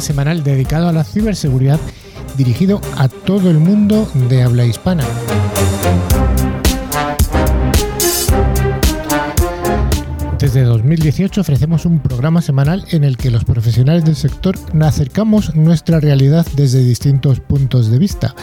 semanal 0.00 0.42
dedicado 0.42 0.88
a 0.88 0.92
la 0.92 1.04
ciberseguridad 1.04 1.80
dirigido 2.36 2.80
a 2.96 3.08
todo 3.08 3.50
el 3.50 3.58
mundo 3.58 4.08
de 4.28 4.42
habla 4.42 4.64
hispana. 4.64 5.04
Desde 10.44 10.62
2018 10.64 11.40
ofrecemos 11.40 11.86
un 11.86 12.00
programa 12.00 12.42
semanal 12.42 12.84
en 12.90 13.02
el 13.02 13.16
que 13.16 13.30
los 13.30 13.44
profesionales 13.44 14.04
del 14.04 14.14
sector 14.14 14.56
acercamos 14.82 15.54
nuestra 15.54 16.00
realidad 16.00 16.46
desde 16.54 16.84
distintos 16.84 17.40
puntos 17.40 17.90
de 17.90 17.98
vista. 17.98 18.34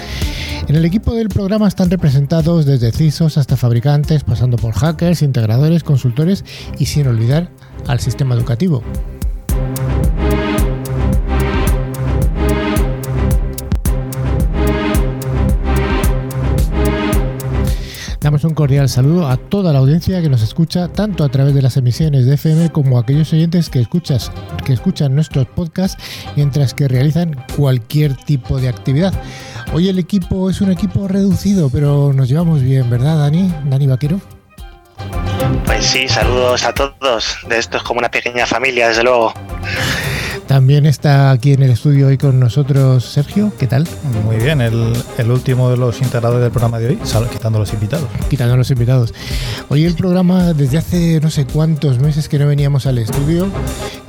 En 0.67 0.75
el 0.75 0.85
equipo 0.85 1.13
del 1.13 1.29
programa 1.29 1.67
están 1.67 1.91
representados 1.91 2.65
desde 2.65 2.91
CISOs 2.91 3.37
hasta 3.37 3.55
fabricantes, 3.55 4.23
pasando 4.23 4.57
por 4.57 4.73
hackers, 4.73 5.21
integradores, 5.21 5.83
consultores 5.83 6.43
y 6.79 6.87
sin 6.87 7.05
olvidar 7.05 7.51
al 7.87 7.99
sistema 7.99 8.33
educativo. 8.33 8.81
Un 18.31 18.53
cordial 18.55 18.87
saludo 18.87 19.27
a 19.27 19.35
toda 19.35 19.73
la 19.73 19.79
audiencia 19.79 20.21
que 20.21 20.29
nos 20.29 20.41
escucha 20.41 20.87
tanto 20.87 21.25
a 21.25 21.29
través 21.29 21.53
de 21.53 21.61
las 21.61 21.75
emisiones 21.75 22.25
de 22.25 22.35
FM 22.35 22.71
como 22.71 22.97
a 22.97 23.01
aquellos 23.01 23.33
oyentes 23.33 23.69
que, 23.69 23.81
escuchas, 23.81 24.31
que 24.65 24.71
escuchan 24.71 25.13
nuestros 25.13 25.47
podcasts 25.47 26.01
mientras 26.37 26.73
que 26.73 26.87
realizan 26.87 27.35
cualquier 27.57 28.15
tipo 28.15 28.57
de 28.57 28.69
actividad. 28.69 29.13
Hoy 29.73 29.89
el 29.89 29.99
equipo 29.99 30.49
es 30.49 30.61
un 30.61 30.71
equipo 30.71 31.09
reducido, 31.09 31.69
pero 31.69 32.13
nos 32.13 32.29
llevamos 32.29 32.61
bien, 32.61 32.89
¿verdad, 32.89 33.17
Dani? 33.17 33.53
Dani 33.65 33.87
Vaquero. 33.87 34.21
Pues 35.65 35.85
sí, 35.85 36.07
saludos 36.07 36.63
a 36.63 36.73
todos. 36.73 37.37
De 37.49 37.59
esto 37.59 37.77
es 37.77 37.83
como 37.83 37.99
una 37.99 38.09
pequeña 38.09 38.47
familia, 38.47 38.87
desde 38.87 39.03
luego. 39.03 39.33
También 40.51 40.85
está 40.85 41.31
aquí 41.31 41.53
en 41.53 41.63
el 41.63 41.71
estudio 41.71 42.07
hoy 42.07 42.17
con 42.17 42.37
nosotros 42.37 43.05
Sergio. 43.05 43.53
¿Qué 43.57 43.67
tal? 43.67 43.87
Muy 44.25 44.35
bien, 44.35 44.59
el, 44.59 45.31
último 45.31 45.69
de 45.69 45.77
los 45.77 46.01
integradores 46.01 46.41
del 46.41 46.51
programa 46.51 46.77
de 46.77 46.87
hoy, 46.89 46.99
quitando 47.31 47.57
los 47.57 47.71
invitados. 47.71 48.09
Quitando 48.29 48.57
los 48.57 48.69
invitados. 48.69 49.13
Hoy 49.69 49.85
el 49.85 49.95
programa, 49.95 50.51
desde 50.51 50.77
hace 50.77 51.21
no 51.21 51.29
sé 51.29 51.45
cuántos 51.45 51.99
meses 51.99 52.27
que 52.27 52.37
no 52.37 52.47
veníamos 52.47 52.85
al 52.85 52.97
estudio 52.97 53.47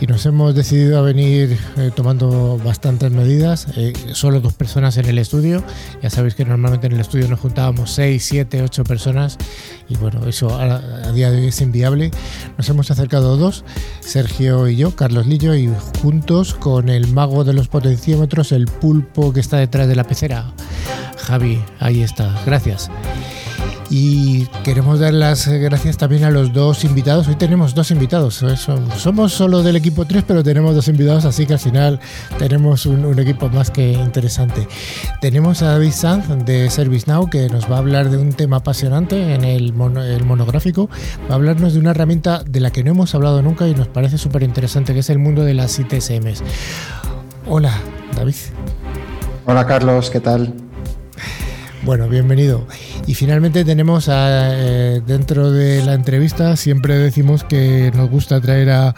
y 0.01 0.09
nos 0.09 0.27
hemos 0.27 0.57
decidido 0.57 0.99
a 0.99 1.03
venir 1.03 1.57
eh, 1.77 1.93
tomando 1.95 2.59
bastantes 2.65 3.13
medidas. 3.13 3.69
Eh, 3.77 3.93
solo 4.11 4.41
dos 4.41 4.55
personas 4.55 4.97
en 4.97 5.07
el 5.07 5.19
estudio. 5.19 5.63
Ya 6.03 6.11
sabéis 6.11 6.35
que 6.35 6.45
normalmente 6.45 6.89
en 6.89 6.95
el 6.95 7.01
estudio 7.01 7.29
nos 7.29 7.39
juntábamos 7.39 7.93
seis, 7.93 8.25
siete, 8.25 8.63
ocho 8.63 8.83
personas 8.83 9.39
y 9.89 9.95
bueno, 9.95 10.27
eso 10.27 10.53
a, 10.53 10.65
a 10.65 11.13
día 11.13 11.31
de 11.31 11.43
hoy 11.43 11.47
es 11.47 11.61
inviable. 11.61 12.11
Nos 12.59 12.69
hemos 12.69 12.91
acercado 12.91 13.37
dos, 13.37 13.65
Sergio 14.01 14.67
y 14.69 14.75
yo, 14.75 14.97
Carlos 14.97 15.29
Lillo, 15.29 15.55
y 15.55 15.71
juntos 16.01 16.32
con 16.59 16.89
el 16.89 17.09
mago 17.09 17.45
de 17.45 17.53
los 17.53 17.69
potenciómetros, 17.69 18.53
el 18.53 18.65
pulpo 18.65 19.35
que 19.35 19.41
está 19.41 19.59
detrás 19.59 19.87
de 19.87 19.97
la 19.97 20.05
pecera. 20.05 20.53
Javi, 21.19 21.63
ahí 21.79 22.03
está, 22.03 22.41
gracias. 22.47 22.91
Y 23.95 24.47
queremos 24.65 25.01
dar 25.01 25.13
las 25.13 25.47
gracias 25.47 25.99
también 25.99 26.25
a 26.25 26.31
los 26.31 26.55
dos 26.55 26.83
invitados. 26.83 27.29
Hoy 27.29 27.35
tenemos 27.35 27.75
dos 27.75 27.91
invitados. 27.91 28.43
Somos 28.97 29.35
solo 29.35 29.63
del 29.63 29.77
equipo 29.77 30.07
3, 30.07 30.25
pero 30.27 30.43
tenemos 30.43 30.75
dos 30.75 30.89
invitados, 30.89 31.27
así 31.27 31.45
que 31.45 31.53
al 31.53 31.59
final 31.59 32.01
tenemos 32.39 32.87
un, 32.87 33.19
equipo 33.19 33.51
más 33.51 33.71
que 33.71 33.93
interesante. 33.93 34.67
Tenemos 35.21 35.61
a 35.61 35.73
David 35.73 35.93
Sanz 35.93 36.27
de 36.47 36.71
ServiceNow, 36.71 37.29
que 37.29 37.51
nos 37.51 37.71
va 37.71 37.77
a 37.77 37.79
hablar 37.81 38.09
de 38.09 38.17
un 38.17 38.33
tema 38.33 38.57
apasionante 38.57 39.35
en 39.35 39.45
el, 39.45 39.75
el 39.75 40.25
monográfico. 40.25 40.89
Va 41.29 41.33
a 41.33 41.35
hablarnos 41.35 41.75
de 41.75 41.81
una 41.81 41.91
herramienta 41.91 42.43
de 42.45 42.61
la 42.61 42.71
que 42.71 42.83
no 42.83 42.93
hemos 42.93 43.15
hablado 43.15 43.43
nunca 43.43 43.69
y 43.69 43.75
nos 43.75 43.89
parece 43.89 44.17
súper 44.17 44.43
interesante, 44.43 44.95
que 44.95 45.01
es 45.01 45.11
el 45.11 45.19
mundo 45.19 45.45
de 45.45 45.53
las 45.53 45.79
ITSMs. 45.79 46.43
Hola, 47.47 47.75
David. 48.17 48.37
Hola, 49.45 49.67
Carlos, 49.67 50.09
¿qué 50.09 50.21
tal? 50.21 50.72
Bueno, 51.85 52.09
bienvenido. 52.09 52.69
Y 53.09 53.15
finalmente 53.15 53.65
tenemos 53.65 54.09
a, 54.09 54.51
eh, 54.55 55.03
dentro 55.05 55.51
de 55.51 55.85
la 55.85 55.95
entrevista, 55.95 56.57
siempre 56.57 56.97
decimos 56.97 57.43
que 57.43 57.91
nos 57.97 58.09
gusta 58.09 58.41
traer 58.41 58.71
a 58.71 58.95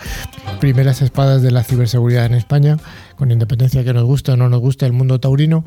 primeras 0.61 1.01
espadas 1.01 1.41
de 1.41 1.51
la 1.51 1.65
ciberseguridad 1.65 2.27
en 2.27 2.35
España, 2.35 2.77
con 3.17 3.31
independencia 3.31 3.85
que 3.85 3.95
nos 3.95 4.05
guste 4.05 4.33
o 4.33 4.37
no 4.37 4.51
nos 4.51 4.61
guste 4.61 4.85
el 4.85 4.93
mundo 4.93 5.19
taurino. 5.19 5.65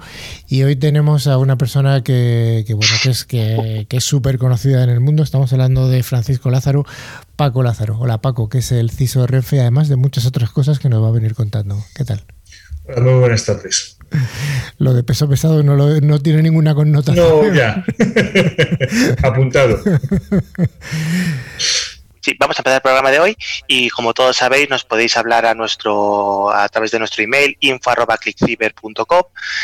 Y 0.48 0.62
hoy 0.62 0.76
tenemos 0.76 1.26
a 1.26 1.40
una 1.40 1.58
persona 1.58 2.04
que, 2.04 2.64
bueno, 2.70 2.94
que 3.02 3.10
es 3.10 3.26
que, 3.26 3.88
que 3.90 3.98
es 3.98 4.04
súper 4.04 4.38
conocida 4.38 4.84
en 4.84 4.92
el 4.92 5.00
mundo. 5.00 5.24
Estamos 5.24 5.52
hablando 5.54 5.90
de 5.90 6.04
Francisco 6.04 6.52
Lázaro, 6.52 6.86
Paco 7.36 7.64
Lázaro. 7.64 7.98
Hola 8.00 8.22
Paco, 8.22 8.48
que 8.48 8.60
es 8.60 8.72
el 8.72 8.92
CISO 8.92 9.26
Renfe, 9.26 9.60
además 9.60 9.90
de 9.90 9.96
muchas 9.96 10.28
otras 10.28 10.52
cosas 10.52 10.78
que 10.78 10.88
nos 10.88 11.04
va 11.04 11.08
a 11.08 11.12
venir 11.12 11.34
contando. 11.34 11.84
¿Qué 11.96 12.06
tal? 12.06 12.24
Hola, 12.86 13.02
muy 13.02 13.20
buenas 13.22 13.44
tardes. 13.44 13.97
Lo 14.78 14.94
de 14.94 15.04
peso 15.04 15.28
pesado 15.30 15.64
no, 15.64 15.76
no 15.76 16.20
tiene 16.20 16.42
ninguna 16.42 16.76
connotación. 16.76 17.26
No, 17.26 17.54
ya. 17.54 17.84
Apuntado. 19.24 19.80
Sí, 22.28 22.36
vamos 22.38 22.58
a 22.58 22.60
empezar 22.60 22.76
el 22.76 22.82
programa 22.82 23.10
de 23.10 23.22
hoy 23.22 23.38
y 23.68 23.90
como 23.90 24.14
todos 24.14 24.36
sabéis 24.36 24.70
nos 24.70 24.84
podéis 24.84 25.16
hablar 25.16 25.46
a 25.46 25.54
nuestro 25.54 26.52
a 26.54 26.68
través 26.68 26.92
de 26.92 27.00
nuestro 27.00 27.24
email 27.24 27.56
info@clickciber.com. 27.62 29.24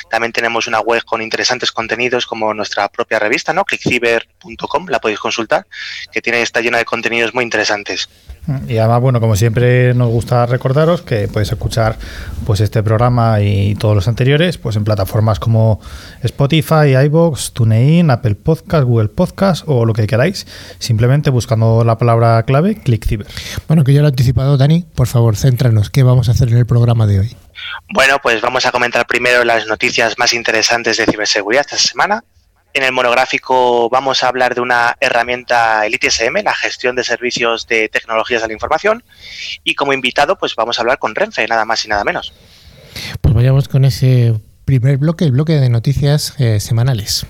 También 0.10 0.32
tenemos 0.32 0.66
una 0.68 0.80
web 0.80 1.04
con 1.04 1.22
interesantes 1.22 1.74
contenidos 1.74 2.26
como 2.26 2.54
nuestra 2.54 2.88
propia 2.88 3.20
revista, 3.20 3.52
¿no? 3.52 3.66
clickciber.com, 3.66 4.88
la 4.88 5.00
podéis 5.00 5.20
consultar, 5.20 5.68
que 6.10 6.22
tiene 6.22 6.42
está 6.42 6.62
llena 6.62 6.78
de 6.78 6.86
contenidos 6.86 7.34
muy 7.34 7.44
interesantes. 7.44 8.08
Y 8.68 8.78
además, 8.78 9.02
bueno, 9.02 9.22
como 9.22 9.36
siempre 9.38 9.94
nos 9.94 10.10
gusta 10.10 10.46
recordaros 10.46 11.02
que 11.02 11.30
podéis 11.30 11.52
escuchar 11.52 11.98
pues 12.46 12.60
este 12.60 12.84
programa 12.84 13.40
y 13.40 13.76
todos 13.76 13.96
los 13.96 14.08
anteriores 14.10 14.58
pues 14.58 14.76
en 14.76 14.84
plataformas 14.84 15.40
como 15.40 15.80
Spotify, 16.24 16.96
iVoox, 17.06 17.54
TuneIn, 17.54 18.12
Apple 18.12 18.36
Podcast, 18.36 18.84
Google 18.84 19.08
Podcast 19.08 19.64
o 19.68 19.86
lo 19.86 19.94
que 19.94 20.08
queráis, 20.08 20.46
simplemente 20.80 21.30
buscando 21.30 21.86
la 21.86 21.98
palabra 21.98 22.44
clave 22.44 22.76
ClickCiber. 22.76 23.28
Bueno, 23.68 23.86
que 23.86 23.94
ya 23.94 24.02
lo 24.02 24.08
he 24.08 24.10
anticipado, 24.10 24.58
Dani, 24.58 24.86
por 24.94 25.08
favor, 25.08 25.38
céntranos, 25.38 25.90
¿qué 25.90 26.04
vamos 26.04 26.28
a 26.28 26.34
hacer 26.34 26.50
en 26.50 26.58
el 26.58 26.66
programa 26.66 27.08
de 27.08 27.22
hoy? 27.22 27.38
Bueno, 27.94 28.18
pues 28.22 28.42
vamos 28.42 28.66
a 28.66 28.72
comentar 28.72 29.08
primero 29.08 29.46
las 29.46 29.68
noticias 29.68 30.18
más 30.18 30.34
interesantes 30.34 30.98
de 30.98 31.06
ciberseguridad 31.06 31.66
esta 31.66 31.78
semana. 31.78 32.24
En 32.76 32.82
el 32.82 32.92
monográfico 32.92 33.88
vamos 33.90 34.24
a 34.24 34.28
hablar 34.28 34.56
de 34.56 34.62
una 34.62 34.98
herramienta, 35.00 35.86
el 35.86 35.94
ITSM, 35.94 36.44
la 36.44 36.56
gestión 36.56 36.96
de 36.96 37.04
servicios 37.04 37.68
de 37.68 37.88
tecnologías 37.88 38.42
de 38.42 38.48
la 38.48 38.54
información. 38.54 39.04
Y 39.64 39.76
como 39.76 39.94
invitado, 39.94 40.40
pues 40.40 40.56
vamos 40.56 40.80
a 40.80 40.82
hablar 40.82 40.98
con 40.98 41.14
Renfe, 41.14 41.48
nada 41.48 41.66
más 41.66 41.86
y 41.86 41.88
nada 41.88 42.04
menos. 42.04 42.34
Pues 43.22 43.36
vayamos 43.36 43.68
con 43.68 43.86
ese 43.86 44.34
primer 44.66 44.98
bloque, 44.98 45.24
el 45.24 45.34
bloque 45.34 45.54
de 45.54 45.70
noticias 45.70 46.34
eh, 46.40 46.60
semanales. 46.60 47.28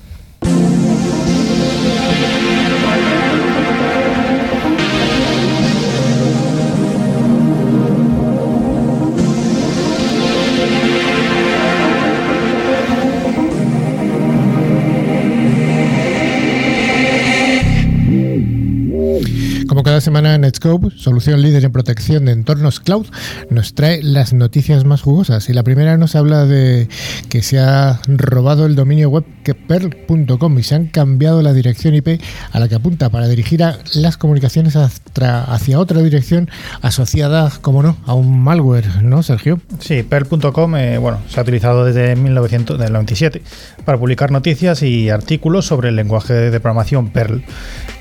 Cada 19.82 20.02
semana 20.02 20.38
Netscope, 20.38 20.90
solución 20.96 21.42
líder 21.42 21.66
en 21.66 21.72
protección 21.72 22.26
de 22.26 22.34
entornos 22.34 22.80
cloud, 22.80 23.08
nos 23.50 23.74
trae 23.74 24.04
las 24.04 24.34
noticias 24.34 24.86
más 24.86 25.02
jugosas. 25.02 25.50
Y 25.50 25.54
la 25.54 25.64
primera 25.64 25.98
nos 25.98 26.16
habla 26.16 26.46
de 26.46 26.88
que 27.30 27.42
se 27.42 27.60
ha 27.60 28.00
robado 28.06 28.68
el 28.68 28.76
dominio 28.76 29.10
web 29.10 29.24
perl.com 29.54 30.60
y 30.60 30.64
se 30.64 30.76
han 30.76 30.88
cambiado 30.88 31.42
la 31.42 31.54
dirección 31.54 31.94
IP 31.94 32.22
a 32.52 32.60
la 32.60 32.68
que 32.68 32.76
apunta 32.76 33.10
para 33.10 33.28
dirigir 33.28 33.62
las 33.94 34.18
comunicaciones 34.18 34.76
hacia 34.76 35.80
otra 35.80 36.02
dirección 36.02 36.50
asociada, 36.82 37.52
como 37.62 37.84
no, 37.84 37.98
a 38.06 38.14
un 38.14 38.42
malware, 38.42 39.04
¿no, 39.04 39.22
Sergio? 39.22 39.60
Sí, 39.80 40.04
perl.com 40.04 40.76
eh, 40.78 40.98
bueno, 40.98 41.20
se 41.28 41.40
ha 41.40 41.44
utilizado 41.44 41.86
desde 41.86 42.16
1997 42.16 43.42
para 43.84 43.98
publicar 43.98 44.32
noticias 44.32 44.82
y 44.82 45.10
artículos 45.10 45.66
sobre 45.66 45.90
el 45.90 45.96
lenguaje 45.96 46.34
de 46.34 46.60
programación 46.60 47.10
Perl. 47.10 47.44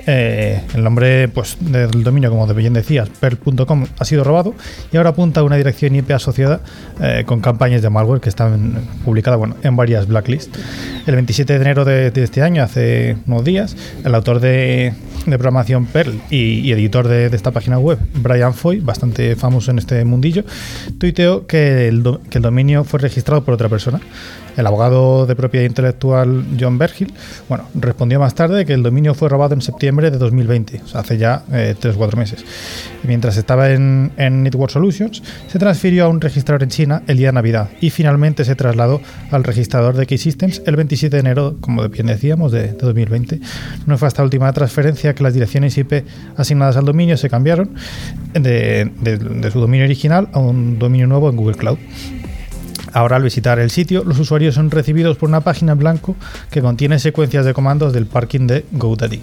Eh, 0.07 0.61
el 0.75 0.83
nombre 0.83 1.29
pues, 1.29 1.57
del 1.61 2.03
dominio, 2.03 2.31
como 2.31 2.47
de 2.47 2.55
bien 2.55 2.73
decías, 2.73 3.09
perl.com, 3.09 3.87
ha 3.99 4.05
sido 4.05 4.25
robado 4.25 4.55
y 4.93 4.97
ahora 4.97 5.11
apunta 5.11 5.41
a 5.41 5.43
una 5.45 5.57
dirección 5.57 5.95
IP 5.95 6.11
asociada 6.11 6.61
eh, 7.01 7.23
con 7.25 7.41
campañas 7.41 7.83
de 7.83 7.91
malware 7.91 8.21
que 8.21 8.29
están 8.29 8.89
publicadas 9.05 9.39
bueno, 9.39 9.57
en 9.63 9.77
varias 9.77 10.07
blacklists. 10.07 10.59
El 11.07 11.15
27 11.15 11.32
de 11.33 11.55
enero 11.55 11.87
de, 11.87 12.13
este 12.15 12.43
año, 12.43 12.63
hace 12.63 13.17
unos 13.27 13.43
días, 13.43 13.75
el 14.05 14.15
autor 14.15 14.39
de, 14.39 14.93
programación 15.25 15.87
Perl 15.87 16.21
y, 16.29 16.71
editor 16.73 17.09
de, 17.09 17.27
esta 17.27 17.53
página 17.53 17.79
web, 17.79 17.99
Brian 18.15 18.53
Foy, 18.53 18.81
bastante 18.81 19.35
famoso 19.35 19.71
en 19.71 19.79
este 19.79 20.05
mundillo, 20.05 20.45
tuiteó 20.99 21.47
que 21.47 21.89
el, 21.89 22.05
que 22.29 22.39
el 22.39 22.43
dominio 22.43 22.85
fue 22.85 23.01
registrado 23.01 23.45
por 23.45 23.55
otra 23.55 23.71
persona 23.71 24.01
El 24.57 24.67
abogado 24.67 25.27
de 25.27 25.35
propiedad 25.35 25.67
intelectual 25.67 26.45
John 26.59 26.79
Bergil, 26.79 27.13
bueno, 27.49 27.65
respondió 27.75 28.21
más 28.21 28.35
tarde 28.35 28.67
que 28.67 28.75
el 28.75 28.83
dominio 28.83 29.15
fue 29.15 29.29
robado 29.29 29.55
en 29.55 29.63
septiembre 29.63 30.11
de 30.11 30.19
2020, 30.19 30.83
o 30.85 30.87
sea, 30.87 31.01
hace 31.01 31.17
ya 31.17 31.45
eh, 31.53 31.75
tres 31.79 31.95
o 31.95 31.99
cuatro 31.99 32.19
meses. 32.19 32.45
Mientras 33.03 33.37
estaba 33.37 33.71
en, 33.71 34.13
Network 34.17 34.71
Solutions, 34.71 35.23
se 35.49 35.59
transfirió 35.59 36.05
a 36.05 36.09
un 36.09 36.21
registrador 36.21 36.63
en 36.63 36.69
China 36.69 37.03
el 37.07 37.17
día 37.17 37.29
de 37.29 37.33
Navidad 37.33 37.71
y 37.81 37.91
finalmente 37.91 38.45
se 38.45 38.55
trasladó 38.55 39.01
al 39.31 39.45
registrador 39.45 39.97
de 39.97 40.07
Keysystems 40.07 40.63
el 40.67 40.77
27 40.77 41.17
de 41.17 41.21
enero, 41.21 41.57
como 41.61 41.89
bien 41.89 42.07
decíamos, 42.07 42.53
de, 42.53 42.73
2020. 42.73 43.41
No 43.87 43.99
fue 43.99 44.09
hasta 44.09 44.23
última 44.23 44.53
transferencia 44.53 45.15
que 45.15 45.23
las 45.23 45.35
direcciones 45.35 45.77
IP 45.79 46.05
asignadas 46.37 46.77
al 46.77 46.85
dominio 46.85 47.17
se 47.17 47.31
cambiaron 47.31 47.75
de 48.35 49.51
su 49.53 49.61
dominio 49.61 49.85
original 49.85 50.29
a 50.33 50.39
un 50.39 50.79
dominio 50.79 51.07
nuevo 51.07 51.31
en 51.31 51.37
Google 51.37 51.57
Cloud. 51.57 51.79
Ahora 52.93 53.17
al 53.17 53.23
visitar 53.23 53.59
el 53.59 53.71
sitio, 53.71 54.05
los 54.05 54.19
usuarios 54.19 54.55
son 54.55 54.71
recibidos 54.71 55.17
por 55.17 55.29
una 55.29 55.41
página 55.41 55.73
en 55.73 55.79
blanco 55.79 56.17
que 56.51 56.61
contiene 56.61 56.99
secuencias 56.99 57.45
de 57.45 57.55
comandos 57.55 57.93
del 57.93 58.07
parking 58.07 58.47
de 58.47 58.65
GoDaddy. 58.73 59.23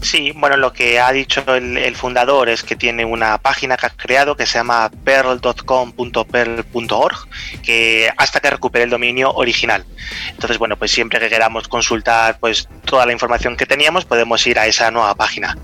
Sí, 0.00 0.32
bueno, 0.36 0.56
lo 0.56 0.72
que 0.72 1.00
ha 1.00 1.10
dicho 1.10 1.42
el, 1.54 1.96
fundador 1.96 2.48
es 2.48 2.62
que 2.62 2.76
tiene 2.76 3.04
una 3.04 3.38
página 3.38 3.76
que 3.76 3.86
ha 3.86 3.90
creado 3.90 4.36
que 4.36 4.46
se 4.46 4.58
llama 4.58 4.88
perl.com.perl.org, 5.04 7.28
que 7.64 8.08
hasta 8.16 8.38
que 8.38 8.50
recupere 8.50 8.84
el 8.84 8.90
dominio 8.90 9.32
original. 9.32 9.84
Entonces, 10.30 10.56
bueno, 10.58 10.76
pues 10.76 10.92
siempre 10.92 11.18
que 11.18 11.28
queramos 11.28 11.66
consultar 11.66 12.38
pues 12.38 12.68
toda 12.84 13.06
la 13.06 13.12
información 13.12 13.56
que 13.56 13.66
teníamos, 13.66 14.04
podemos 14.04 14.46
ir 14.46 14.60
a 14.60 14.66
esa 14.66 14.92
nueva 14.92 15.16
página. 15.16 15.58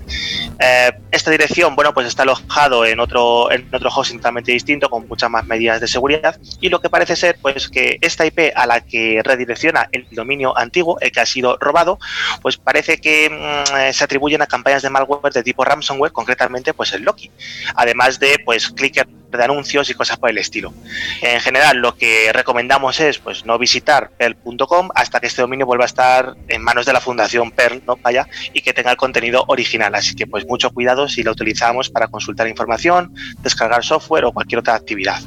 Eh, 0.59 0.91
esta 1.11 1.31
dirección, 1.31 1.75
bueno, 1.75 1.93
pues 1.93 2.05
está 2.05 2.23
alojado 2.23 2.85
en 2.85 2.99
otro, 2.99 3.49
en 3.51 3.73
otro 3.73 3.89
hosting 3.89 4.17
totalmente 4.17 4.51
distinto, 4.51 4.89
con 4.89 5.07
muchas 5.07 5.29
más 5.29 5.45
medidas 5.45 5.79
de 5.79 5.87
seguridad, 5.87 6.37
y 6.59 6.67
lo 6.69 6.81
que 6.81 6.89
parece 6.89 7.15
ser, 7.15 7.37
pues 7.41 7.69
que 7.69 7.99
esta 8.01 8.25
IP 8.25 8.51
a 8.53 8.65
la 8.65 8.81
que 8.81 9.21
redirecciona 9.23 9.87
el 9.93 10.05
dominio 10.11 10.57
antiguo, 10.57 10.99
el 10.99 11.11
que 11.11 11.21
ha 11.21 11.25
sido 11.25 11.57
robado, 11.59 11.99
pues 12.41 12.57
parece 12.57 12.99
que 12.99 13.29
mm, 13.29 13.75
eh, 13.77 13.93
se 13.93 14.03
atribuye 14.03 14.24
a 14.33 14.47
campañas 14.47 14.81
de 14.81 14.89
malware 14.89 15.33
de 15.33 15.43
tipo 15.43 15.63
ransomware, 15.63 16.11
concretamente 16.11 16.73
pues 16.73 16.93
el 16.93 17.03
Loki, 17.03 17.31
además 17.75 18.19
de 18.19 18.39
pues 18.43 18.69
clicker 18.69 19.07
de 19.07 19.43
anuncios 19.43 19.89
y 19.89 19.93
cosas 19.93 20.17
por 20.17 20.29
el 20.29 20.37
estilo. 20.37 20.73
En 21.21 21.39
general, 21.41 21.77
lo 21.77 21.95
que 21.95 22.31
recomendamos 22.33 22.99
es 22.99 23.19
pues 23.19 23.45
no 23.45 23.57
visitar 23.57 24.11
perl.com 24.17 24.89
hasta 24.95 25.19
que 25.19 25.27
este 25.27 25.41
dominio 25.41 25.65
vuelva 25.65 25.85
a 25.85 25.87
estar 25.87 26.35
en 26.47 26.61
manos 26.61 26.85
de 26.85 26.93
la 26.93 27.01
fundación 27.01 27.51
Perl, 27.51 27.81
¿no? 27.85 27.97
Vaya, 27.97 28.27
y 28.53 28.61
que 28.61 28.73
tenga 28.73 28.91
el 28.91 28.97
contenido 28.97 29.43
original. 29.47 29.93
Así 29.95 30.15
que 30.15 30.27
pues 30.27 30.45
mucho 30.45 30.71
cuidado 30.71 31.07
si 31.07 31.23
lo 31.23 31.31
utilizamos 31.31 31.89
para 31.89 32.07
consultar 32.07 32.47
información, 32.47 33.13
descargar 33.39 33.83
software 33.83 34.25
o 34.25 34.31
cualquier 34.31 34.59
otra 34.59 34.75
actividad. 34.75 35.21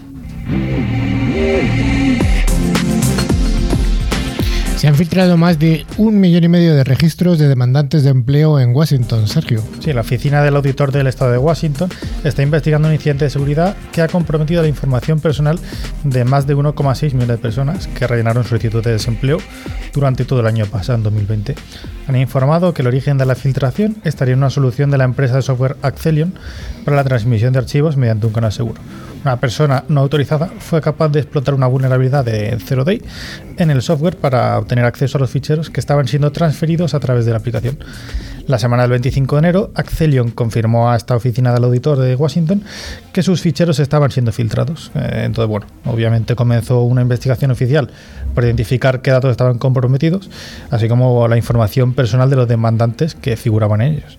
Se 4.78 4.86
han 4.86 4.94
filtrado 4.94 5.36
más 5.36 5.58
de 5.58 5.84
un 5.96 6.20
millón 6.20 6.44
y 6.44 6.48
medio 6.48 6.72
de 6.72 6.84
registros 6.84 7.40
de 7.40 7.48
demandantes 7.48 8.04
de 8.04 8.10
empleo 8.10 8.60
en 8.60 8.72
Washington, 8.72 9.26
Sergio. 9.26 9.60
Sí, 9.80 9.92
la 9.92 10.02
oficina 10.02 10.40
del 10.40 10.54
auditor 10.54 10.92
del 10.92 11.08
estado 11.08 11.32
de 11.32 11.38
Washington 11.38 11.90
está 12.22 12.44
investigando 12.44 12.86
un 12.86 12.94
incidente 12.94 13.24
de 13.24 13.30
seguridad 13.30 13.76
que 13.90 14.02
ha 14.02 14.06
comprometido 14.06 14.62
la 14.62 14.68
información 14.68 15.18
personal 15.18 15.58
de 16.04 16.24
más 16.24 16.46
de 16.46 16.54
1,6 16.54 17.06
millones 17.06 17.26
de 17.26 17.38
personas 17.38 17.88
que 17.88 18.06
rellenaron 18.06 18.44
solicitudes 18.44 18.84
de 18.84 18.92
desempleo 18.92 19.38
durante 19.92 20.24
todo 20.24 20.38
el 20.40 20.46
año 20.46 20.64
pasado, 20.66 20.98
en 20.98 21.02
2020. 21.02 21.56
Han 22.06 22.14
informado 22.14 22.72
que 22.72 22.82
el 22.82 22.88
origen 22.88 23.18
de 23.18 23.26
la 23.26 23.34
filtración 23.34 23.96
estaría 24.04 24.34
en 24.34 24.38
una 24.38 24.50
solución 24.50 24.92
de 24.92 24.98
la 24.98 25.04
empresa 25.04 25.34
de 25.34 25.42
software 25.42 25.76
Accelion 25.82 26.34
para 26.84 26.96
la 26.96 27.02
transmisión 27.02 27.52
de 27.52 27.58
archivos 27.58 27.96
mediante 27.96 28.28
un 28.28 28.32
canal 28.32 28.52
seguro 28.52 28.80
una 29.22 29.38
persona 29.38 29.84
no 29.88 30.00
autorizada 30.00 30.50
fue 30.58 30.80
capaz 30.80 31.08
de 31.08 31.20
explotar 31.20 31.54
una 31.54 31.66
vulnerabilidad 31.66 32.24
de 32.24 32.56
Zero 32.64 32.84
Day 32.84 33.02
en 33.56 33.70
el 33.70 33.82
software 33.82 34.16
para 34.16 34.58
obtener 34.58 34.84
acceso 34.84 35.18
a 35.18 35.20
los 35.20 35.30
ficheros 35.30 35.70
que 35.70 35.80
estaban 35.80 36.06
siendo 36.08 36.30
transferidos 36.32 36.94
a 36.94 37.00
través 37.00 37.24
de 37.26 37.32
la 37.32 37.38
aplicación. 37.38 37.78
La 38.46 38.58
semana 38.58 38.84
del 38.84 38.92
25 38.92 39.36
de 39.36 39.38
enero, 39.40 39.70
Accelion 39.74 40.30
confirmó 40.30 40.90
a 40.90 40.96
esta 40.96 41.14
oficina 41.14 41.52
del 41.52 41.64
auditor 41.64 41.98
de 41.98 42.14
Washington 42.14 42.62
que 43.12 43.22
sus 43.22 43.42
ficheros 43.42 43.78
estaban 43.78 44.10
siendo 44.10 44.32
filtrados. 44.32 44.90
Eh, 44.94 45.22
entonces, 45.24 45.50
bueno, 45.50 45.66
obviamente 45.84 46.34
comenzó 46.34 46.82
una 46.82 47.02
investigación 47.02 47.50
oficial 47.50 47.90
para 48.34 48.46
identificar 48.46 49.02
qué 49.02 49.10
datos 49.10 49.30
estaban 49.30 49.58
comprometidos, 49.58 50.30
así 50.70 50.88
como 50.88 51.28
la 51.28 51.36
información 51.36 51.92
personal 51.92 52.30
de 52.30 52.36
los 52.36 52.48
demandantes 52.48 53.14
que 53.14 53.36
figuraban 53.36 53.82
en 53.82 53.94
ellos. 53.94 54.18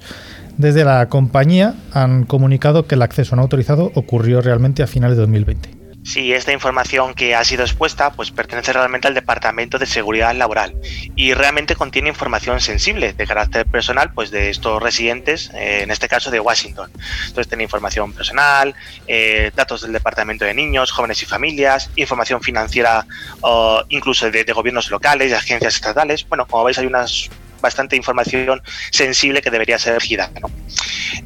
Desde 0.59 0.83
la 0.83 1.07
compañía 1.07 1.73
han 1.93 2.25
comunicado 2.25 2.85
que 2.85 2.95
el 2.95 3.01
acceso 3.01 3.33
no 3.33 3.43
autorizado 3.43 3.93
ocurrió 3.95 4.41
realmente 4.41 4.83
a 4.83 4.87
finales 4.87 5.15
de 5.15 5.21
2020. 5.21 5.69
Sí, 6.03 6.33
esta 6.33 6.51
información 6.51 7.13
que 7.13 7.33
ha 7.33 7.45
sido 7.45 7.63
expuesta 7.63 8.11
pues 8.11 8.31
pertenece 8.31 8.73
realmente 8.73 9.07
al 9.07 9.13
Departamento 9.13 9.79
de 9.79 9.85
Seguridad 9.85 10.35
Laboral 10.35 10.75
y 11.15 11.33
realmente 11.33 11.77
contiene 11.77 12.09
información 12.09 12.59
sensible 12.59 13.13
de 13.13 13.25
carácter 13.25 13.65
personal 13.67 14.11
pues 14.13 14.31
de 14.31 14.49
estos 14.49 14.83
residentes, 14.83 15.49
eh, 15.53 15.83
en 15.83 15.91
este 15.91 16.09
caso 16.09 16.29
de 16.29 16.41
Washington. 16.41 16.91
Entonces 17.27 17.47
tiene 17.47 17.63
información 17.63 18.11
personal, 18.11 18.75
eh, 19.07 19.51
datos 19.55 19.83
del 19.83 19.93
Departamento 19.93 20.43
de 20.43 20.53
Niños, 20.53 20.91
Jóvenes 20.91 21.23
y 21.23 21.25
Familias, 21.25 21.89
información 21.95 22.41
financiera 22.41 23.05
o 23.39 23.83
incluso 23.87 24.29
de, 24.29 24.43
de 24.43 24.51
gobiernos 24.51 24.91
locales, 24.91 25.29
de 25.29 25.37
agencias 25.37 25.75
estatales. 25.75 26.27
Bueno, 26.27 26.45
como 26.47 26.65
veis 26.65 26.77
hay 26.79 26.85
unas 26.85 27.29
bastante 27.61 27.95
información 27.95 28.61
sensible 28.91 29.41
que 29.41 29.49
debería 29.49 29.77
ser 29.77 30.01
gira. 30.01 30.31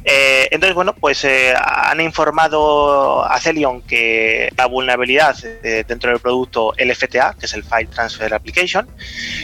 Eh, 0.04 0.48
entonces, 0.50 0.74
bueno, 0.74 0.94
pues 0.94 1.24
eh, 1.24 1.54
han 1.56 2.00
informado 2.00 3.24
a 3.24 3.38
Celion 3.40 3.82
que 3.82 4.52
la 4.56 4.66
vulnerabilidad 4.66 5.36
eh, 5.44 5.84
dentro 5.86 6.10
del 6.10 6.20
producto 6.20 6.72
LFTA, 6.78 7.36
que 7.38 7.46
es 7.46 7.54
el 7.54 7.64
File 7.64 7.86
Transfer 7.86 8.32
Application, 8.34 8.88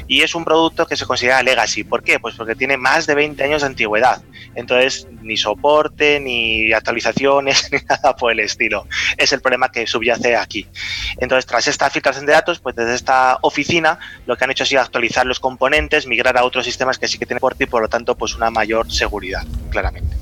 y 0.07 0.23
es 0.23 0.35
un 0.35 0.45
producto 0.45 0.87
que 0.87 0.97
se 0.97 1.07
considera 1.07 1.43
legacy. 1.43 1.85
¿Por 1.85 2.03
qué? 2.03 2.19
Pues 2.19 2.35
porque 2.35 2.55
tiene 2.55 2.77
más 2.77 3.07
de 3.07 3.15
20 3.15 3.43
años 3.43 3.63
de 3.63 3.69
antigüedad. 3.69 4.23
Entonces, 4.55 5.07
ni 5.23 5.37
soporte, 5.37 6.21
ni 6.21 6.73
actualizaciones, 6.73 7.69
ni 7.73 7.79
nada 7.89 8.17
por 8.17 8.33
el 8.33 8.41
estilo. 8.41 8.87
Es 9.17 9.33
el 9.33 9.41
problema 9.41 9.71
que 9.71 9.87
subyace 9.87 10.37
aquí. 10.37 10.67
Entonces, 11.19 11.47
tras 11.47 11.67
esta 11.69 11.89
filtración 11.91 12.27
de 12.27 12.33
datos, 12.33 12.61
pues 12.61 12.75
desde 12.77 12.95
esta 12.95 13.39
oficina 13.43 13.99
lo 14.27 14.37
que 14.37 14.45
han 14.45 14.51
hecho 14.51 14.65
ha 14.65 14.67
sido 14.67 14.81
actualizar 14.81 15.27
los 15.27 15.41
componentes, 15.41 16.07
migrar 16.07 16.37
a 16.37 16.45
otro 16.45 16.63
sistema 16.81 16.93
que 16.99 17.09
sí 17.09 17.19
que 17.19 17.27
tiene 17.27 17.41
porte 17.41 17.65
y 17.65 17.67
por 17.67 17.83
lo 17.83 17.89
tanto 17.89 18.15
pues 18.15 18.35
una 18.35 18.51
mayor 18.51 18.91
seguridad, 18.91 19.43
claramente. 19.71 20.17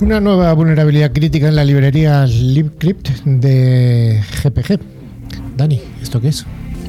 Una 0.00 0.20
nueva 0.20 0.52
vulnerabilidad 0.54 1.12
crítica 1.12 1.46
en 1.48 1.54
la 1.54 1.64
librería 1.64 2.26
LibCrypt 2.26 3.08
de 3.24 4.20
GPG. 4.42 4.80
Dani, 5.56 5.80
¿esto 6.02 6.20
qué 6.20 6.28
es? 6.28 6.44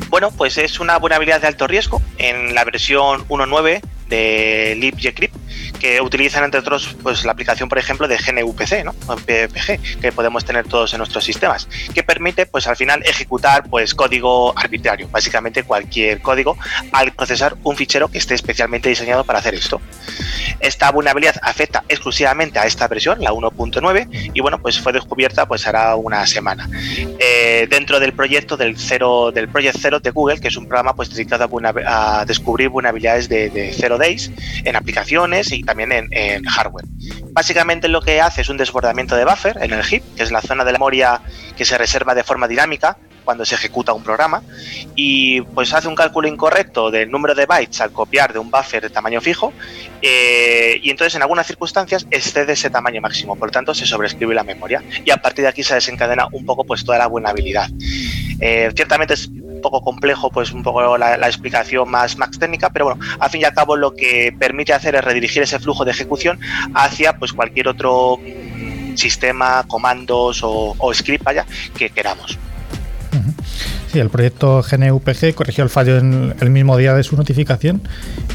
Bueno, 0.10 0.32
pues 0.32 0.58
es 0.58 0.80
una 0.80 0.98
vulnerabilidad 0.98 1.42
de 1.42 1.48
alto 1.48 1.68
riesgo 1.68 2.02
en 2.18 2.56
la 2.56 2.64
versión 2.66 3.28
1.9 3.28 3.82
de 4.10 4.76
libgcrypt 4.80 5.36
que 5.80 6.02
utilizan 6.02 6.44
entre 6.44 6.60
otros 6.60 6.96
pues 7.02 7.26
la 7.26 7.32
aplicación 7.32 7.70
por 7.70 7.78
ejemplo 7.78 8.08
de 8.08 8.18
GNUPC 8.18 8.84
¿no? 8.84 8.94
PPG 8.94 10.00
que 10.02 10.12
podemos 10.12 10.46
tener 10.46 10.68
todos 10.68 10.94
en 10.94 11.00
nuestros 11.00 11.24
sistemas 11.24 11.68
que 11.94 12.04
permite 12.04 12.46
pues 12.46 12.68
al 12.68 12.76
final 12.76 13.02
ejecutar 13.06 13.70
pues 13.70 13.94
código 13.94 14.58
arbitrario. 14.58 15.08
Básicamente 15.10 15.64
cualquier 15.64 16.22
código 16.22 16.58
al 16.92 17.12
procesar 17.14 17.56
un 17.64 17.76
fichero 17.76 18.10
que 18.10 18.18
esté 18.18 18.36
especialmente 18.36 18.90
diseñado 18.90 19.24
para 19.24 19.40
hacer 19.40 19.56
esto. 19.56 19.82
Esta 20.60 20.92
vulnerabilidad 20.92 21.36
afecta 21.42 21.84
exclusivamente 21.88 22.60
a 22.60 22.66
esta 22.66 22.88
versión 22.88 23.22
la 23.22 23.32
1.9 23.32 24.32
y 24.34 24.42
bueno 24.42 24.60
pues 24.62 24.80
fue 24.80 24.94
descubierta 24.94 25.48
pues 25.48 25.66
hará 25.68 25.96
una 25.96 26.26
semana. 26.28 26.70
Eh, 27.20 27.68
dentro 27.70 28.00
del 28.00 28.14
proyecto 28.14 28.58
del 28.58 28.78
cero 28.78 29.32
del 29.32 29.50
Project 29.50 29.78
Zero 29.80 30.00
de 30.00 30.12
Google 30.12 30.40
que 30.40 30.48
es 30.50 30.58
un 30.58 30.68
programa 30.68 30.96
pues 30.96 31.10
dedicado 31.10 31.50
a, 31.86 32.26
descubrir 32.26 32.70
vulnerabilidades 32.70 33.30
de, 33.30 33.50
de 33.50 33.74
Zero 33.74 33.98
Days 33.98 34.32
en 34.64 34.76
aplicaciones 34.76 35.49
y 35.58 35.64
también 35.64 35.92
en, 35.92 36.44
hardware. 36.46 36.86
Básicamente 37.32 37.88
lo 37.88 38.02
que 38.02 38.22
hace 38.22 38.42
es 38.42 38.50
un 38.50 38.58
desbordamiento 38.58 39.16
de 39.16 39.26
buffer 39.26 39.58
en 39.62 39.74
el 39.74 39.84
heap, 39.84 40.04
que 40.16 40.24
es 40.24 40.32
la 40.32 40.42
zona 40.42 40.64
de 40.64 40.72
la 40.72 40.78
memoria 40.78 41.22
que 41.56 41.66
se 41.66 41.78
reserva 41.78 42.16
de 42.16 42.24
forma 42.24 42.48
dinámica 42.48 42.98
cuando 43.30 43.46
se 43.46 43.54
ejecuta 43.54 43.94
un 43.94 44.02
programa 44.02 44.42
y 44.96 45.42
pues 45.42 45.72
hace 45.74 45.88
un 45.88 45.94
cálculo 45.94 46.28
incorrecto 46.28 46.90
del 46.90 47.12
número 47.12 47.36
de 47.36 47.46
bytes 47.46 47.80
al 47.82 47.92
copiar 47.92 48.34
de 48.34 48.40
un 48.40 48.50
buffer 48.50 48.82
de 48.82 48.90
tamaño 48.90 49.22
fijo 49.22 49.54
eh, 50.02 50.80
y 50.82 50.90
entonces 50.90 51.14
en 51.14 51.22
algunas 51.22 51.46
circunstancias 51.46 52.08
excede 52.10 52.54
ese 52.54 52.72
tamaño 52.72 53.02
máximo, 53.02 53.36
por 53.36 53.50
lo 53.50 53.52
tanto 53.52 53.76
se 53.76 53.86
sobrescribe 53.86 54.34
la 54.34 54.44
memoria 54.44 54.82
y 55.06 55.12
a 55.12 55.18
partir 55.18 55.44
de 55.44 55.50
aquí 55.50 55.62
se 55.62 55.76
desencadena 55.76 56.28
un 56.32 56.44
poco 56.44 56.64
pues 56.64 56.84
toda 56.84 56.98
la 56.98 57.06
vulnerabilidad. 57.06 57.70
Eh, 58.40 58.72
ciertamente 58.76 59.14
es 59.14 59.30
poco 59.62 59.82
complejo, 59.82 60.30
pues 60.30 60.52
un 60.52 60.64
poco 60.64 60.98
la, 60.98 61.16
explicación 61.28 61.90
más, 61.90 62.18
más 62.18 62.38
técnica, 62.38 62.70
pero 62.70 62.86
bueno, 62.86 63.02
al 63.20 63.30
fin 63.30 63.42
y 63.42 63.44
al 63.44 63.54
cabo 63.54 63.76
lo 63.76 63.96
que 63.96 64.34
permite 64.38 64.74
hacer 64.74 64.96
es 64.96 65.04
redirigir 65.04 65.44
ese 65.44 65.60
flujo 65.60 65.86
de 65.86 65.92
ejecución 65.92 66.40
hacia 66.74 67.18
pues 67.18 67.34
cualquier 67.34 67.68
otro 67.68 68.20
sistema, 68.96 69.64
comandos 69.68 70.42
o, 70.44 70.94
script 70.94 71.24
vaya 71.24 71.46
que 71.78 71.90
queramos. 71.90 72.38
Sí, 73.92 73.98
el 73.98 74.12
proyecto 74.12 74.62
GNUPG 74.62 75.34
corrigió 75.34 75.64
el 75.64 75.72
fallo 75.72 75.98
en 75.98 76.36
el 76.40 76.52
mismo 76.52 76.78
día 76.78 76.94
de 76.94 77.02
su 77.02 77.18
notificación 77.18 77.82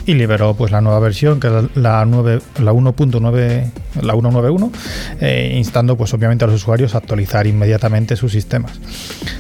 y 0.05 0.15
liberó 0.15 0.55
pues 0.55 0.73
la 0.73 0.81
nueva 0.81 0.99
versión, 0.99 1.39
que 1.39 1.47
es 1.47 1.77
la, 1.77 2.05
9, 2.05 2.41
la 2.61 2.73
1.9, 2.73 3.71
la 4.03 4.13
191, 4.15 4.73
eh, 5.21 5.53
instando 5.57 5.97
pues 5.97 6.13
obviamente 6.13 6.45
a 6.45 6.49
los 6.49 6.57
usuarios 6.57 6.97
a 6.97 6.99
actualizar 6.99 7.47
inmediatamente 7.47 8.17
sus 8.17 8.33
sistemas. 8.33 8.81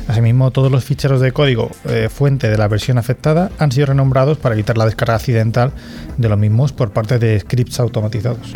Asimismo, 0.06 0.52
todos 0.52 0.70
los 0.70 0.84
ficheros 0.84 1.20
de 1.20 1.32
código 1.32 1.68
eh, 1.86 2.08
fuente 2.08 2.48
de 2.48 2.58
la 2.58 2.68
versión 2.68 2.96
afectada 2.96 3.50
han 3.58 3.72
sido 3.72 3.86
renombrados 3.86 4.38
para 4.38 4.54
evitar 4.54 4.78
la 4.78 4.84
descarga 4.84 5.16
accidental 5.16 5.72
de 6.16 6.28
los 6.28 6.38
mismos 6.38 6.72
por 6.72 6.92
parte 6.92 7.18
de 7.18 7.40
scripts 7.40 7.80
automatizados. 7.80 8.54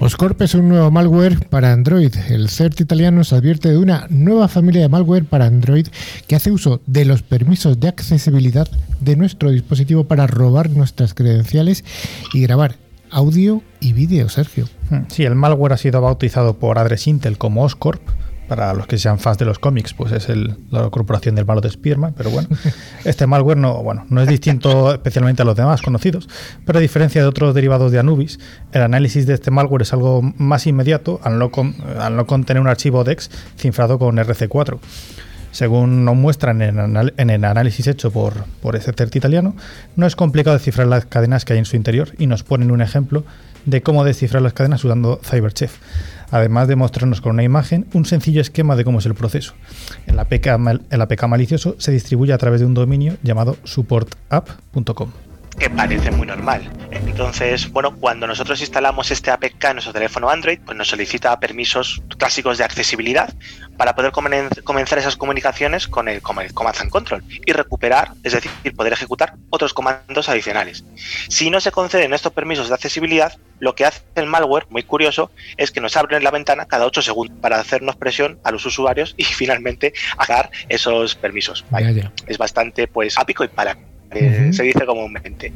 Oscorp 0.00 0.40
es 0.42 0.54
un 0.54 0.68
nuevo 0.68 0.92
malware 0.92 1.48
para 1.48 1.72
Android. 1.72 2.14
El 2.28 2.48
CERT 2.48 2.80
italiano 2.80 3.18
nos 3.18 3.32
advierte 3.32 3.68
de 3.68 3.78
una 3.78 4.06
nueva 4.10 4.46
familia 4.46 4.82
de 4.82 4.88
malware 4.88 5.24
para 5.24 5.46
Android 5.46 5.88
que 6.28 6.36
hace 6.36 6.52
uso 6.52 6.80
de 6.86 7.04
los 7.04 7.22
permisos 7.22 7.80
de 7.80 7.88
accesibilidad 7.88 8.68
de 9.00 9.16
nuestro 9.16 9.50
dispositivo 9.50 10.04
para 10.04 10.28
robar 10.28 10.70
nuestras 10.70 11.14
credenciales 11.14 11.84
y 12.32 12.42
grabar 12.42 12.76
audio 13.10 13.60
y 13.80 13.92
vídeo, 13.92 14.28
Sergio. 14.28 14.68
Hmm, 14.88 15.00
sí, 15.08 15.24
el 15.24 15.34
malware 15.34 15.72
ha 15.72 15.78
sido 15.78 16.00
bautizado 16.00 16.54
por 16.54 16.78
Adres 16.78 17.08
Intel 17.08 17.36
como 17.36 17.64
Oscorp 17.64 18.00
para 18.48 18.72
los 18.72 18.86
que 18.86 18.98
sean 18.98 19.18
fans 19.18 19.38
de 19.38 19.44
los 19.44 19.58
cómics, 19.58 19.94
pues 19.94 20.10
es 20.12 20.28
la 20.70 20.88
corporación 20.90 21.34
del 21.34 21.44
malo 21.44 21.60
de 21.60 21.70
Spearman, 21.70 22.14
pero 22.16 22.30
bueno, 22.30 22.48
este 23.04 23.26
malware 23.26 23.58
no, 23.58 23.82
bueno, 23.82 24.06
no 24.08 24.22
es 24.22 24.28
distinto 24.28 24.92
especialmente 24.92 25.42
a 25.42 25.44
los 25.44 25.54
demás 25.54 25.82
conocidos, 25.82 26.28
pero 26.64 26.78
a 26.78 26.82
diferencia 26.82 27.20
de 27.20 27.28
otros 27.28 27.54
derivados 27.54 27.92
de 27.92 27.98
Anubis, 27.98 28.40
el 28.72 28.82
análisis 28.82 29.26
de 29.26 29.34
este 29.34 29.50
malware 29.50 29.82
es 29.82 29.92
algo 29.92 30.22
más 30.38 30.66
inmediato 30.66 31.20
al 31.22 31.38
no, 31.38 31.50
al 32.00 32.16
no 32.16 32.26
contener 32.26 32.60
un 32.60 32.68
archivo 32.68 33.04
DEX 33.04 33.30
cifrado 33.56 33.98
con 33.98 34.16
RC4. 34.16 34.78
Según 35.50 36.04
nos 36.04 36.14
muestran 36.14 36.60
en, 36.60 37.30
el 37.30 37.44
análisis 37.44 37.86
hecho 37.86 38.10
por, 38.10 38.44
por 38.60 38.76
ese 38.76 38.92
CERT 38.92 39.16
italiano, 39.16 39.56
no 39.96 40.06
es 40.06 40.14
complicado 40.14 40.56
descifrar 40.56 40.86
las 40.86 41.06
cadenas 41.06 41.44
que 41.44 41.54
hay 41.54 41.58
en 41.58 41.64
su 41.64 41.74
interior 41.74 42.10
y 42.18 42.26
nos 42.26 42.42
ponen 42.42 42.70
un 42.70 42.82
ejemplo 42.82 43.24
de 43.64 43.82
cómo 43.82 44.04
descifrar 44.04 44.42
las 44.42 44.52
cadenas 44.52 44.84
usando 44.84 45.20
CyberChef 45.24 45.78
además 46.30 46.68
de 46.68 46.76
mostrarnos 46.76 47.20
con 47.20 47.32
una 47.32 47.42
imagen 47.42 47.86
un 47.92 48.04
sencillo 48.04 48.40
esquema 48.40 48.76
de 48.76 48.84
cómo 48.84 48.98
es 48.98 49.06
el 49.06 49.14
proceso. 49.14 49.54
El 50.06 50.18
APK, 50.18 51.26
malicioso 51.28 51.76
se 51.78 51.92
distribuye 51.92 52.32
a 52.32 52.38
través 52.38 52.60
de 52.60 52.66
un 52.66 52.74
dominio 52.74 53.16
llamado 53.22 53.56
supportapp.com 53.64 55.27
que 55.58 55.70
parece 55.70 56.10
muy 56.10 56.26
normal. 56.26 56.70
Entonces, 56.90 57.70
bueno, 57.70 57.96
cuando 57.96 58.26
nosotros 58.26 58.60
instalamos 58.60 59.10
este 59.10 59.30
APK 59.30 59.64
en 59.64 59.72
nuestro 59.74 59.92
teléfono 59.92 60.30
Android, 60.30 60.60
pues 60.64 60.76
nos 60.76 60.88
solicita 60.88 61.38
permisos 61.40 62.00
clásicos 62.16 62.58
de 62.58 62.64
accesibilidad 62.64 63.34
para 63.76 63.94
poder 63.94 64.12
comenzar 64.12 64.98
esas 64.98 65.16
comunicaciones 65.16 65.88
con 65.88 66.08
el, 66.08 66.22
con 66.22 66.38
el 66.38 66.54
Command 66.54 66.76
and 66.80 66.90
Control 66.90 67.24
y 67.44 67.52
recuperar, 67.52 68.12
es 68.22 68.32
decir, 68.32 68.50
poder 68.76 68.92
ejecutar 68.92 69.34
otros 69.50 69.74
comandos 69.74 70.28
adicionales. 70.28 70.84
Si 71.28 71.50
no 71.50 71.60
se 71.60 71.72
conceden 71.72 72.14
estos 72.14 72.32
permisos 72.32 72.68
de 72.68 72.74
accesibilidad, 72.74 73.36
lo 73.58 73.74
que 73.74 73.84
hace 73.84 74.02
el 74.14 74.26
malware, 74.26 74.66
muy 74.70 74.84
curioso, 74.84 75.32
es 75.56 75.72
que 75.72 75.80
nos 75.80 75.96
abre 75.96 76.20
la 76.20 76.30
ventana 76.30 76.66
cada 76.66 76.86
8 76.86 77.02
segundos 77.02 77.36
para 77.40 77.58
hacernos 77.58 77.96
presión 77.96 78.38
a 78.44 78.52
los 78.52 78.64
usuarios 78.64 79.14
y 79.16 79.24
finalmente 79.24 79.92
dar 80.28 80.50
esos 80.68 81.16
permisos. 81.16 81.64
Es 82.26 82.38
bastante 82.38 82.86
pues 82.86 83.18
ápico 83.18 83.44
y 83.44 83.48
para 83.48 83.76
se 84.10 84.62
dice 84.62 84.86
comúnmente. 84.86 85.52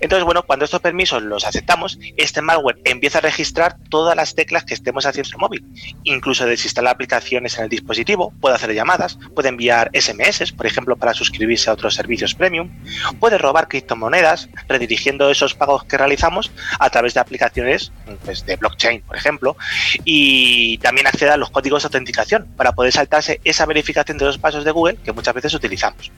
Entonces, 0.00 0.24
bueno, 0.24 0.42
cuando 0.42 0.64
estos 0.64 0.80
permisos 0.80 1.22
los 1.22 1.44
aceptamos, 1.44 1.98
este 2.16 2.40
malware 2.40 2.78
empieza 2.84 3.18
a 3.18 3.22
registrar 3.22 3.76
todas 3.88 4.16
las 4.16 4.34
teclas 4.34 4.64
que 4.64 4.74
estemos 4.74 5.06
haciendo 5.06 5.28
en 5.28 5.34
el 5.34 5.40
móvil. 5.40 5.64
Incluso 6.04 6.46
desinstala 6.46 6.90
aplicaciones 6.90 7.58
en 7.58 7.64
el 7.64 7.70
dispositivo, 7.70 8.32
puede 8.40 8.54
hacer 8.54 8.74
llamadas, 8.74 9.18
puede 9.34 9.48
enviar 9.48 9.90
SMS, 9.94 10.52
por 10.52 10.66
ejemplo, 10.66 10.96
para 10.96 11.14
suscribirse 11.14 11.70
a 11.70 11.72
otros 11.72 11.94
servicios 11.94 12.34
premium, 12.34 12.70
puede 13.18 13.38
robar 13.38 13.68
criptomonedas, 13.68 14.48
redirigiendo 14.68 15.30
esos 15.30 15.54
pagos 15.54 15.84
que 15.84 15.98
realizamos 15.98 16.50
a 16.78 16.90
través 16.90 17.14
de 17.14 17.20
aplicaciones 17.20 17.92
pues, 18.24 18.46
de 18.46 18.56
blockchain, 18.56 19.02
por 19.02 19.16
ejemplo, 19.16 19.56
y 20.04 20.78
también 20.78 21.06
accede 21.06 21.30
a 21.30 21.36
los 21.36 21.50
códigos 21.50 21.82
de 21.82 21.86
autenticación 21.88 22.46
para 22.56 22.72
poder 22.72 22.92
saltarse 22.92 23.40
esa 23.44 23.66
verificación 23.66 24.18
de 24.18 24.26
los 24.26 24.38
pasos 24.38 24.64
de 24.64 24.70
Google 24.70 24.96
que 25.04 25.12
muchas 25.12 25.34
veces 25.34 25.54
utilizamos. 25.54 26.10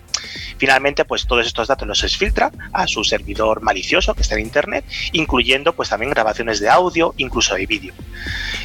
Finalmente, 0.58 1.04
pues 1.04 1.26
todos 1.26 1.46
estos 1.46 1.68
datos 1.68 1.88
los 1.88 2.02
exfiltra 2.04 2.50
a 2.72 2.86
su 2.86 3.04
servidor 3.04 3.62
malicioso 3.62 4.14
que 4.14 4.22
está 4.22 4.34
en 4.34 4.42
internet, 4.42 4.84
incluyendo 5.12 5.72
pues 5.72 5.88
también 5.88 6.10
grabaciones 6.10 6.60
de 6.60 6.68
audio, 6.68 7.14
incluso 7.16 7.54
de 7.54 7.66
vídeo. 7.66 7.94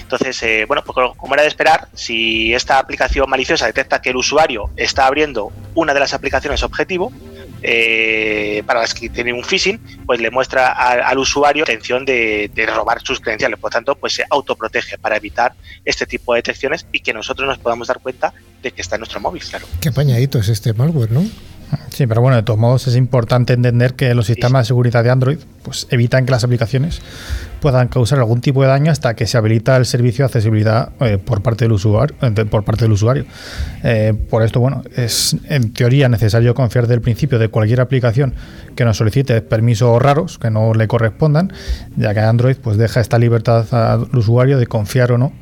Entonces, 0.01 0.41
eh, 0.43 0.65
bueno, 0.65 0.83
pues 0.83 1.13
como 1.17 1.33
era 1.33 1.43
de 1.43 1.49
esperar, 1.49 1.89
si 1.93 2.53
esta 2.53 2.79
aplicación 2.79 3.29
maliciosa 3.29 3.65
detecta 3.65 4.01
que 4.01 4.09
el 4.09 4.17
usuario 4.17 4.69
está 4.77 5.05
abriendo 5.07 5.51
una 5.75 5.93
de 5.93 5.99
las 5.99 6.13
aplicaciones 6.13 6.63
objetivo, 6.63 7.11
eh, 7.63 8.63
para 8.65 8.81
las 8.81 8.93
que 8.93 9.09
tiene 9.09 9.33
un 9.33 9.43
phishing, 9.43 9.79
pues 10.05 10.19
le 10.19 10.29
muestra 10.29 10.71
al, 10.71 11.17
usuario 11.17 11.61
intención 11.61 12.05
de, 12.05 12.49
robar 12.73 13.01
sus 13.01 13.19
credenciales. 13.19 13.59
Por 13.59 13.71
tanto, 13.71 13.95
pues 13.95 14.13
se 14.13 14.23
autoprotege 14.29 14.97
para 14.97 15.17
evitar 15.17 15.53
este 15.85 16.05
tipo 16.05 16.33
de 16.33 16.39
detecciones 16.39 16.85
y 16.91 16.99
que 16.99 17.13
nosotros 17.13 17.47
nos 17.47 17.57
podamos 17.57 17.87
dar 17.87 17.99
cuenta 17.99 18.33
de 18.61 18.71
que 18.71 18.81
está 18.81 18.95
en 18.95 19.01
nuestro 19.01 19.19
móvil, 19.19 19.41
claro. 19.43 19.65
Qué 19.79 19.89
apañadito 19.89 20.39
es 20.39 20.49
este 20.49 20.73
malware, 20.73 21.11
¿no? 21.11 21.23
Sí, 21.89 22.07
pero 22.07 22.21
bueno, 22.21 22.37
de 22.37 22.43
todos 22.43 22.59
modos 22.59 22.87
es 22.87 22.95
importante 22.95 23.53
entender 23.53 23.95
que 23.95 24.13
los 24.13 24.27
sistemas 24.27 24.63
de 24.63 24.67
seguridad 24.67 25.03
de 25.03 25.09
Android 25.09 25.39
pues, 25.63 25.87
evitan 25.89 26.25
que 26.25 26.31
las 26.31 26.43
aplicaciones 26.43 27.01
puedan 27.59 27.87
causar 27.87 28.19
algún 28.19 28.39
tipo 28.39 28.61
de 28.61 28.67
daño 28.67 28.91
hasta 28.91 29.15
que 29.15 29.25
se 29.25 29.37
habilita 29.37 29.75
el 29.77 29.85
servicio 29.85 30.23
de 30.23 30.25
accesibilidad 30.27 30.91
eh, 30.99 31.17
por 31.17 31.41
parte 31.41 31.65
del 31.65 31.71
usuario. 31.71 32.15
Eh, 32.21 32.45
por, 32.45 32.63
parte 32.63 32.85
del 32.85 32.91
usuario. 32.91 33.25
Eh, 33.83 34.13
por 34.29 34.43
esto, 34.43 34.59
bueno, 34.59 34.83
es 34.95 35.35
en 35.49 35.73
teoría 35.73 36.07
necesario 36.07 36.53
confiar 36.53 36.85
desde 36.85 36.95
el 36.95 37.01
principio 37.01 37.39
de 37.39 37.49
cualquier 37.49 37.81
aplicación 37.81 38.33
que 38.75 38.85
nos 38.85 38.97
solicite 38.97 39.41
permisos 39.41 40.01
raros 40.01 40.37
que 40.37 40.51
no 40.51 40.73
le 40.73 40.87
correspondan, 40.87 41.51
ya 41.95 42.13
que 42.13 42.19
Android 42.19 42.57
pues, 42.61 42.77
deja 42.77 43.01
esta 43.01 43.17
libertad 43.17 43.65
al 43.73 44.15
usuario 44.15 44.59
de 44.59 44.67
confiar 44.67 45.11
o 45.11 45.17
no 45.17 45.33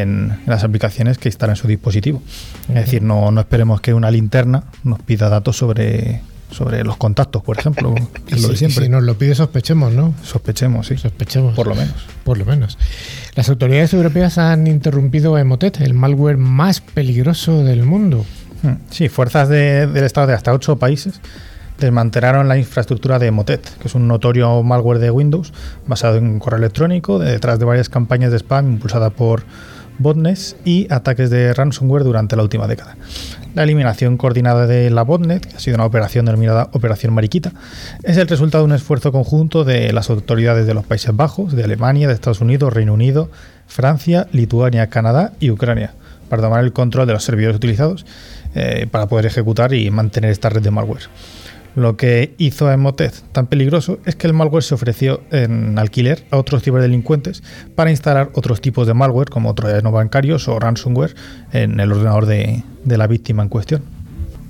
en, 0.00 0.40
las 0.46 0.64
aplicaciones 0.64 1.18
que 1.18 1.28
instalan 1.28 1.54
en 1.54 1.60
su 1.60 1.68
dispositivo. 1.68 2.22
Es 2.68 2.74
decir, 2.74 3.02
no, 3.02 3.30
no 3.30 3.40
esperemos 3.40 3.80
que 3.80 3.94
una 3.94 4.10
linterna 4.10 4.64
nos 4.84 5.00
pida 5.00 5.28
datos 5.28 5.56
sobre 5.56 6.20
sobre 6.52 6.84
los 6.84 6.96
contactos, 6.98 7.42
por 7.42 7.58
ejemplo, 7.58 7.94
es 8.28 8.42
lo 8.42 8.48
de 8.48 8.56
siempre. 8.56 8.84
Si 8.84 8.90
nos 8.90 9.02
lo 9.02 9.16
pide, 9.16 9.34
sospechemos, 9.34 9.92
¿no? 9.92 10.14
Sospechemos, 10.22 10.86
sí. 10.86 10.96
Sospechemos. 10.96 11.54
Por 11.54 11.66
lo 11.66 11.74
menos. 11.74 11.94
Por 12.24 12.38
lo 12.38 12.44
menos. 12.44 12.78
Las 13.34 13.48
autoridades 13.48 13.92
europeas 13.94 14.38
han 14.38 14.66
interrumpido 14.66 15.38
Emotet, 15.38 15.80
el 15.80 15.94
malware 15.94 16.36
más 16.36 16.80
peligroso 16.80 17.64
del 17.64 17.84
mundo. 17.84 18.24
Hmm. 18.62 18.74
Sí, 18.90 19.08
fuerzas 19.08 19.48
del 19.48 19.96
Estado 19.96 20.28
de 20.28 20.34
hasta 20.34 20.52
ocho 20.52 20.76
países 20.76 21.20
desmantelaron 21.78 22.46
la 22.46 22.56
infraestructura 22.58 23.18
de 23.18 23.26
Emotet, 23.26 23.78
que 23.78 23.88
es 23.88 23.94
un 23.94 24.06
notorio 24.06 24.62
malware 24.62 25.00
de 25.00 25.10
Windows 25.10 25.52
basado 25.86 26.16
en 26.16 26.38
correo 26.38 26.58
electrónico, 26.58 27.18
detrás 27.18 27.58
de 27.58 27.64
varias 27.64 27.88
campañas 27.88 28.30
de 28.30 28.38
spam 28.38 28.72
impulsadas 28.72 29.12
por 29.12 29.42
botnets 29.98 30.56
y 30.64 30.86
ataques 30.92 31.30
de 31.30 31.54
ransomware 31.54 32.04
durante 32.04 32.36
la 32.36 32.42
última 32.42 32.66
década. 32.66 32.96
La 33.54 33.64
eliminación 33.64 34.16
coordinada 34.16 34.66
de 34.66 34.88
la 34.90 35.02
botnet, 35.02 35.44
que 35.44 35.56
ha 35.56 35.60
sido 35.60 35.74
una 35.74 35.84
operación 35.84 36.24
denominada 36.24 36.70
Operación 36.72 37.12
Mariquita, 37.12 37.52
es 38.02 38.16
el 38.16 38.26
resultado 38.26 38.64
de 38.64 38.70
un 38.70 38.74
esfuerzo 38.74 39.12
conjunto 39.12 39.64
de 39.64 39.92
las 39.92 40.08
autoridades 40.08 40.66
de 40.66 40.72
los 40.72 40.86
Países 40.86 41.14
Bajos, 41.14 41.54
de 41.54 41.64
Alemania, 41.64 42.08
de 42.08 42.14
Estados 42.14 42.40
Unidos, 42.40 42.72
Reino 42.72 42.94
Unido, 42.94 43.30
Francia, 43.66 44.26
Lituania, 44.32 44.88
Canadá 44.88 45.32
y 45.38 45.50
Ucrania, 45.50 45.92
para 46.30 46.42
tomar 46.42 46.64
el 46.64 46.72
control 46.72 47.06
de 47.06 47.12
los 47.12 47.24
servidores 47.24 47.56
utilizados 47.56 48.06
eh, 48.54 48.86
para 48.90 49.06
poder 49.06 49.26
ejecutar 49.26 49.74
y 49.74 49.90
mantener 49.90 50.30
esta 50.30 50.48
red 50.48 50.62
de 50.62 50.70
malware. 50.70 51.08
Lo 51.74 51.96
que 51.96 52.34
hizo 52.36 52.68
a 52.68 52.74
Emotet 52.74 53.14
tan 53.32 53.46
peligroso 53.46 53.98
es 54.04 54.14
que 54.14 54.26
el 54.26 54.34
malware 54.34 54.62
se 54.62 54.74
ofreció 54.74 55.22
en 55.30 55.78
alquiler 55.78 56.24
a 56.30 56.36
otros 56.36 56.62
ciberdelincuentes 56.62 57.42
para 57.74 57.90
instalar 57.90 58.30
otros 58.34 58.60
tipos 58.60 58.86
de 58.86 58.94
malware 58.94 59.30
como 59.30 59.54
troyanos 59.54 59.92
bancarios 59.92 60.48
o 60.48 60.58
ransomware 60.60 61.14
en 61.52 61.80
el 61.80 61.92
ordenador 61.92 62.26
de 62.26 62.62
la 62.84 63.06
víctima 63.06 63.42
en 63.42 63.48
cuestión. 63.48 63.91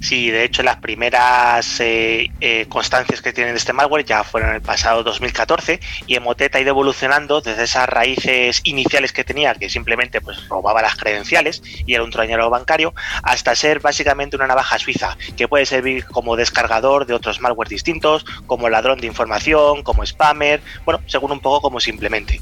Sí, 0.03 0.33
de 0.33 0.43
hecho 0.43 0.65
las 0.65 0.79
primeras 0.79 1.79
eh, 1.79 2.29
eh, 2.41 2.67
constancias 2.69 3.23
que 3.23 3.33
tienen 3.33 3.55
de 3.55 3.59
este 3.59 3.73
malware 3.73 4.05
ya 4.05 4.25
fueron 4.25 4.51
en 4.51 4.57
el 4.57 4.61
pasado 4.61 5.05
2014 5.05 5.79
y 6.09 6.17
Emotet 6.17 6.53
ha 6.57 6.61
ido 6.61 6.71
evolucionando 6.71 7.41
desde 7.41 7.63
esas 7.63 7.89
raíces 7.89 8.63
iniciales 8.65 9.13
que 9.13 9.23
tenía, 9.23 9.55
que 9.55 9.71
simplemente 9.71 10.21
pues 10.21 10.49
robaba 10.49 10.83
las 10.83 10.97
credenciales 10.97 11.63
y 11.87 11.95
era 11.95 12.03
un 12.03 12.11
troñero 12.11 12.51
bancario, 12.51 12.93
hasta 13.23 13.55
ser 13.55 13.79
básicamente 13.79 14.35
una 14.35 14.49
navaja 14.49 14.77
suiza 14.81 15.17
que 15.37 15.47
puede 15.47 15.67
servir 15.67 16.05
como 16.07 16.35
descargador 16.35 17.07
de 17.07 17.15
otros 17.15 17.41
malware 17.41 17.69
distintos, 17.69 18.25
como 18.49 18.69
ladrón 18.69 19.01
de 19.01 19.07
información, 19.07 19.85
como 19.85 20.05
spammer, 20.05 20.63
bueno, 20.85 21.01
según 21.07 21.31
un 21.31 21.39
poco 21.39 21.61
como 21.61 21.79
simplemente. 21.79 22.41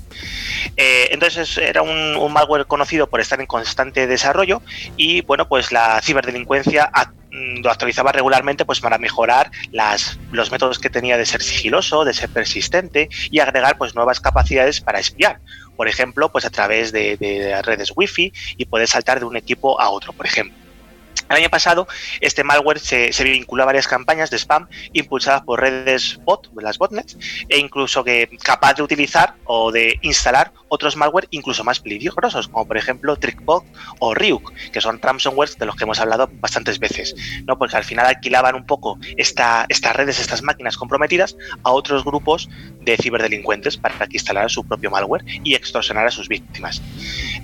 Eh, 0.79 1.09
entonces 1.11 1.59
era 1.59 1.83
un, 1.83 2.17
un 2.17 2.33
malware 2.33 2.65
conocido 2.65 3.07
por 3.07 3.21
estar 3.21 3.39
en 3.39 3.47
constante 3.47 4.07
desarrollo 4.07 4.63
y 4.97 5.21
bueno, 5.21 5.47
pues 5.47 5.73
la 5.73 6.01
ciberdelincuencia 6.01 6.91
lo 7.31 7.71
actualizaba 7.71 8.13
regularmente 8.13 8.65
pues 8.65 8.81
para 8.81 8.99
mejorar 8.99 9.51
las, 9.71 10.19
los 10.33 10.51
métodos 10.51 10.79
que 10.79 10.91
tenía 10.91 11.17
de 11.17 11.27
ser 11.27 11.43
sigiloso, 11.43 12.05
de 12.05 12.15
ser 12.15 12.29
persistente 12.29 13.09
y 13.31 13.41
agregar 13.41 13.79
pues 13.79 13.95
nuevas 13.95 14.21
capacidades 14.21 14.81
para 14.81 14.99
espiar. 14.99 15.41
Por 15.77 15.89
ejemplo, 15.89 16.31
pues 16.31 16.45
a 16.45 16.51
través 16.51 16.93
de, 16.93 17.17
de 17.17 17.61
redes 17.63 17.93
wifi 17.95 18.33
y 18.57 18.65
poder 18.67 18.89
saltar 18.89 19.21
de 19.21 19.27
un 19.27 19.37
equipo 19.37 19.81
a 19.81 19.91
otro, 19.91 20.13
por 20.13 20.27
ejemplo. 20.27 20.70
El 21.31 21.37
año 21.37 21.49
pasado, 21.49 21.87
este 22.21 22.43
malware 22.43 22.81
se, 22.81 23.13
vinculó 23.23 23.63
a 23.63 23.67
varias 23.67 23.87
campañas 23.87 24.31
de 24.31 24.37
spam 24.37 24.67
impulsadas 24.93 25.43
por 25.43 25.61
redes 25.61 26.19
bot, 26.25 26.51
las 26.61 26.77
botnets, 26.77 27.17
e 27.49 27.57
incluso 27.57 28.03
que 28.03 28.29
capaz 28.43 28.75
de 28.75 28.83
utilizar 28.83 29.37
o 29.45 29.71
de 29.71 30.01
instalar 30.03 30.53
otros 30.67 30.97
malware 30.97 31.29
incluso 31.31 31.63
más 31.63 31.79
peligrosos, 31.79 32.49
como 32.49 32.67
por 32.67 32.77
ejemplo 32.77 33.15
TrickBot 33.15 33.65
o 34.01 34.13
Ryuk, 34.13 34.53
que 34.73 34.81
son 34.81 35.01
ransomware 35.01 35.51
de 35.51 35.67
los 35.67 35.77
que 35.77 35.85
hemos 35.85 36.01
hablado 36.01 36.29
bastantes 36.33 36.81
veces, 36.81 37.15
¿no? 37.47 37.57
Porque 37.57 37.77
al 37.77 37.85
final 37.85 38.07
alquilaban 38.07 38.57
un 38.57 38.67
poco 38.67 38.99
esta, 39.17 39.67
estas 39.69 39.95
redes, 39.95 40.19
estas 40.19 40.43
máquinas 40.43 40.77
comprometidas 40.77 41.37
a 41.63 41.71
otros 41.71 42.05
grupos 42.05 42.49
de 42.81 42.97
ciberdelincuentes 42.97 43.77
para 43.77 43.99
que 44.09 44.17
instalaran 44.17 44.49
su 44.49 44.67
propio 44.67 44.91
malware 44.91 45.25
y 45.45 45.55
extorsionar 45.55 46.09
a 46.09 46.11
sus 46.11 46.27
víctimas. 46.27 46.83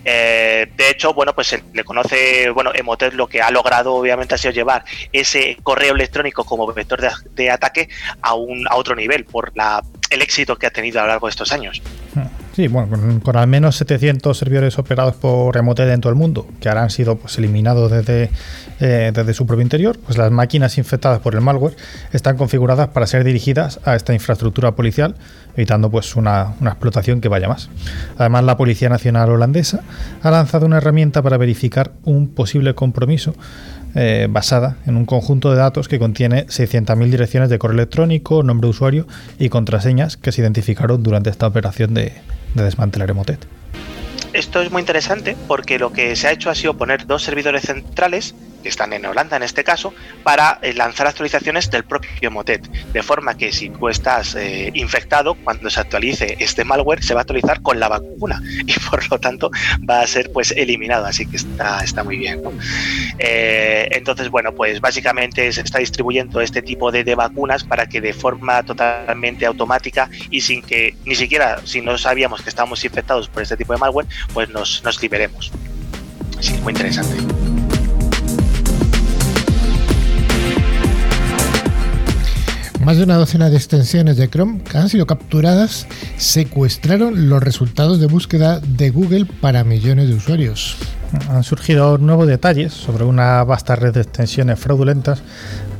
Eh, 0.04 0.72
de 0.76 0.90
hecho, 0.90 1.14
bueno, 1.14 1.34
pues 1.34 1.56
le 1.72 1.84
conoce, 1.84 2.50
bueno, 2.50 2.72
Emotet 2.74 3.14
lo 3.14 3.28
que 3.28 3.40
ha 3.40 3.50
logrado 3.52 3.75
obviamente 3.84 4.34
ha 4.34 4.38
sido 4.38 4.52
llevar 4.52 4.84
ese 5.12 5.56
correo 5.62 5.94
electrónico 5.94 6.44
como 6.44 6.66
vector 6.72 7.00
de, 7.30 7.50
ataque 7.50 7.88
a, 8.22 8.34
un, 8.34 8.66
a 8.68 8.76
otro 8.76 8.94
nivel 8.94 9.24
por 9.24 9.52
la, 9.56 9.82
el 10.10 10.22
éxito 10.22 10.56
que 10.56 10.66
ha 10.66 10.70
tenido 10.70 11.00
a 11.00 11.02
lo 11.02 11.08
largo 11.08 11.26
de 11.26 11.30
estos 11.30 11.52
años. 11.52 11.82
Sí, 12.56 12.68
bueno, 12.68 13.20
con, 13.22 13.36
al 13.36 13.48
menos 13.48 13.76
700 13.76 14.34
servidores 14.34 14.78
operados 14.78 15.14
por 15.14 15.54
Emotet 15.58 15.90
en 15.90 16.00
todo 16.00 16.08
el 16.08 16.16
mundo, 16.18 16.46
que 16.58 16.70
ahora 16.70 16.84
han 16.84 16.88
sido 16.88 17.16
pues, 17.18 17.36
eliminados 17.36 17.90
desde, 17.90 18.30
eh, 18.80 19.12
desde 19.12 19.34
su 19.34 19.44
propio 19.44 19.62
interior, 19.62 19.98
pues 19.98 20.16
las 20.16 20.30
máquinas 20.30 20.78
infectadas 20.78 21.20
por 21.20 21.34
el 21.34 21.42
malware 21.42 21.76
están 22.14 22.38
configuradas 22.38 22.88
para 22.88 23.06
ser 23.06 23.24
dirigidas 23.24 23.78
a 23.84 23.94
esta 23.94 24.14
infraestructura 24.14 24.74
policial, 24.74 25.16
evitando 25.54 25.90
pues 25.90 26.16
una, 26.16 26.54
una 26.58 26.70
explotación 26.70 27.20
que 27.20 27.28
vaya 27.28 27.46
más. 27.46 27.68
Además, 28.16 28.44
la 28.44 28.56
Policía 28.56 28.88
Nacional 28.88 29.28
Holandesa 29.28 29.82
ha 30.22 30.30
lanzado 30.30 30.64
una 30.64 30.78
herramienta 30.78 31.20
para 31.20 31.36
verificar 31.36 31.92
un 32.04 32.26
posible 32.26 32.74
compromiso 32.74 33.34
eh, 33.94 34.28
basada 34.30 34.78
en 34.86 34.96
un 34.96 35.04
conjunto 35.04 35.50
de 35.50 35.58
datos 35.58 35.88
que 35.88 35.98
contiene 35.98 36.46
600.000 36.46 37.10
direcciones 37.10 37.50
de 37.50 37.58
correo 37.58 37.74
electrónico, 37.74 38.42
nombre 38.42 38.66
de 38.66 38.70
usuario 38.70 39.06
y 39.38 39.50
contraseñas 39.50 40.16
que 40.16 40.32
se 40.32 40.40
identificaron 40.40 41.02
durante 41.02 41.28
esta 41.28 41.46
operación 41.46 41.92
de, 41.92 42.14
de 42.54 42.62
desmantelar 42.62 43.10
Emotet. 43.10 43.46
Esto 44.36 44.60
es 44.60 44.70
muy 44.70 44.80
interesante 44.80 45.34
porque 45.48 45.78
lo 45.78 45.94
que 45.94 46.14
se 46.14 46.28
ha 46.28 46.30
hecho 46.30 46.50
ha 46.50 46.54
sido 46.54 46.76
poner 46.76 47.06
dos 47.06 47.22
servidores 47.22 47.62
centrales 47.62 48.34
que 48.66 48.70
están 48.70 48.92
en 48.92 49.06
Holanda 49.06 49.36
en 49.36 49.44
este 49.44 49.62
caso, 49.62 49.94
para 50.24 50.58
eh, 50.60 50.74
lanzar 50.74 51.06
actualizaciones 51.06 51.70
del 51.70 51.84
propio 51.84 52.32
Motet. 52.32 52.68
De 52.92 53.00
forma 53.04 53.36
que 53.36 53.52
si 53.52 53.70
tú 53.70 53.88
estás 53.88 54.34
eh, 54.34 54.72
infectado, 54.74 55.36
cuando 55.36 55.70
se 55.70 55.78
actualice 55.78 56.36
este 56.40 56.64
malware, 56.64 57.00
se 57.00 57.14
va 57.14 57.20
a 57.20 57.22
actualizar 57.22 57.62
con 57.62 57.78
la 57.78 57.86
vacuna 57.86 58.42
y 58.66 58.72
por 58.90 59.08
lo 59.08 59.20
tanto 59.20 59.52
va 59.88 60.00
a 60.00 60.06
ser 60.08 60.32
pues 60.32 60.50
eliminado. 60.50 61.06
Así 61.06 61.26
que 61.26 61.36
está, 61.36 61.78
está 61.84 62.02
muy 62.02 62.16
bien. 62.18 62.42
Eh, 63.20 63.88
entonces, 63.92 64.30
bueno, 64.30 64.52
pues 64.52 64.80
básicamente 64.80 65.52
se 65.52 65.60
está 65.60 65.78
distribuyendo 65.78 66.40
este 66.40 66.60
tipo 66.60 66.90
de, 66.90 67.06
vacunas 67.14 67.62
para 67.62 67.86
que 67.86 68.00
de 68.00 68.12
forma 68.12 68.64
totalmente 68.64 69.46
automática 69.46 70.10
y 70.28 70.40
sin 70.40 70.60
que 70.60 70.96
ni 71.04 71.14
siquiera 71.14 71.60
si 71.64 71.80
no 71.80 71.96
sabíamos 71.96 72.42
que 72.42 72.48
estábamos 72.48 72.84
infectados 72.84 73.28
por 73.28 73.44
este 73.44 73.56
tipo 73.56 73.72
de 73.72 73.78
malware, 73.78 74.06
pues 74.32 74.48
nos, 74.50 74.82
nos 74.84 75.00
liberemos. 75.02 75.50
Sí, 76.40 76.54
muy 76.62 76.72
interesante. 76.72 77.16
Más 82.86 82.98
de 82.98 83.02
una 83.02 83.16
docena 83.16 83.50
de 83.50 83.56
extensiones 83.56 84.16
de 84.16 84.28
Chrome 84.28 84.62
que 84.62 84.78
han 84.78 84.88
sido 84.88 85.08
capturadas 85.08 85.88
secuestraron 86.18 87.28
los 87.28 87.42
resultados 87.42 87.98
de 87.98 88.06
búsqueda 88.06 88.60
de 88.60 88.90
Google 88.90 89.26
para 89.40 89.64
millones 89.64 90.08
de 90.08 90.14
usuarios. 90.14 90.76
Han 91.28 91.42
surgido 91.42 91.98
nuevos 91.98 92.28
detalles 92.28 92.72
sobre 92.72 93.02
una 93.02 93.42
vasta 93.42 93.74
red 93.74 93.92
de 93.92 94.02
extensiones 94.02 94.60
fraudulentas 94.60 95.20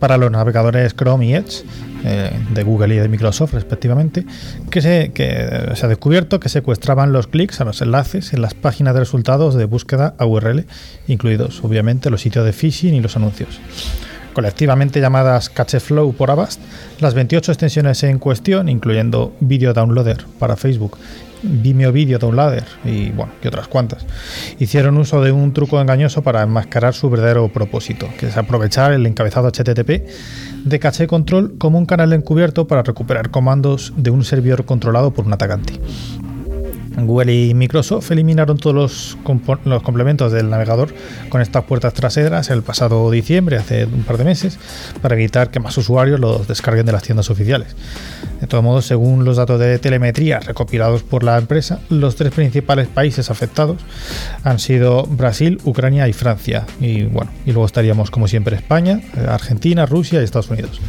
para 0.01 0.16
los 0.16 0.33
navegadores 0.33 0.97
Chrome 0.97 1.27
y 1.27 1.35
Edge 1.35 1.64
eh, 2.05 2.33
de 2.53 2.62
Google 2.64 2.97
y 2.97 2.99
de 2.99 3.09
Microsoft 3.09 3.55
respectivamente, 3.55 4.27
que 4.69 4.83
se, 4.83 5.12
que 5.12 5.75
se 5.77 5.87
ha 5.87 5.88
descubierto 5.88 6.40
que 6.40 6.49
secuestraban 6.49 7.12
los 7.12 7.29
clics 7.29 7.61
a 7.61 7.64
los 7.64 7.83
enlaces 7.83 8.33
en 8.33 8.42
las 8.42 8.55
páginas 8.55 8.95
de 8.95 9.01
resultados 9.01 9.55
de 9.55 9.66
búsqueda 9.66 10.16
a 10.19 10.27
URL, 10.27 10.66
incluidos 11.07 11.62
obviamente 11.62 12.11
los 12.11 12.23
sitios 12.23 12.45
de 12.45 12.53
phishing 12.53 12.95
y 12.95 13.01
los 13.01 13.14
anuncios 13.14 13.61
colectivamente 14.37 15.01
llamadas 15.01 15.49
CacheFlow 15.49 16.12
por 16.12 16.31
Avast, 16.31 16.61
las 17.01 17.14
28 17.14 17.53
extensiones 17.53 18.03
en 18.03 18.18
cuestión, 18.18 18.68
incluyendo 18.68 19.33
Video 19.40 19.72
Downloader 19.72 20.27
para 20.38 20.57
Facebook, 20.57 20.99
Vimeo 21.42 21.90
Video 21.90 22.18
Downloader 22.18 22.66
y 22.85 23.12
bueno, 23.12 23.33
y 23.42 23.49
otras 23.49 23.66
cuantas, 23.66 24.05
hicieron 24.59 24.99
uso 24.99 25.22
de 25.22 25.33
un 25.33 25.55
truco 25.55 25.81
engañoso 25.81 26.20
para 26.20 26.42
enmascarar 26.42 26.92
su 26.92 27.09
verdadero 27.09 27.49
propósito, 27.49 28.11
que 28.18 28.27
es 28.27 28.37
aprovechar 28.37 28.92
el 28.92 29.07
encabezado 29.07 29.49
HTTP 29.49 30.07
de 30.66 30.79
caché 30.79 31.07
control 31.07 31.57
como 31.57 31.79
un 31.79 31.87
canal 31.87 32.12
encubierto 32.12 32.68
para 32.68 32.83
recuperar 32.83 33.31
comandos 33.31 33.94
de 33.96 34.11
un 34.11 34.22
servidor 34.22 34.66
controlado 34.66 35.14
por 35.14 35.25
un 35.25 35.33
atacante. 35.33 35.81
Google 37.04 37.35
y 37.35 37.54
Microsoft 37.54 38.11
eliminaron 38.11 38.56
todos 38.56 38.74
los, 38.74 39.18
complementos 39.22 40.32
del 40.32 40.48
navegador 40.48 40.94
con 41.28 41.42
estas 41.42 41.64
puertas 41.64 41.92
traseras 41.92 42.48
el 42.50 42.62
pasado 42.62 43.11
diciembre, 43.11 43.56
hace 43.56 43.85
un 43.85 44.04
par 44.04 44.16
de 44.16 44.24
meses, 44.24 44.59
para 45.02 45.14
evitar 45.14 45.50
que 45.50 45.61
más 45.61 45.76
usuarios 45.76 46.18
los 46.18 46.48
descarguen 46.48 46.87
de 46.87 46.92
las 46.92 47.02
tiendas 47.02 47.28
oficiales. 47.30 47.76
De 48.40 48.46
todos 48.46 48.64
modos, 48.64 48.87
según 48.87 49.24
los 49.24 49.37
datos 49.37 49.61
de 49.61 49.78
telemetría 49.78 50.40
recopilados 50.40 51.02
por 51.02 51.22
la 51.22 51.37
empresa, 51.38 51.80
los 51.88 52.16
tres 52.16 52.32
principales 52.32 52.88
países 52.88 53.30
afectados 53.30 53.78
han 54.44 54.59
sido 54.59 55.04
Brasil, 55.04 55.61
Ucrania 55.64 56.09
y 56.09 56.12
Francia. 56.12 56.66
Y 56.80 57.04
bueno, 57.04 57.30
y 57.44 57.52
luego 57.52 57.66
estaríamos 57.66 58.11
como 58.11 58.28
siempre 58.28 58.56
España, 58.56 59.00
Argentina, 59.28 59.87
Rusia 59.87 60.20
y 60.20 60.24
Estados 60.24 60.50
Unidos. 60.50 60.80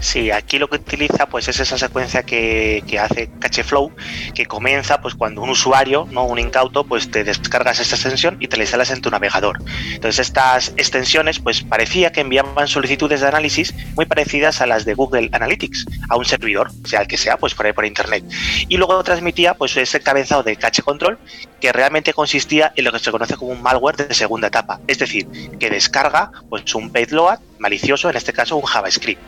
Sí, 0.00 0.30
aquí 0.30 0.58
lo 0.58 0.68
que 0.68 0.76
utiliza 0.76 1.26
pues 1.26 1.48
es 1.48 1.58
esa 1.60 1.78
secuencia 1.78 2.22
que, 2.22 2.82
que 2.86 2.98
hace 2.98 3.30
CacheFlow, 3.38 3.92
que 4.34 4.46
comienza 4.46 5.00
pues 5.00 5.14
cuando 5.14 5.42
un 5.42 5.50
usuario, 5.50 6.06
no 6.10 6.24
un 6.24 6.38
incauto, 6.38 6.84
pues 6.84 7.10
te 7.10 7.24
descargas 7.24 7.80
esta 7.80 7.96
extensión 7.96 8.36
y 8.40 8.48
te 8.48 8.56
la 8.56 8.64
instalas 8.64 8.90
en 8.90 9.00
tu 9.00 9.10
navegador. 9.10 9.58
Entonces 9.92 10.26
estas 10.26 10.72
extensiones 10.76 11.38
pues 11.38 11.62
parecía 11.62 12.12
que 12.12 12.20
enviaban 12.20 12.68
solicitudes 12.68 13.20
de 13.20 13.28
análisis 13.28 13.74
muy 13.94 14.06
parecidas 14.06 14.60
a 14.60 14.66
las 14.66 14.84
de 14.84 14.94
Google 14.94 15.28
Analytics 15.32 15.86
a 16.08 16.16
un 16.16 16.24
servidor, 16.24 16.70
sea 16.84 17.00
el 17.00 17.08
que 17.08 17.16
sea, 17.16 17.36
pues 17.36 17.54
por 17.54 17.66
ahí 17.66 17.72
por 17.72 17.84
internet. 17.84 18.24
Y 18.68 18.76
luego 18.76 19.02
transmitía 19.02 19.54
pues 19.54 19.76
ese 19.76 20.00
cabezado 20.00 20.42
de 20.42 20.56
cache 20.56 20.82
control 20.82 21.18
que 21.60 21.72
realmente 21.72 22.12
consistía 22.12 22.72
en 22.76 22.84
lo 22.84 22.92
que 22.92 22.98
se 22.98 23.10
conoce 23.10 23.36
como 23.36 23.52
un 23.52 23.62
malware 23.62 23.96
de 23.96 24.14
segunda 24.14 24.48
etapa, 24.48 24.80
es 24.86 24.98
decir, 24.98 25.26
que 25.58 25.70
descarga 25.70 26.30
pues 26.48 26.74
un 26.74 26.90
payload 26.90 27.38
malicioso, 27.66 28.08
en 28.08 28.16
este 28.16 28.32
caso 28.32 28.56
un 28.56 28.62
JavaScript. 28.62 29.20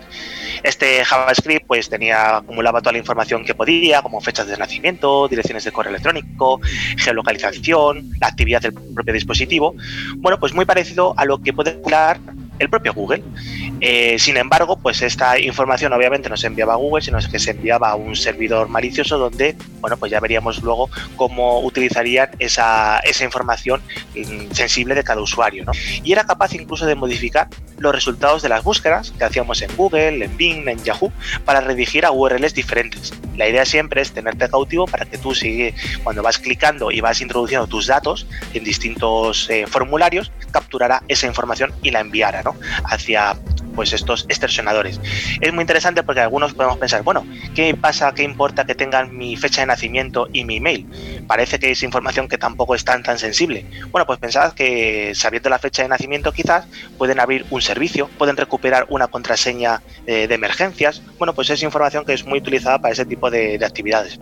Este 0.62 1.04
JavaScript 1.04 1.66
pues 1.66 1.88
tenía 1.88 2.36
acumulaba 2.36 2.80
toda 2.80 2.92
la 2.92 2.98
información 2.98 3.44
que 3.44 3.54
podía, 3.54 4.00
como 4.00 4.20
fechas 4.20 4.46
de 4.46 4.56
nacimiento, 4.56 5.26
direcciones 5.26 5.64
de 5.64 5.72
correo 5.72 5.90
electrónico, 5.90 6.60
geolocalización, 6.96 8.10
la 8.20 8.28
actividad 8.28 8.62
del 8.62 8.74
propio 8.74 9.12
dispositivo. 9.12 9.74
Bueno, 10.18 10.38
pues 10.38 10.52
muy 10.54 10.64
parecido 10.64 11.14
a 11.16 11.24
lo 11.24 11.38
que 11.42 11.52
puede 11.52 11.72
calcular 11.72 12.20
el 12.58 12.68
propio 12.68 12.94
Google. 12.94 13.22
Eh, 13.80 14.18
sin 14.18 14.36
embargo, 14.36 14.78
pues 14.78 15.02
esta 15.02 15.38
información 15.38 15.92
obviamente 15.92 16.28
no 16.28 16.36
se 16.36 16.46
enviaba 16.46 16.74
a 16.74 16.76
Google, 16.76 17.02
sino 17.02 17.18
que 17.30 17.38
se 17.38 17.52
enviaba 17.52 17.90
a 17.90 17.94
un 17.94 18.16
servidor 18.16 18.68
malicioso 18.68 19.18
donde, 19.18 19.56
bueno, 19.80 19.96
pues 19.96 20.10
ya 20.10 20.20
veríamos 20.20 20.62
luego 20.62 20.90
cómo 21.16 21.60
utilizarían 21.60 22.30
esa, 22.38 22.98
esa 23.00 23.24
información 23.24 23.80
mm, 24.14 24.52
sensible 24.52 24.94
de 24.94 25.04
cada 25.04 25.20
usuario. 25.20 25.64
¿no? 25.64 25.72
Y 26.02 26.12
era 26.12 26.24
capaz 26.24 26.54
incluso 26.54 26.86
de 26.86 26.94
modificar 26.94 27.48
los 27.78 27.94
resultados 27.94 28.42
de 28.42 28.48
las 28.48 28.64
búsquedas 28.64 29.12
que 29.12 29.24
hacíamos 29.24 29.62
en 29.62 29.74
Google, 29.76 30.24
en 30.24 30.36
Bing, 30.36 30.68
en 30.68 30.82
Yahoo, 30.82 31.12
para 31.44 31.60
redirigir 31.60 32.04
a 32.04 32.12
URLs 32.12 32.54
diferentes. 32.54 33.12
La 33.36 33.48
idea 33.48 33.64
siempre 33.64 34.02
es 34.02 34.12
tenerte 34.12 34.48
cautivo 34.48 34.86
para 34.86 35.04
que 35.04 35.18
tú 35.18 35.34
sigue, 35.34 35.74
cuando 36.02 36.22
vas 36.22 36.38
clicando 36.38 36.90
y 36.90 37.00
vas 37.00 37.20
introduciendo 37.20 37.66
tus 37.66 37.86
datos 37.86 38.26
en 38.52 38.64
distintos 38.64 39.48
eh, 39.50 39.66
formularios, 39.66 40.32
capturara 40.50 41.02
esa 41.08 41.26
información 41.26 41.72
y 41.82 41.90
la 41.90 42.00
enviara. 42.00 42.42
Hacia 42.84 43.36
pues 43.78 43.92
estos 43.92 44.26
extorsionadores. 44.28 45.00
Es 45.40 45.52
muy 45.52 45.62
interesante 45.62 46.02
porque 46.02 46.20
algunos 46.20 46.52
podemos 46.52 46.78
pensar, 46.78 47.04
bueno, 47.04 47.24
¿qué 47.54 47.76
pasa, 47.76 48.12
qué 48.12 48.24
importa 48.24 48.64
que 48.64 48.74
tengan 48.74 49.16
mi 49.16 49.36
fecha 49.36 49.60
de 49.60 49.68
nacimiento 49.68 50.26
y 50.32 50.44
mi 50.44 50.56
email? 50.56 50.84
Parece 51.28 51.60
que 51.60 51.70
es 51.70 51.84
información 51.84 52.26
que 52.26 52.38
tampoco 52.38 52.74
es 52.74 52.84
tan, 52.84 53.04
tan 53.04 53.20
sensible. 53.20 53.64
Bueno, 53.92 54.04
pues 54.04 54.18
pensad 54.18 54.52
que 54.52 55.12
sabiendo 55.14 55.48
la 55.48 55.60
fecha 55.60 55.82
de 55.82 55.88
nacimiento 55.88 56.32
quizás 56.32 56.66
pueden 56.96 57.20
abrir 57.20 57.46
un 57.50 57.62
servicio, 57.62 58.08
pueden 58.18 58.36
recuperar 58.36 58.86
una 58.88 59.06
contraseña 59.06 59.80
eh, 60.06 60.26
de 60.26 60.34
emergencias. 60.34 61.00
Bueno, 61.16 61.32
pues 61.32 61.48
es 61.50 61.62
información 61.62 62.04
que 62.04 62.14
es 62.14 62.26
muy 62.26 62.40
utilizada 62.40 62.80
para 62.80 62.92
ese 62.92 63.06
tipo 63.06 63.30
de, 63.30 63.64
actividades. 63.64 64.18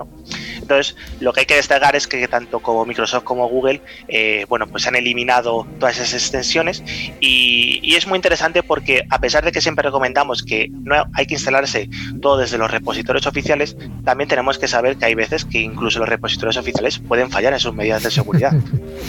Entonces, 0.67 0.97
lo 1.21 1.33
que 1.33 1.41
hay 1.41 1.47
que 1.47 1.55
destacar 1.55 1.95
es 1.95 2.09
que 2.09 2.27
tanto 2.27 2.59
como 2.59 2.85
Microsoft 2.85 3.23
como 3.23 3.49
Google, 3.49 3.81
eh, 4.09 4.47
bueno, 4.49 4.67
pues 4.67 4.85
han 4.89 4.97
eliminado 4.97 5.65
todas 5.79 5.97
esas 5.99 6.15
extensiones 6.15 6.83
y, 7.21 7.95
es 7.97 8.07
muy 8.07 8.17
interesante 8.17 8.63
porque 8.63 9.05
a 9.09 9.19
pesar 9.21 9.43
de 9.43 9.53
que 9.53 9.63
siempre 9.63 9.83
recomendamos 9.83 10.43
que 10.43 10.69
no 10.71 11.07
hay 11.15 11.25
que 11.25 11.33
instalarse 11.33 11.89
todo 12.21 12.37
desde 12.37 12.59
los 12.59 12.71
repositorios 12.71 13.27
oficiales, 13.27 13.75
también 14.05 14.29
tenemos 14.29 14.59
que 14.59 14.69
saber 14.69 14.99
que 14.99 15.07
hay 15.07 15.15
veces 15.15 15.47
que 15.47 15.61
incluso 15.61 15.99
los 16.01 16.09
repositorios 16.09 16.59
oficiales 16.59 16.99
pueden 16.99 17.31
fallar 17.31 17.55
en 17.55 17.61
sus 17.61 17.73
medidas 17.73 18.03
de 18.03 18.11
seguridad. 18.11 18.53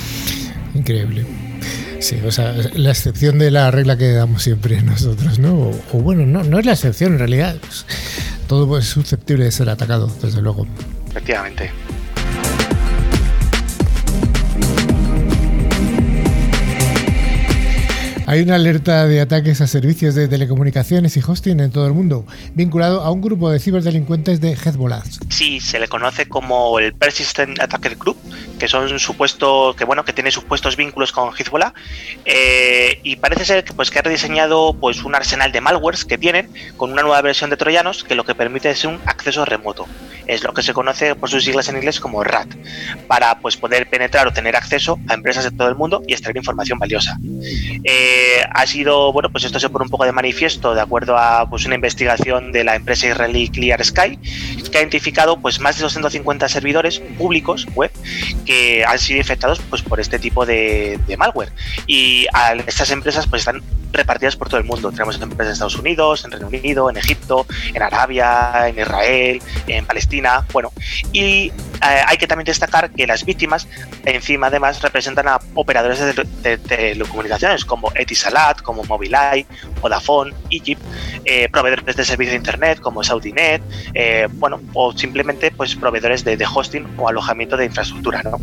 Increíble. 0.74 1.26
Sí, 2.00 2.22
o 2.26 2.32
sea, 2.32 2.54
la 2.76 2.91
excepción 2.91 3.39
de 3.39 3.52
la 3.52 3.72
regla 3.72 3.98
que 3.98 4.13
damos 4.13 4.43
siempre 4.43 4.82
nosotros, 4.82 5.39
¿no? 5.39 5.72
O, 5.91 6.00
bueno, 6.00 6.26
no, 6.26 6.43
no 6.43 6.60
es 6.60 6.65
la 6.65 6.74
excepción, 6.74 7.13
en 7.13 7.20
realidad. 7.20 7.58
todo 8.48 8.78
es 8.78 8.86
susceptible 8.86 9.43
de 9.46 9.52
ser 9.52 9.70
atacado, 9.70 10.10
desde 10.22 10.41
luego. 10.41 10.65
Efectivamente. 11.17 11.71
Hay 18.29 18.41
una 18.41 18.55
alerta 18.55 19.07
de 19.07 19.21
ataques 19.21 19.61
a 19.61 19.67
servicios 19.67 20.13
de 20.13 20.27
telecomunicaciones 20.27 21.15
y 21.15 21.21
hosting 21.25 21.61
en 21.61 21.71
todo 21.71 21.87
el 21.87 21.93
mundo, 21.93 22.25
vinculado 22.55 22.99
a 22.99 23.09
un 23.09 23.21
grupo 23.21 23.49
de 23.49 23.57
ciberdelincuentes 23.57 24.41
de 24.41 24.51
Hezbollah. 24.51 25.01
Sí, 25.29 25.61
se 25.61 25.79
le 25.79 25.87
conoce 25.87 26.27
como 26.27 26.77
el 26.77 26.93
Persistent 26.93 27.57
Attacker 27.57 27.95
Group, 27.95 28.17
que 28.59 28.67
son 28.67 28.99
supuestos, 28.99 29.77
que 29.77 29.85
bueno, 29.85 30.03
que 30.03 30.11
tiene 30.11 30.31
supuestos 30.31 30.75
vínculos 30.75 31.13
con 31.13 31.31
Hezbollah, 31.33 31.73
eh, 32.25 32.99
y 33.01 33.15
parece 33.15 33.45
ser 33.45 33.63
que 33.63 33.71
pues 33.71 33.91
que 33.91 33.99
ha 33.99 34.01
rediseñado 34.01 34.73
pues 34.77 35.05
un 35.05 35.15
arsenal 35.15 35.53
de 35.53 35.61
malwares 35.61 36.03
que 36.03 36.17
tienen 36.17 36.49
con 36.75 36.91
una 36.91 37.03
nueva 37.03 37.21
versión 37.21 37.49
de 37.49 37.55
troyanos 37.55 38.03
que 38.03 38.15
lo 38.15 38.25
que 38.25 38.35
permite 38.35 38.69
es 38.69 38.83
un 38.83 38.99
acceso 39.05 39.45
remoto. 39.45 39.87
Es 40.25 40.43
lo 40.43 40.53
que 40.53 40.63
se 40.63 40.73
conoce 40.73 41.15
por 41.15 41.29
sus 41.29 41.45
siglas 41.45 41.69
en 41.69 41.77
inglés 41.77 42.01
como 42.01 42.21
RAT, 42.25 42.49
para 43.07 43.39
pues 43.39 43.55
poder 43.55 43.89
penetrar 43.89 44.27
o 44.27 44.33
tener 44.33 44.57
acceso 44.57 44.99
a 45.07 45.13
empresas 45.13 45.45
de 45.45 45.51
todo 45.51 45.69
el 45.69 45.75
mundo 45.75 46.03
y 46.05 46.11
extraer 46.11 46.35
información 46.35 46.77
valiosa. 46.77 47.17
Eh, 47.85 48.16
ha 48.51 48.65
sido, 48.67 49.12
bueno, 49.13 49.30
pues 49.30 49.43
esto 49.43 49.60
se 49.60 49.69
pone 49.69 49.84
un 49.84 49.89
poco 49.89 50.06
de 50.06 50.12
manifiesto 50.12 50.73
de 50.73 50.82
acuerdo 50.82 51.17
a 51.17 51.49
pues, 51.49 51.65
una 51.65 51.75
investigación 51.75 52.51
de 52.51 52.63
la 52.63 52.75
empresa 52.75 53.08
israelí 53.08 53.49
Clear 53.49 53.84
Sky, 53.84 54.17
que 54.71 54.77
ha 54.77 54.82
identificado 54.82 55.38
pues 55.39 55.60
más 55.60 55.77
de 55.77 55.84
250 55.84 56.49
servidores 56.49 56.99
públicos 57.17 57.65
web 57.75 57.91
que 58.45 58.84
han 58.86 58.99
sido 58.99 59.19
infectados 59.19 59.60
pues 59.69 59.82
por 59.82 59.99
este 59.99 60.19
tipo 60.19 60.45
de, 60.45 60.99
malware. 61.17 61.51
Y 61.88 62.27
estas 62.67 62.91
empresas 62.91 63.27
pues 63.27 63.41
están 63.41 63.62
repartidas 63.91 64.36
por 64.36 64.49
todo 64.49 64.60
el 64.60 64.65
mundo. 64.65 64.91
Tenemos 64.91 65.19
empresas 65.21 65.47
en 65.47 65.53
Estados 65.53 65.75
Unidos, 65.77 66.25
en 66.25 66.32
Reino 66.32 66.47
Unido, 66.47 66.89
en 66.89 66.97
Egipto, 66.97 67.45
en 67.73 67.82
Arabia, 67.82 68.67
en 68.67 68.80
Israel, 68.80 69.41
en 69.67 69.86
Palestina. 69.86 70.45
Bueno, 70.51 70.71
y 71.12 71.47
eh, 71.47 71.51
hay 72.06 72.17
que 72.17 72.27
también 72.27 72.45
destacar 72.45 72.91
que 72.91 73.08
las 73.08 73.25
víctimas, 73.25 73.67
encima 74.06 74.47
además, 74.47 74.82
representan 74.82 75.27
a 75.27 75.39
operadores 75.53 75.99
de, 75.99 76.58
telecomunicaciones 76.58 77.65
como 77.65 77.91
Etisalat, 78.08 78.62
como 78.62 78.84
Mobileye, 78.86 79.46
Vodafone, 79.82 80.34
Egypt, 80.50 80.82
eh, 81.26 81.50
proveedores 81.50 81.96
de 81.96 82.06
servicios 82.06 82.32
de 82.32 82.38
internet 82.38 82.80
como 82.80 83.04
SaudiNet, 83.04 83.62
eh, 83.93 84.28
bueno, 84.34 84.62
o 84.74 84.93
simplemente 84.93 85.52
pues 85.52 85.76
proveedores 85.76 86.24
de, 86.24 86.38
de 86.38 86.46
hosting 86.46 86.88
o 86.98 87.10
alojamiento 87.10 87.58
de 87.58 87.65
infraestructura, 87.65 88.24
¿no? 88.24 88.39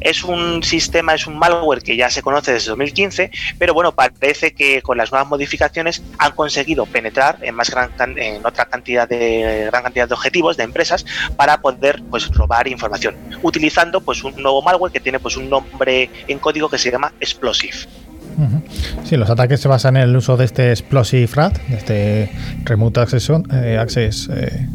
Es 0.00 0.24
un 0.24 0.64
sistema, 0.64 1.14
es 1.14 1.28
un 1.28 1.38
malware 1.38 1.80
que 1.80 1.96
ya 1.96 2.10
se 2.10 2.22
conoce 2.22 2.52
desde 2.52 2.70
2015, 2.70 3.30
pero 3.56 3.72
bueno, 3.72 3.92
parece 3.92 4.52
que 4.52 4.82
con 4.82 4.98
las 4.98 5.12
nuevas 5.12 5.28
modificaciones 5.28 6.02
han 6.18 6.32
conseguido 6.32 6.86
penetrar 6.86 7.38
en 7.42 7.54
más 7.54 7.70
gran 7.70 7.92
en 8.16 8.44
otra 8.44 8.64
cantidad 8.64 9.08
de 9.08 9.68
gran 9.70 9.84
cantidad 9.84 10.08
de 10.08 10.14
objetivos 10.14 10.56
de 10.56 10.64
empresas 10.64 11.06
para 11.36 11.60
poder 11.60 12.02
pues 12.10 12.28
robar 12.34 12.66
información, 12.66 13.16
utilizando 13.42 14.00
pues 14.00 14.24
un 14.24 14.34
nuevo 14.42 14.60
malware 14.60 14.90
que 14.90 14.98
tiene 14.98 15.20
pues 15.20 15.36
un 15.36 15.48
nombre 15.48 16.10
en 16.26 16.38
código 16.40 16.68
que 16.68 16.78
se 16.78 16.90
llama 16.90 17.12
Explosive. 17.20 17.86
Sí, 19.04 19.16
los 19.16 19.30
ataques 19.30 19.60
se 19.60 19.68
basan 19.68 19.96
en 19.96 20.02
el 20.02 20.16
uso 20.16 20.36
de 20.36 20.44
este 20.44 20.70
Explosive 20.70 21.28
RAT, 21.34 21.58
este 21.70 22.30
Remote 22.64 23.00
Access, 23.00 23.30
eh, 23.30 23.78
eh, 24.30 24.66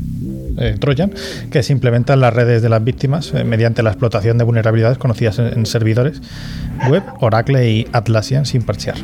eh, 0.59 0.75
Trojan, 0.79 1.11
que 1.51 1.61
se 1.61 1.71
implementa 1.71 2.13
en 2.13 2.21
las 2.21 2.33
redes 2.33 2.61
de 2.61 2.69
las 2.69 2.83
víctimas 2.83 3.31
eh, 3.33 3.43
mediante 3.43 3.83
la 3.83 3.91
explotación 3.91 4.37
de 4.37 4.43
vulnerabilidades 4.43 4.97
conocidas 4.97 5.37
en, 5.39 5.65
servidores 5.67 6.21
web, 6.89 7.03
Oracle 7.19 7.69
y 7.69 7.87
Atlassian 7.93 8.45
sin 8.45 8.63
parchear. 8.63 8.97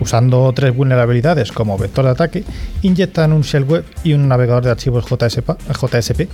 Usando 0.00 0.52
tres 0.54 0.74
vulnerabilidades 0.74 1.52
como 1.52 1.76
vector 1.76 2.04
de 2.04 2.10
ataque, 2.12 2.44
inyectan 2.82 3.32
un 3.32 3.42
shell 3.42 3.64
web 3.64 3.84
y 4.04 4.12
un 4.12 4.28
navegador 4.28 4.64
de 4.64 4.70
archivos 4.70 5.04
JSP, 5.06 6.28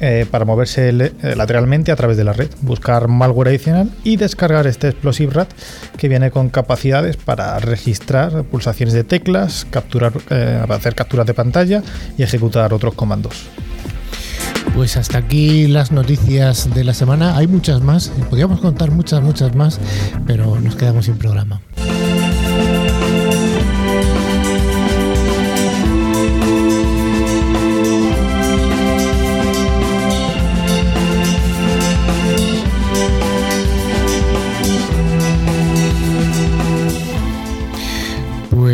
eh, 0.00 0.26
para 0.30 0.44
moverse 0.44 0.92
lateralmente 0.92 1.92
a 1.92 1.96
través 1.96 2.16
de 2.16 2.24
la 2.24 2.32
red, 2.32 2.48
buscar 2.62 3.08
malware 3.08 3.48
adicional 3.48 3.90
y 4.04 4.16
descargar 4.16 4.66
este 4.66 4.88
Explosive 4.88 5.32
RAT 5.32 5.48
que 5.98 6.08
viene 6.08 6.30
con 6.30 6.48
capacidades 6.48 7.16
para 7.16 7.58
registrar 7.58 8.44
pulsaciones 8.44 8.94
de 8.94 9.04
teclas, 9.04 9.66
capturar, 9.68 10.12
hacer 10.68 10.94
capturas 10.94 11.26
de 11.26 11.34
pantalla 11.34 11.82
y 12.16 12.22
ejecutar 12.22 12.72
otros 12.72 12.94
comandos. 12.94 13.46
Pues 14.74 14.96
hasta 14.98 15.18
aquí 15.18 15.68
las 15.68 15.90
noticias 15.90 16.74
de 16.74 16.84
la 16.84 16.92
semana. 16.92 17.36
Hay 17.38 17.46
muchas 17.46 17.80
más, 17.80 18.12
podríamos 18.28 18.60
contar 18.60 18.90
muchas, 18.90 19.22
muchas 19.22 19.54
más, 19.54 19.80
pero 20.26 20.60
nos 20.60 20.76
quedamos 20.76 21.06
sin 21.06 21.16
programa. 21.16 21.62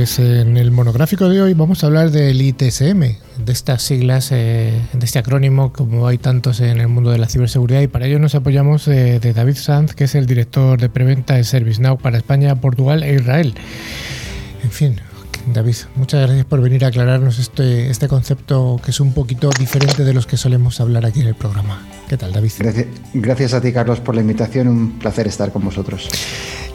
Pues 0.02 0.18
en 0.18 0.56
el 0.56 0.72
monográfico 0.72 1.28
de 1.28 1.40
hoy 1.40 1.54
vamos 1.54 1.84
a 1.84 1.86
hablar 1.86 2.10
del 2.10 2.42
ITSM, 2.42 3.02
de 3.02 3.52
estas 3.52 3.82
siglas, 3.82 4.32
eh, 4.32 4.82
de 4.92 5.06
este 5.06 5.20
acrónimo, 5.20 5.72
como 5.72 6.08
hay 6.08 6.18
tantos 6.18 6.58
en 6.58 6.80
el 6.80 6.88
mundo 6.88 7.12
de 7.12 7.18
la 7.18 7.28
ciberseguridad, 7.28 7.82
y 7.82 7.86
para 7.86 8.06
ello 8.06 8.18
nos 8.18 8.34
apoyamos 8.34 8.86
de, 8.86 9.20
David 9.20 9.54
Sanz, 9.54 9.94
que 9.94 10.02
es 10.02 10.16
el 10.16 10.26
director 10.26 10.80
de 10.80 10.88
preventa 10.88 11.34
de 11.34 11.44
ServiceNow 11.44 11.98
para 11.98 12.16
España, 12.16 12.56
Portugal 12.56 13.04
e 13.04 13.14
Israel. 13.14 13.54
En 14.64 14.72
fin, 14.72 14.96
David, 15.54 15.76
muchas 15.94 16.22
gracias 16.22 16.46
por 16.46 16.60
venir 16.60 16.84
a 16.84 16.88
aclararnos 16.88 17.38
este, 17.38 17.88
este 17.88 18.08
concepto 18.08 18.80
que 18.84 18.90
es 18.90 18.98
un 18.98 19.12
poquito 19.12 19.50
diferente 19.56 20.02
de 20.02 20.14
los 20.14 20.26
que 20.26 20.36
solemos 20.36 20.80
hablar 20.80 21.06
aquí 21.06 21.20
en 21.20 21.28
el 21.28 21.36
programa. 21.36 21.80
¿Qué 22.08 22.16
tal, 22.16 22.32
David? 22.32 22.50
Gracias, 23.14 23.54
a 23.54 23.60
ti, 23.60 23.72
Carlos, 23.72 24.00
por 24.00 24.16
la 24.16 24.22
invitación. 24.22 24.66
Un 24.66 24.98
placer 24.98 25.28
estar 25.28 25.52
con 25.52 25.64
vosotros. 25.64 26.10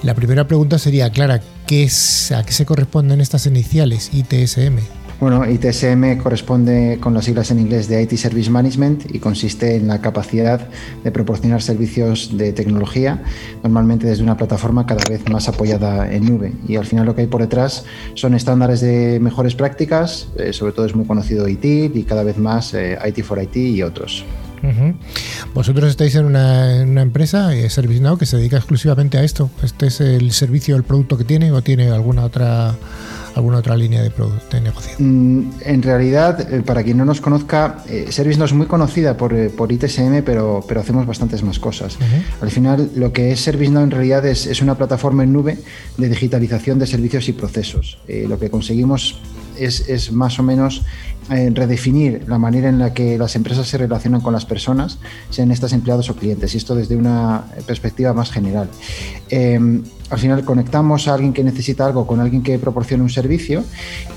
La 0.03 0.13
primera 0.13 0.47
pregunta 0.47 0.77
sería, 0.77 1.09
Clara, 1.11 1.41
¿qué 1.65 1.83
es, 1.83 2.31
¿a 2.31 2.45
qué 2.45 2.51
se 2.51 2.65
corresponden 2.65 3.19
estas 3.19 3.47
iniciales 3.47 4.11
ITSM? 4.13 4.77
Bueno, 5.19 5.49
ITSM 5.49 6.17
corresponde 6.21 6.99
con 7.01 7.15
las 7.15 7.25
siglas 7.25 7.49
en 7.49 7.57
inglés 7.57 7.87
de 7.87 8.03
IT 8.03 8.13
Service 8.17 8.51
Management 8.51 9.15
y 9.15 9.17
consiste 9.17 9.75
en 9.75 9.87
la 9.87 9.99
capacidad 9.99 10.67
de 11.03 11.11
proporcionar 11.11 11.63
servicios 11.63 12.37
de 12.37 12.53
tecnología, 12.53 13.23
normalmente 13.63 14.05
desde 14.05 14.21
una 14.21 14.37
plataforma 14.37 14.85
cada 14.85 15.03
vez 15.09 15.27
más 15.27 15.49
apoyada 15.49 16.13
en 16.13 16.27
nube. 16.27 16.53
Y 16.67 16.75
al 16.75 16.85
final 16.85 17.07
lo 17.07 17.15
que 17.15 17.21
hay 17.21 17.27
por 17.27 17.41
detrás 17.41 17.83
son 18.13 18.35
estándares 18.35 18.79
de 18.81 19.19
mejores 19.19 19.55
prácticas, 19.55 20.27
eh, 20.37 20.53
sobre 20.53 20.73
todo 20.73 20.85
es 20.85 20.95
muy 20.95 21.07
conocido 21.07 21.47
IT 21.47 21.65
y 21.65 22.03
cada 22.03 22.21
vez 22.21 22.37
más 22.37 22.75
eh, 22.75 22.99
IT 23.03 23.23
for 23.23 23.41
IT 23.41 23.55
y 23.55 23.81
otros. 23.81 24.23
Vosotros 25.53 25.89
estáis 25.89 26.15
en 26.15 26.25
una, 26.25 27.01
empresa, 27.01 27.55
eh, 27.55 27.69
ServiceNow, 27.69 28.17
que 28.17 28.25
se 28.25 28.37
dedica 28.37 28.57
exclusivamente 28.57 29.17
a 29.17 29.23
esto. 29.23 29.49
¿Este 29.63 29.87
es 29.87 30.01
el 30.01 30.31
servicio, 30.31 30.75
el 30.75 30.83
producto 30.83 31.17
que 31.17 31.23
tiene 31.23 31.51
o 31.51 31.61
tiene 31.61 31.89
alguna 31.89 32.23
otra 32.23 32.75
alguna 33.35 33.57
otra 33.59 33.77
línea 33.77 34.01
de, 34.01 34.11
de 34.51 34.61
negocio? 34.61 34.93
Mm, 34.97 35.51
en 35.61 35.83
realidad, 35.83 36.51
eh, 36.51 36.63
para 36.63 36.83
quien 36.83 36.97
no 36.97 37.05
nos 37.05 37.21
conozca, 37.21 37.83
eh, 37.87 38.07
ServiceNow 38.09 38.45
es 38.45 38.53
muy 38.53 38.65
conocida 38.65 39.15
por, 39.15 39.51
por 39.51 39.71
ITSM, 39.71 40.23
pero, 40.23 40.65
pero 40.67 40.81
hacemos 40.81 41.05
bastantes 41.05 41.43
más 41.43 41.59
cosas. 41.59 41.99
Al 42.41 42.49
final, 42.49 42.89
lo 42.95 43.13
que 43.13 43.31
es 43.31 43.41
ServiceNow 43.41 43.83
en 43.83 43.91
realidad 43.91 44.25
es, 44.25 44.47
es, 44.47 44.61
una 44.63 44.75
plataforma 44.75 45.23
en 45.23 45.33
nube 45.33 45.59
de 45.97 46.09
digitalización 46.09 46.79
de 46.79 46.87
servicios 46.87 47.29
y 47.29 47.33
procesos. 47.33 47.99
lo 48.07 48.39
que 48.39 48.49
conseguimos 48.49 49.19
es, 49.59 49.87
es 49.89 50.11
más 50.11 50.39
o 50.39 50.43
menos 50.43 50.83
eh, 51.29 51.51
redefinir 51.53 52.23
la 52.27 52.37
manera 52.37 52.69
en 52.69 52.79
la 52.79 52.93
que 52.93 53.17
las 53.17 53.35
empresas 53.35 53.67
se 53.67 53.77
relacionan 53.77 54.21
con 54.21 54.31
las 54.31 54.45
personas, 54.45 54.97
sean 55.29 55.51
estas 55.51 55.73
empleados 55.73 56.09
o 56.09 56.15
clientes, 56.15 56.53
y 56.53 56.57
esto 56.57 56.73
desde 56.73 56.95
una 56.95 57.43
perspectiva 57.65 58.13
más 58.13 58.31
general. 58.31 58.69
Em, 59.29 59.83
al 60.09 60.19
final 60.19 60.43
conectamos 60.45 61.07
a 61.07 61.13
alguien 61.13 61.33
que 61.33 61.43
necesita 61.43 61.85
algo 61.85 62.07
con 62.07 62.19
alguien 62.19 62.41
que 62.41 62.57
proporciona 62.59 63.03
un 63.03 63.09
servicio 63.09 63.63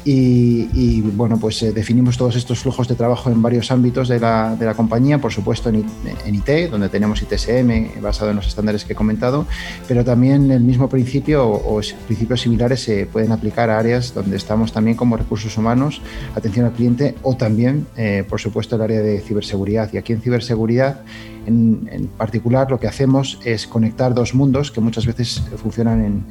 y, 0.04 1.00
bueno, 1.00 1.38
pues 1.38 1.62
eh, 1.62 1.72
definimos 1.72 2.16
todos 2.16 2.36
estos 2.36 2.60
flujos 2.60 2.88
de 2.88 2.94
trabajo 2.94 3.30
en 3.30 3.42
varios 3.42 3.70
ámbitos 3.70 4.08
de 4.08 4.20
la, 4.20 4.56
de 4.56 4.66
la 4.66 4.74
compañía, 4.74 5.18
por 5.18 5.32
supuesto 5.32 5.68
en, 5.68 5.84
IT, 6.32 6.70
donde 6.70 6.88
tenemos 6.88 7.22
ITSM 7.22 8.00
basado 8.00 8.30
en 8.30 8.36
los 8.36 8.46
estándares 8.46 8.84
que 8.84 8.92
he 8.92 8.96
comentado, 8.96 9.46
pero 9.88 10.04
también 10.04 10.50
el 10.50 10.62
mismo 10.62 10.88
principio 10.88 11.48
o, 11.48 11.80
principios 12.06 12.40
similares 12.40 12.80
se 12.82 13.06
pueden 13.06 13.32
aplicar 13.32 13.70
a 13.70 13.78
áreas 13.78 14.14
donde 14.14 14.36
estamos 14.36 14.72
también 14.72 14.96
como 14.96 15.16
recursos 15.16 15.56
humanos, 15.56 16.00
atención 16.34 16.66
al 16.66 16.72
cliente 16.72 17.14
o 17.22 17.36
también, 17.36 17.86
eh, 17.96 18.24
por 18.28 18.40
supuesto, 18.40 18.76
el 18.76 18.82
área 18.82 19.00
de 19.00 19.20
ciberseguridad. 19.20 19.90
Y 19.92 19.98
aquí 19.98 20.12
en 20.12 20.20
ciberseguridad 20.20 21.00
en, 21.46 22.08
particular, 22.16 22.70
lo 22.70 22.78
que 22.78 22.86
hacemos 22.86 23.38
es 23.44 23.66
conectar 23.66 24.14
dos 24.14 24.34
mundos 24.34 24.70
que 24.70 24.80
muchas 24.80 25.06
veces 25.06 25.42
funcionan 25.56 26.24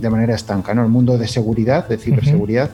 de 0.00 0.10
manera 0.10 0.34
estanca. 0.34 0.74
¿no? 0.74 0.82
El 0.82 0.90
mundo 0.90 1.18
de 1.18 1.28
seguridad, 1.28 1.88
de 1.88 1.98
ciberseguridad, 1.98 2.70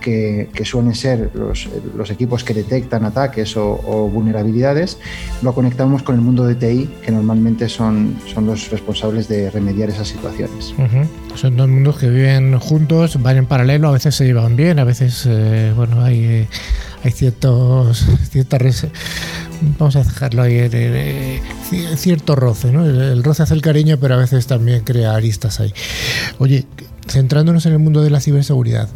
que, 0.00 0.64
suelen 0.64 0.94
ser 0.94 1.30
los, 1.34 2.10
equipos 2.10 2.42
que 2.42 2.54
detectan 2.54 3.04
ataques 3.04 3.56
o, 3.56 4.08
vulnerabilidades, 4.12 4.98
lo 5.42 5.52
conectamos 5.54 6.02
con 6.02 6.14
el 6.14 6.20
mundo 6.20 6.46
de 6.46 6.54
TI, 6.54 6.88
que 7.04 7.12
normalmente 7.12 7.68
son, 7.68 8.16
son 8.32 8.46
los 8.46 8.70
responsables 8.70 9.28
de 9.28 9.50
remediar 9.50 9.90
esas 9.90 10.08
situaciones. 10.08 10.74
Son 11.34 11.56
dos 11.56 11.68
mundos 11.68 11.98
que 11.98 12.08
viven 12.08 12.58
juntos, 12.58 13.22
van 13.22 13.36
en 13.36 13.46
paralelo, 13.46 13.88
a 13.88 13.92
veces 13.92 14.14
se 14.14 14.24
llevan 14.24 14.56
bien, 14.56 14.78
a 14.78 14.84
veces 14.84 15.26
eh, 15.28 15.72
bueno 15.76 16.02
hay, 16.02 16.48
hay 17.02 17.12
ciertos 17.12 18.04
ciertas 18.30 18.86
vamos 19.78 19.96
a 19.96 20.02
dejarlo 20.02 20.42
ahí 20.42 21.40
cierto 21.96 22.34
roce, 22.34 22.72
¿no? 22.72 22.84
El, 22.84 23.22
roce 23.22 23.42
hace 23.42 23.54
el 23.54 23.62
cariño, 23.62 23.98
pero 23.98 24.14
a 24.14 24.18
veces 24.18 24.46
también 24.46 24.84
crea 24.84 25.14
aristas 25.14 25.60
ahí. 25.60 25.72
Oye, 26.38 26.66
centrándonos 27.08 27.66
en 27.66 27.72
el 27.72 27.78
mundo 27.78 28.02
de 28.02 28.10
la 28.10 28.20
ciberseguridad, 28.20 28.88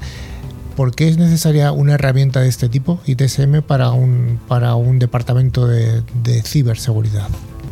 ¿por 0.76 0.94
qué 0.94 1.08
es 1.08 1.18
necesaria 1.18 1.72
una 1.72 1.94
herramienta 1.94 2.40
de 2.40 2.48
este 2.48 2.68
tipo, 2.68 3.00
ITSM, 3.06 3.62
para 3.62 3.90
un, 3.90 4.38
para 4.48 4.74
un 4.74 4.98
departamento 4.98 5.66
de, 5.66 6.02
ciberseguridad? 6.44 7.28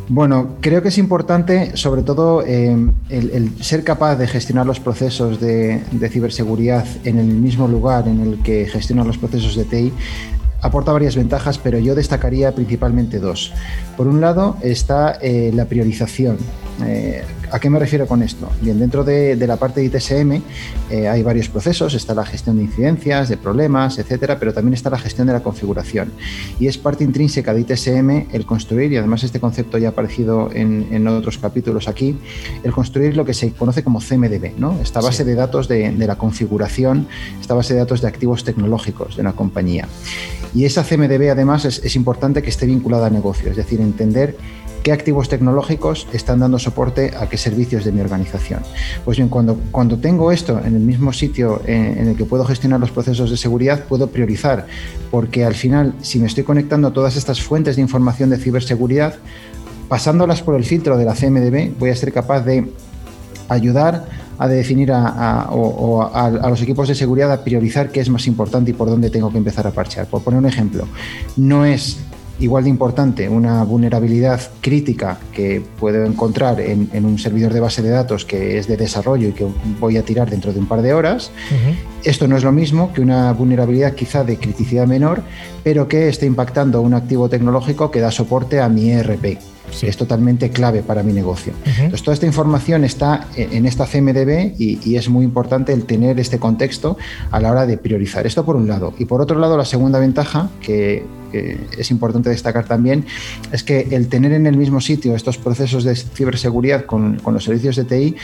Bueno, 0.09 0.57
creo 0.59 0.81
que 0.81 0.89
es 0.89 0.97
importante, 0.97 1.77
sobre 1.77 2.03
todo, 2.03 2.43
eh, 2.45 2.75
el, 3.09 3.63
ser 3.63 3.83
capaz 3.83 4.17
de 4.17 4.27
gestionar 4.27 4.65
los 4.65 4.79
procesos 4.79 5.39
de, 5.39 5.81
ciberseguridad 6.09 6.85
en 7.05 7.19
el 7.19 7.27
mismo 7.27 7.67
lugar 7.67 8.07
en 8.07 8.19
el 8.19 8.43
que 8.43 8.65
gestionan 8.65 9.07
los 9.07 9.17
procesos 9.17 9.55
de 9.55 9.63
TI, 9.63 9.93
aporta 10.61 10.91
varias 10.91 11.15
ventajas, 11.15 11.57
pero 11.57 11.79
yo 11.79 11.95
destacaría 11.95 12.53
principalmente 12.53 13.19
dos. 13.19 13.53
Por 13.95 14.07
un 14.07 14.19
lado 14.19 14.57
está 14.61 15.13
eh, 15.21 15.51
la 15.53 15.65
priorización. 15.65 16.37
Eh, 16.85 17.23
¿A 17.53 17.59
qué 17.59 17.69
me 17.69 17.77
refiero 17.77 18.07
con 18.07 18.23
esto? 18.23 18.49
Bien, 18.61 18.79
dentro 18.79 19.03
de, 19.03 19.35
la 19.45 19.57
parte 19.57 19.79
de 19.79 19.85
ITSM 19.85 20.41
eh, 20.89 21.07
hay 21.07 21.21
varios 21.21 21.49
procesos, 21.49 21.93
está 21.93 22.15
la 22.15 22.25
gestión 22.25 22.57
de 22.57 22.63
incidencias, 22.63 23.29
de 23.29 23.37
problemas, 23.37 23.99
etcétera, 23.99 24.39
pero 24.39 24.55
también 24.55 24.73
está 24.73 24.89
la 24.89 24.97
gestión 24.97 25.27
de 25.27 25.33
la 25.33 25.43
configuración. 25.43 26.11
Y 26.59 26.65
es 26.65 26.79
parte 26.79 27.03
intrínseca 27.03 27.53
de 27.53 27.61
ITSM 27.61 28.33
el 28.33 28.47
construir, 28.47 28.91
y 28.91 28.97
además 28.97 29.23
este 29.23 29.39
concepto 29.39 29.77
ya 29.77 29.89
ha 29.89 29.91
aparecido 29.91 30.49
en, 30.51 31.07
otros 31.07 31.37
capítulos 31.37 31.87
aquí, 31.87 32.17
el 32.63 32.71
construir 32.71 33.15
lo 33.15 33.23
que 33.23 33.35
se 33.35 33.51
conoce 33.51 33.83
como 33.83 33.99
CMDB, 33.99 34.57
¿no? 34.57 34.79
esta 34.81 34.99
base 34.99 35.23
de 35.23 35.35
datos 35.35 35.67
de, 35.67 35.91
la 35.91 36.15
configuración, 36.15 37.07
esta 37.39 37.53
base 37.53 37.75
de 37.75 37.81
datos 37.81 38.01
de 38.01 38.07
activos 38.07 38.43
tecnológicos 38.43 39.15
de 39.15 39.21
una 39.21 39.33
compañía. 39.33 39.87
Y 40.55 40.65
esa 40.65 40.83
CMDB 40.83 41.29
además 41.29 41.65
es, 41.65 41.83
es 41.83 41.95
importante 41.95 42.41
que 42.41 42.49
esté 42.49 42.65
vinculada 42.65 43.07
a 43.07 43.09
negocio, 43.11 43.51
es 43.51 43.57
decir, 43.57 43.79
entender 43.79 44.37
qué 44.83 44.91
activos 44.91 45.29
tecnológicos 45.29 46.07
están 46.13 46.39
dando 46.39 46.59
soporte 46.59 47.13
a 47.17 47.27
qué 47.27 47.37
servicios 47.37 47.85
de 47.85 47.91
mi 47.91 48.01
organización. 48.01 48.61
Pues 49.05 49.17
bien, 49.17 49.29
cuando, 49.29 49.57
cuando 49.71 49.97
tengo 49.97 50.31
esto 50.31 50.59
en 50.59 50.75
el 50.75 50.81
mismo 50.81 51.13
sitio 51.13 51.61
en, 51.65 51.97
en 51.97 52.07
el 52.09 52.17
que 52.17 52.25
puedo 52.25 52.43
gestionar 52.45 52.79
los 52.79 52.91
procesos 52.91 53.31
de 53.31 53.37
seguridad, 53.37 53.85
puedo 53.85 54.07
priorizar, 54.07 54.67
porque 55.09 55.45
al 55.45 55.55
final, 55.55 55.95
si 56.01 56.19
me 56.19 56.27
estoy 56.27 56.43
conectando 56.43 56.89
a 56.89 56.93
todas 56.93 57.15
estas 57.15 57.41
fuentes 57.41 57.77
de 57.77 57.81
información 57.81 58.29
de 58.29 58.37
ciberseguridad, 58.37 59.15
pasándolas 59.87 60.41
por 60.41 60.55
el 60.55 60.65
filtro 60.65 60.97
de 60.97 61.05
la 61.05 61.13
CMDB, 61.13 61.77
voy 61.79 61.89
a 61.89 61.95
ser 61.95 62.11
capaz 62.11 62.41
de 62.41 62.69
ayudar 63.47 64.05
a 64.37 64.47
definir 64.47 64.91
a, 64.91 65.43
a, 65.43 66.49
los 66.49 66.61
equipos 66.61 66.87
de 66.87 66.95
seguridad 66.95 67.31
a 67.31 67.43
priorizar 67.43 67.91
qué 67.91 67.99
es 68.01 68.09
más 68.09 68.27
importante 68.27 68.71
y 68.71 68.73
por 68.73 68.89
dónde 68.89 69.09
tengo 69.09 69.31
que 69.31 69.37
empezar 69.37 69.67
a 69.67 69.71
parchear. 69.71 70.07
Por 70.07 70.23
poner 70.23 70.39
un 70.39 70.45
ejemplo, 70.45 70.87
no 71.37 71.65
es 71.65 71.99
igual 72.39 72.63
de 72.63 72.69
importante 72.69 73.29
una 73.29 73.63
vulnerabilidad 73.63 74.41
crítica 74.61 75.19
que 75.31 75.61
puedo 75.79 76.03
encontrar 76.05 76.59
en, 76.59 76.89
un 77.05 77.19
servidor 77.19 77.53
de 77.53 77.59
base 77.59 77.81
de 77.81 77.89
datos 77.89 78.25
que 78.25 78.57
es 78.57 78.67
de 78.67 78.77
desarrollo 78.77 79.29
y 79.29 79.31
que 79.31 79.45
voy 79.79 79.97
a 79.97 80.03
tirar 80.03 80.29
dentro 80.29 80.51
de 80.51 80.59
un 80.59 80.65
par 80.65 80.81
de 80.81 80.93
horas. 80.93 81.31
Esto 82.03 82.27
no 82.27 82.35
es 82.35 82.43
lo 82.43 82.51
mismo 82.51 82.91
que 82.93 83.01
una 83.01 83.31
vulnerabilidad 83.33 83.93
quizá 83.93 84.23
de 84.23 84.37
criticidad 84.37 84.87
menor, 84.87 85.23
pero 85.63 85.87
que 85.87 86.09
esté 86.09 86.25
impactando 86.25 86.81
un 86.81 86.93
activo 86.93 87.29
tecnológico 87.29 87.91
que 87.91 88.01
da 88.01 88.11
soporte 88.11 88.59
a 88.59 88.69
mi 88.69 88.91
ERP. 88.91 89.52
Es 89.81 89.97
totalmente 89.97 90.49
clave 90.49 90.83
para 90.83 91.03
mi 91.03 91.13
negocio. 91.13 91.53
Entonces, 91.65 92.03
toda 92.03 92.13
esta 92.13 92.25
información 92.25 92.83
está 92.83 93.27
en 93.35 93.65
esta 93.65 93.85
CMDB 93.85 94.53
y, 94.57 94.79
y, 94.83 94.95
es 94.95 95.09
muy 95.09 95.25
importante 95.25 95.73
el 95.73 95.85
tener 95.85 96.19
este 96.19 96.39
contexto 96.39 96.97
a 97.31 97.39
la 97.39 97.51
hora 97.51 97.65
de 97.65 97.77
priorizar. 97.77 98.27
Esto 98.27 98.45
por 98.45 98.55
un 98.55 98.67
lado. 98.67 98.93
Y 98.99 99.05
por 99.05 99.21
otro 99.21 99.39
lado, 99.39 99.57
la 99.57 99.65
segunda 99.65 99.99
ventaja 99.99 100.49
que 100.61 101.03
que 101.33 101.57
es 101.77 101.89
importante 101.89 102.29
destacar 102.29 102.65
también, 102.65 103.05
es 103.51 103.63
que 103.63 103.87
el 103.91 104.07
tener 104.07 104.31
en 104.33 104.45
el 104.45 104.55
mismo 104.55 104.79
sitio 104.79 105.15
estos 105.15 105.39
procesos 105.39 105.83
de 105.83 105.95
ciberseguridad 105.95 106.85
con, 106.85 107.17
con 107.17 107.33
los 107.33 107.43
servicios 107.43 107.75
de 107.75 107.85
TI 107.85 108.15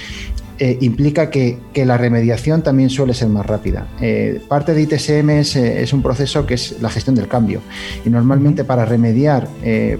eh, 0.61 0.77
implica 0.81 1.29
que, 1.29 1.57
la 1.79 1.97
remediación 1.97 2.61
también 2.61 2.89
suele 2.89 3.13
ser 3.13 3.29
más 3.29 3.45
rápida. 3.45 3.87
Eh, 4.01 4.41
parte 4.49 4.73
de 4.73 4.81
ITSM 4.81 5.29
eh, 5.29 5.81
es, 5.81 5.93
un 5.93 6.01
proceso 6.01 6.45
que 6.45 6.55
es 6.55 6.75
la 6.81 6.89
gestión 6.89 7.15
del 7.15 7.29
cambio 7.29 7.61
y 8.05 8.09
normalmente 8.09 8.65
para 8.65 8.83
remediar, 8.83 9.47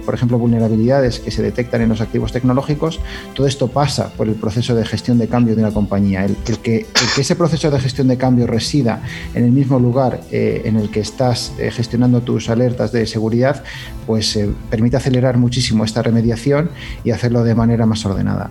por 0.04 0.14
ejemplo, 0.14 0.38
vulnerabilidades 0.38 1.20
que 1.20 1.30
se 1.30 1.40
detectan 1.40 1.80
en 1.80 1.88
los 1.88 2.02
activos 2.02 2.32
tecnológicos, 2.32 3.00
todo 3.34 3.46
esto 3.46 3.68
pasa 3.68 4.12
por 4.12 4.28
el 4.28 4.34
proceso 4.34 4.74
de 4.74 4.84
gestión 4.84 5.16
de 5.16 5.26
cambio 5.26 5.56
de 5.56 5.62
una 5.62 5.72
compañía. 5.72 6.26
El, 6.26 6.36
que, 6.58 6.58
que, 6.60 7.20
ese 7.20 7.34
proceso 7.34 7.70
de 7.70 7.80
gestión 7.80 8.08
de 8.08 8.18
cambio 8.18 8.46
resida 8.46 9.02
en 9.34 9.44
el 9.44 9.52
mismo 9.52 9.78
lugar 9.78 10.20
en 10.30 10.76
el 10.76 10.90
que 10.90 11.00
estás 11.00 11.54
gestionando 11.70 12.20
tus 12.20 12.50
alertas 12.50 12.92
de 12.92 13.06
seguridad, 13.06 13.64
pues 14.06 14.38
permite 14.68 14.98
acelerar 14.98 15.38
muchísimo 15.38 15.84
esta 15.84 16.02
remediación 16.02 16.70
y 17.04 17.12
hacerlo 17.12 17.42
de 17.42 17.54
manera 17.54 17.86
más 17.86 18.04
ordenada. 18.04 18.50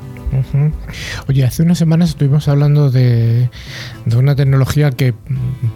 Oye, 1.28 1.44
hace 1.44 1.64
unas 1.64 1.82
estuvimos 2.06 2.48
hablando 2.48 2.90
de, 2.90 3.50
una 4.16 4.36
tecnología 4.36 4.92
que, 4.92 5.14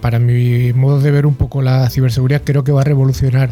para 0.01 0.19
mi 0.19 0.73
modo 0.73 0.99
de 0.99 1.12
ver 1.12 1.25
un 1.25 1.36
poco 1.36 1.62
la 1.62 1.89
ciberseguridad, 1.89 2.41
creo 2.43 2.63
que 2.63 2.71
va 2.71 2.81
a 2.81 2.86
revolucionar 2.86 3.51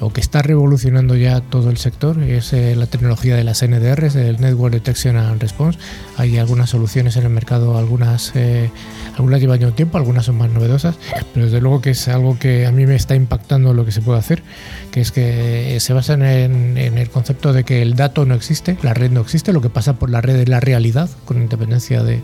o 0.00 0.12
que 0.12 0.20
está 0.20 0.42
revolucionando 0.42 1.14
ya 1.14 1.40
todo 1.40 1.70
el 1.70 1.76
sector, 1.76 2.22
es 2.22 2.52
eh, 2.52 2.74
la 2.74 2.86
tecnología 2.86 3.36
de 3.36 3.44
las 3.44 3.62
NDRs, 3.62 4.16
el 4.16 4.40
Network 4.40 4.72
Detection 4.72 5.16
and 5.16 5.40
Response. 5.40 5.78
Hay 6.16 6.38
algunas 6.38 6.70
soluciones 6.70 7.16
en 7.16 7.24
el 7.24 7.30
mercado, 7.30 7.76
algunas, 7.76 8.32
eh, 8.34 8.70
algunas 9.16 9.40
llevan 9.40 9.60
ya 9.60 9.66
un 9.66 9.74
tiempo, 9.74 9.98
algunas 9.98 10.24
son 10.24 10.38
más 10.38 10.50
novedosas, 10.50 10.96
pero 11.34 11.46
desde 11.46 11.60
luego 11.60 11.80
que 11.80 11.90
es 11.90 12.08
algo 12.08 12.38
que 12.38 12.66
a 12.66 12.72
mí 12.72 12.86
me 12.86 12.94
está 12.94 13.14
impactando 13.14 13.74
lo 13.74 13.84
que 13.84 13.92
se 13.92 14.00
puede 14.00 14.18
hacer, 14.18 14.42
que 14.90 15.00
es 15.00 15.12
que 15.12 15.78
se 15.80 15.92
basa 15.92 16.14
en, 16.14 16.78
el 16.78 17.10
concepto 17.10 17.52
de 17.52 17.64
que 17.64 17.82
el 17.82 17.94
dato 17.94 18.24
no 18.24 18.34
existe, 18.34 18.78
la 18.82 18.94
red 18.94 19.10
no 19.10 19.20
existe, 19.20 19.52
lo 19.52 19.60
que 19.60 19.70
pasa 19.70 19.94
por 19.94 20.10
la 20.10 20.20
red 20.20 20.36
es 20.36 20.48
la 20.48 20.60
realidad, 20.60 21.10
con 21.26 21.42
independencia 21.42 22.02
de, 22.02 22.22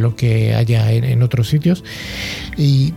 lo 0.00 0.16
que 0.16 0.54
haya 0.54 0.90
en, 0.90 1.04
en 1.04 1.22
otros 1.22 1.48
sitios. 1.48 1.84
Y 2.56 2.94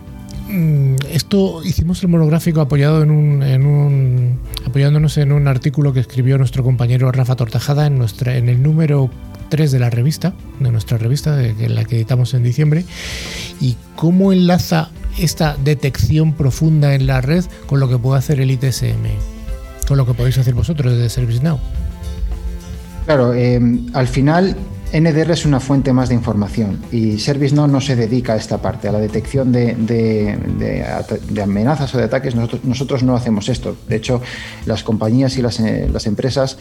esto 1.10 1.62
hicimos 1.63 2.01
el 2.03 2.10
monográfico 2.10 2.62
apoyado 2.62 3.03
en 3.03 3.12
un, 3.12 4.39
apoyándonos 4.65 5.17
en 5.17 5.31
un 5.31 5.47
artículo 5.47 5.93
que 5.93 5.99
escribió 5.99 6.38
nuestro 6.38 6.63
compañero 6.63 7.12
Rafa 7.12 7.36
Tortajada 7.36 7.86
en, 7.88 7.97
nuestra, 7.97 8.38
en 8.38 8.47
el 8.47 8.63
número 8.63 9.10
3 9.49 9.71
de 9.71 9.79
la 9.79 9.89
revista, 9.89 10.33
de 10.60 10.71
nuestra 10.71 10.97
revista, 10.97 11.36
de, 11.36 11.69
la 11.69 11.83
que 11.83 11.97
editamos 11.97 12.33
en 12.33 12.43
diciembre, 12.43 12.86
y 13.60 13.75
cómo 13.95 14.31
enlaza 14.31 14.89
esta 15.17 15.57
detección 15.63 16.33
profunda 16.33 16.93
en 16.93 17.07
la 17.07 17.21
red 17.21 17.43
con 17.65 17.79
lo 17.79 17.89
que 17.89 17.97
puede 17.97 18.19
hacer 18.19 18.39
el 18.39 18.51
ITSM, 18.51 19.05
con 19.88 19.97
lo 19.97 20.05
que 20.05 20.13
podéis 20.13 20.38
hacer 20.38 20.53
vosotros 20.53 20.93
desde 20.93 21.10
ServiceNow. 21.10 21.60
Claro, 23.05 23.33
eh, 23.33 23.60
al 23.93 24.07
final 24.07 24.55
NDR 24.93 25.32
es 25.32 25.45
una 25.45 25.60
fuente 25.60 25.91
más 25.91 26.08
de 26.08 26.15
información 26.15 26.82
y 26.93 27.19
ServiceNow 27.19 27.67
no 27.67 27.82
se 27.82 27.97
dedica 27.97 28.34
a 28.34 28.36
esta 28.38 28.62
parte, 28.62 28.88
a 28.88 28.93
la 28.93 29.00
detección 29.00 29.52
de, 29.52 30.38
amenazas 31.43 31.93
o 31.93 31.97
de 31.97 32.06
ataques. 32.06 32.36
Nosotros, 32.36 33.04
no 33.04 33.15
hacemos 33.15 33.50
esto. 33.50 33.76
De 33.89 33.97
hecho, 33.97 34.21
las 34.65 34.84
compañías 34.84 35.38
y 35.38 35.41
las, 35.41 35.60
eh, 35.60 35.89
empresas 36.06 36.58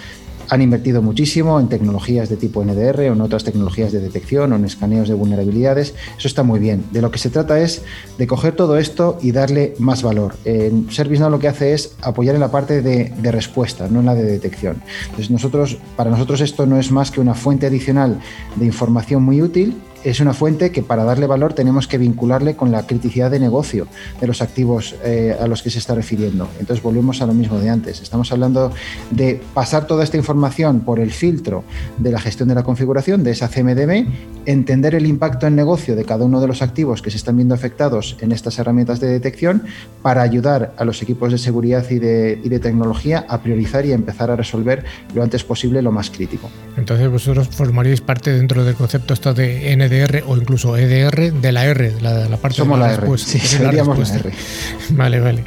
han 0.48 0.62
invertido 0.62 1.02
muchísimo 1.02 1.58
en 1.60 1.68
tecnologías 1.68 2.28
de 2.28 2.36
tipo 2.36 2.64
NDR 2.64 3.00
o 3.00 3.12
en 3.12 3.20
otras 3.20 3.44
tecnologías 3.44 3.92
de 3.92 4.00
detección 4.00 4.52
o 4.52 4.56
en 4.56 4.64
escaneos 4.64 5.08
de 5.08 5.14
vulnerabilidades. 5.14 5.94
Eso 6.18 6.28
está 6.28 6.42
muy 6.42 6.58
bien. 6.58 6.84
De 6.92 7.02
lo 7.02 7.10
que 7.10 7.18
se 7.18 7.30
trata 7.30 7.60
es 7.60 7.82
de 8.18 8.26
coger 8.26 8.54
todo 8.54 8.78
esto 8.78 9.18
y 9.22 9.32
darle 9.32 9.74
más 9.78 10.02
valor. 10.02 10.34
En 10.44 10.90
ServiceNow 10.90 11.30
lo 11.30 11.38
que 11.38 11.48
hace 11.48 11.72
es 11.72 11.96
apoyar 12.02 12.34
en 12.34 12.40
la 12.40 12.50
parte 12.50 12.82
de, 12.82 13.12
de 13.16 13.32
respuesta, 13.32 13.88
no 13.88 14.00
en 14.00 14.06
la 14.06 14.14
de 14.14 14.24
detección. 14.24 14.82
Entonces 15.04 15.30
nosotros, 15.30 15.78
para 15.96 16.10
nosotros 16.10 16.40
esto 16.40 16.66
no 16.66 16.78
es 16.78 16.90
más 16.90 17.10
que 17.10 17.20
una 17.20 17.34
fuente 17.34 17.66
adicional 17.66 18.20
de 18.56 18.66
información 18.66 19.22
muy 19.22 19.42
útil 19.42 19.76
es 20.10 20.20
una 20.20 20.32
fuente 20.32 20.70
que 20.70 20.82
para 20.82 21.02
darle 21.02 21.26
valor 21.26 21.52
tenemos 21.52 21.88
que 21.88 21.98
vincularle 21.98 22.54
con 22.54 22.70
la 22.70 22.86
criticidad 22.86 23.28
de 23.28 23.40
negocio 23.40 23.88
de 24.20 24.26
los 24.28 24.40
activos 24.40 24.94
eh, 25.04 25.36
a 25.38 25.48
los 25.48 25.62
que 25.62 25.70
se 25.70 25.80
está 25.80 25.96
refiriendo. 25.96 26.48
Entonces 26.60 26.80
volvemos 26.80 27.20
a 27.22 27.26
lo 27.26 27.34
mismo 27.34 27.58
de 27.58 27.70
antes. 27.70 28.00
Estamos 28.00 28.30
hablando 28.30 28.72
de 29.10 29.40
pasar 29.52 29.88
toda 29.88 30.04
esta 30.04 30.16
información 30.16 30.80
por 30.80 31.00
el 31.00 31.10
filtro 31.10 31.64
de 31.98 32.12
la 32.12 32.20
gestión 32.20 32.48
de 32.48 32.54
la 32.54 32.62
configuración 32.62 33.24
de 33.24 33.32
esa 33.32 33.48
CMDB, 33.48 34.06
entender 34.46 34.94
el 34.94 35.06
impacto 35.06 35.48
en 35.48 35.56
negocio 35.56 35.96
de 35.96 36.04
cada 36.04 36.24
uno 36.24 36.40
de 36.40 36.46
los 36.46 36.62
activos 36.62 37.02
que 37.02 37.10
se 37.10 37.16
están 37.16 37.34
viendo 37.34 37.54
afectados 37.54 38.16
en 38.20 38.30
estas 38.30 38.60
herramientas 38.60 39.00
de 39.00 39.08
detección 39.08 39.64
para 40.02 40.22
ayudar 40.22 40.72
a 40.76 40.84
los 40.84 41.02
equipos 41.02 41.32
de 41.32 41.38
seguridad 41.38 41.84
y 41.90 41.98
de, 41.98 42.60
tecnología 42.62 43.26
a 43.28 43.42
priorizar 43.42 43.84
y 43.84 43.92
empezar 43.92 44.30
a 44.30 44.36
resolver 44.36 44.84
lo 45.14 45.22
antes 45.22 45.44
posible 45.44 45.82
lo 45.82 45.92
más 45.92 46.10
crítico. 46.10 46.48
Entonces 46.76 47.10
vosotros 47.10 47.48
formaríais 47.48 48.00
parte 48.00 48.32
dentro 48.32 48.64
del 48.64 48.74
concepto 48.74 49.12
esto 49.12 49.34
de 49.34 49.76
ND 49.76 49.95
o 50.26 50.36
incluso 50.36 50.76
EDR 50.76 51.32
de 51.32 51.52
la 51.52 51.64
R, 51.64 52.00
la, 52.00 52.28
la 52.28 52.36
parte 52.36 52.58
Somos 52.58 52.78
de 52.78 52.86
la, 52.86 52.94
R. 52.94 53.18
Sí, 53.18 53.38
seríamos 53.38 53.98
la, 53.98 54.14
R. 54.14 54.32
Vale, 54.90 55.20
vale. 55.20 55.44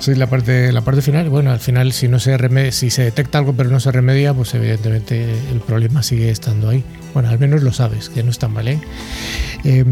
Soy 0.00 0.14
la 0.16 0.28
parte, 0.28 0.72
la 0.72 0.80
parte 0.82 1.02
final. 1.02 1.28
Bueno, 1.28 1.50
al 1.50 1.60
final, 1.60 1.92
si 1.92 2.08
no 2.08 2.18
se 2.18 2.36
remedia, 2.36 2.72
si 2.72 2.90
se 2.90 3.02
detecta 3.04 3.38
algo 3.38 3.54
pero 3.54 3.70
no 3.70 3.80
se 3.80 3.92
remedia, 3.92 4.34
pues 4.34 4.54
evidentemente 4.54 5.24
el 5.52 5.60
problema 5.60 6.02
sigue 6.02 6.30
estando 6.30 6.68
ahí. 6.68 6.84
Bueno, 7.14 7.28
al 7.28 7.38
menos 7.38 7.62
lo 7.62 7.72
sabes, 7.72 8.08
que 8.08 8.22
no 8.22 8.30
está 8.30 8.48
mal, 8.48 8.68
¿eh? 8.68 8.80
eh 9.64 9.84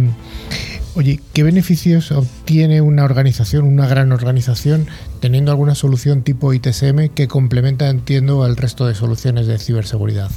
Oye, 0.96 1.20
¿qué 1.32 1.44
beneficios 1.44 2.10
obtiene 2.10 2.80
una 2.80 3.04
organización, 3.04 3.64
una 3.64 3.86
gran 3.86 4.10
organización, 4.10 4.88
teniendo 5.20 5.52
alguna 5.52 5.76
solución 5.76 6.22
tipo 6.22 6.52
ITSM 6.52 7.10
que 7.14 7.28
complementa, 7.28 7.88
entiendo, 7.88 8.42
al 8.42 8.56
resto 8.56 8.86
de 8.86 8.96
soluciones 8.96 9.46
de 9.46 9.58
ciberseguridad? 9.58 10.30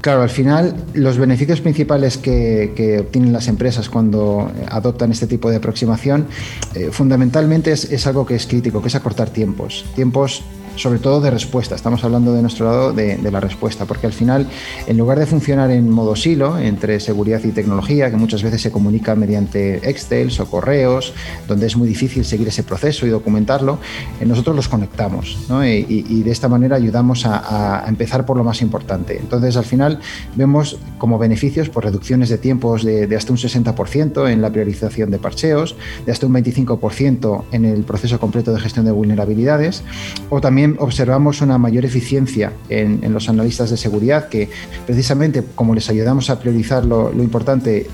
Claro, 0.00 0.22
al 0.22 0.30
final 0.30 0.76
los 0.94 1.18
beneficios 1.18 1.60
principales 1.60 2.18
que, 2.18 2.98
obtienen 3.00 3.32
las 3.32 3.48
empresas 3.48 3.88
cuando 3.88 4.50
adoptan 4.70 5.10
este 5.10 5.26
tipo 5.26 5.50
de 5.50 5.56
aproximación 5.56 6.26
eh, 6.74 6.90
fundamentalmente 6.92 7.72
es, 7.72 7.90
es, 7.90 8.06
algo 8.06 8.24
que 8.24 8.36
es 8.36 8.46
crítico, 8.46 8.80
que 8.80 8.88
es 8.88 8.94
acortar 8.94 9.30
tiempos. 9.30 9.84
Tiempos 9.96 10.44
sobre 10.78 10.98
todo 10.98 11.20
de 11.20 11.30
respuesta. 11.30 11.74
Estamos 11.74 12.04
hablando 12.04 12.32
de 12.32 12.40
nuestro 12.40 12.66
lado 12.66 12.92
de, 12.92 13.18
la 13.30 13.40
respuesta, 13.40 13.84
porque 13.84 14.06
al 14.06 14.12
final, 14.12 14.46
en 14.86 14.96
lugar 14.96 15.18
de 15.18 15.26
funcionar 15.26 15.70
en 15.70 15.90
modo 15.90 16.16
silo 16.16 16.58
entre 16.58 17.00
seguridad 17.00 17.42
y 17.44 17.50
tecnología, 17.50 18.10
que 18.10 18.16
muchas 18.16 18.42
veces 18.42 18.62
se 18.62 18.70
comunica 18.70 19.14
mediante 19.14 19.88
Excel 19.88 20.30
o 20.38 20.46
correos, 20.46 21.12
donde 21.46 21.66
es 21.66 21.76
muy 21.76 21.88
difícil 21.88 22.24
seguir 22.24 22.48
ese 22.48 22.62
proceso 22.62 23.06
y 23.06 23.10
documentarlo, 23.10 23.78
eh, 24.20 24.26
nosotros 24.26 24.54
los 24.54 24.68
conectamos 24.68 25.36
y, 25.64 26.22
de 26.22 26.30
esta 26.30 26.48
manera 26.48 26.76
ayudamos 26.76 27.26
a, 27.26 27.84
empezar 27.88 28.24
por 28.24 28.36
lo 28.36 28.44
más 28.44 28.62
importante. 28.62 29.18
Entonces, 29.18 29.56
al 29.56 29.64
final, 29.64 30.00
vemos 30.36 30.78
como 30.98 31.18
beneficios 31.18 31.68
por 31.68 31.84
reducciones 31.84 32.28
de 32.28 32.38
tiempos 32.38 32.84
de, 32.84 33.14
hasta 33.16 33.32
un 33.32 33.38
60% 33.38 34.30
en 34.30 34.42
la 34.42 34.50
priorización 34.50 35.10
de 35.10 35.18
parcheos, 35.18 35.76
de 36.06 36.12
hasta 36.12 36.26
un 36.26 36.34
25% 36.34 37.44
en 37.52 37.64
el 37.64 37.82
proceso 37.82 38.20
completo 38.20 38.52
de 38.52 38.60
gestión 38.60 38.84
de 38.84 38.92
vulnerabilidades, 38.92 39.82
o 40.30 40.40
también 40.40 40.67
observamos 40.78 41.40
una 41.40 41.58
mayor 41.58 41.84
eficiencia 41.84 42.52
en, 42.68 43.12
los 43.12 43.28
analistas 43.28 43.70
de 43.70 43.76
seguridad 43.76 44.28
que 44.28 44.50
precisamente 44.86 45.42
como 45.54 45.74
les 45.74 45.88
ayudamos 45.88 46.30
a 46.30 46.38
priorizar 46.38 46.84
lo, 46.84 47.12
importante, 47.12 47.78
eh, 47.78 47.88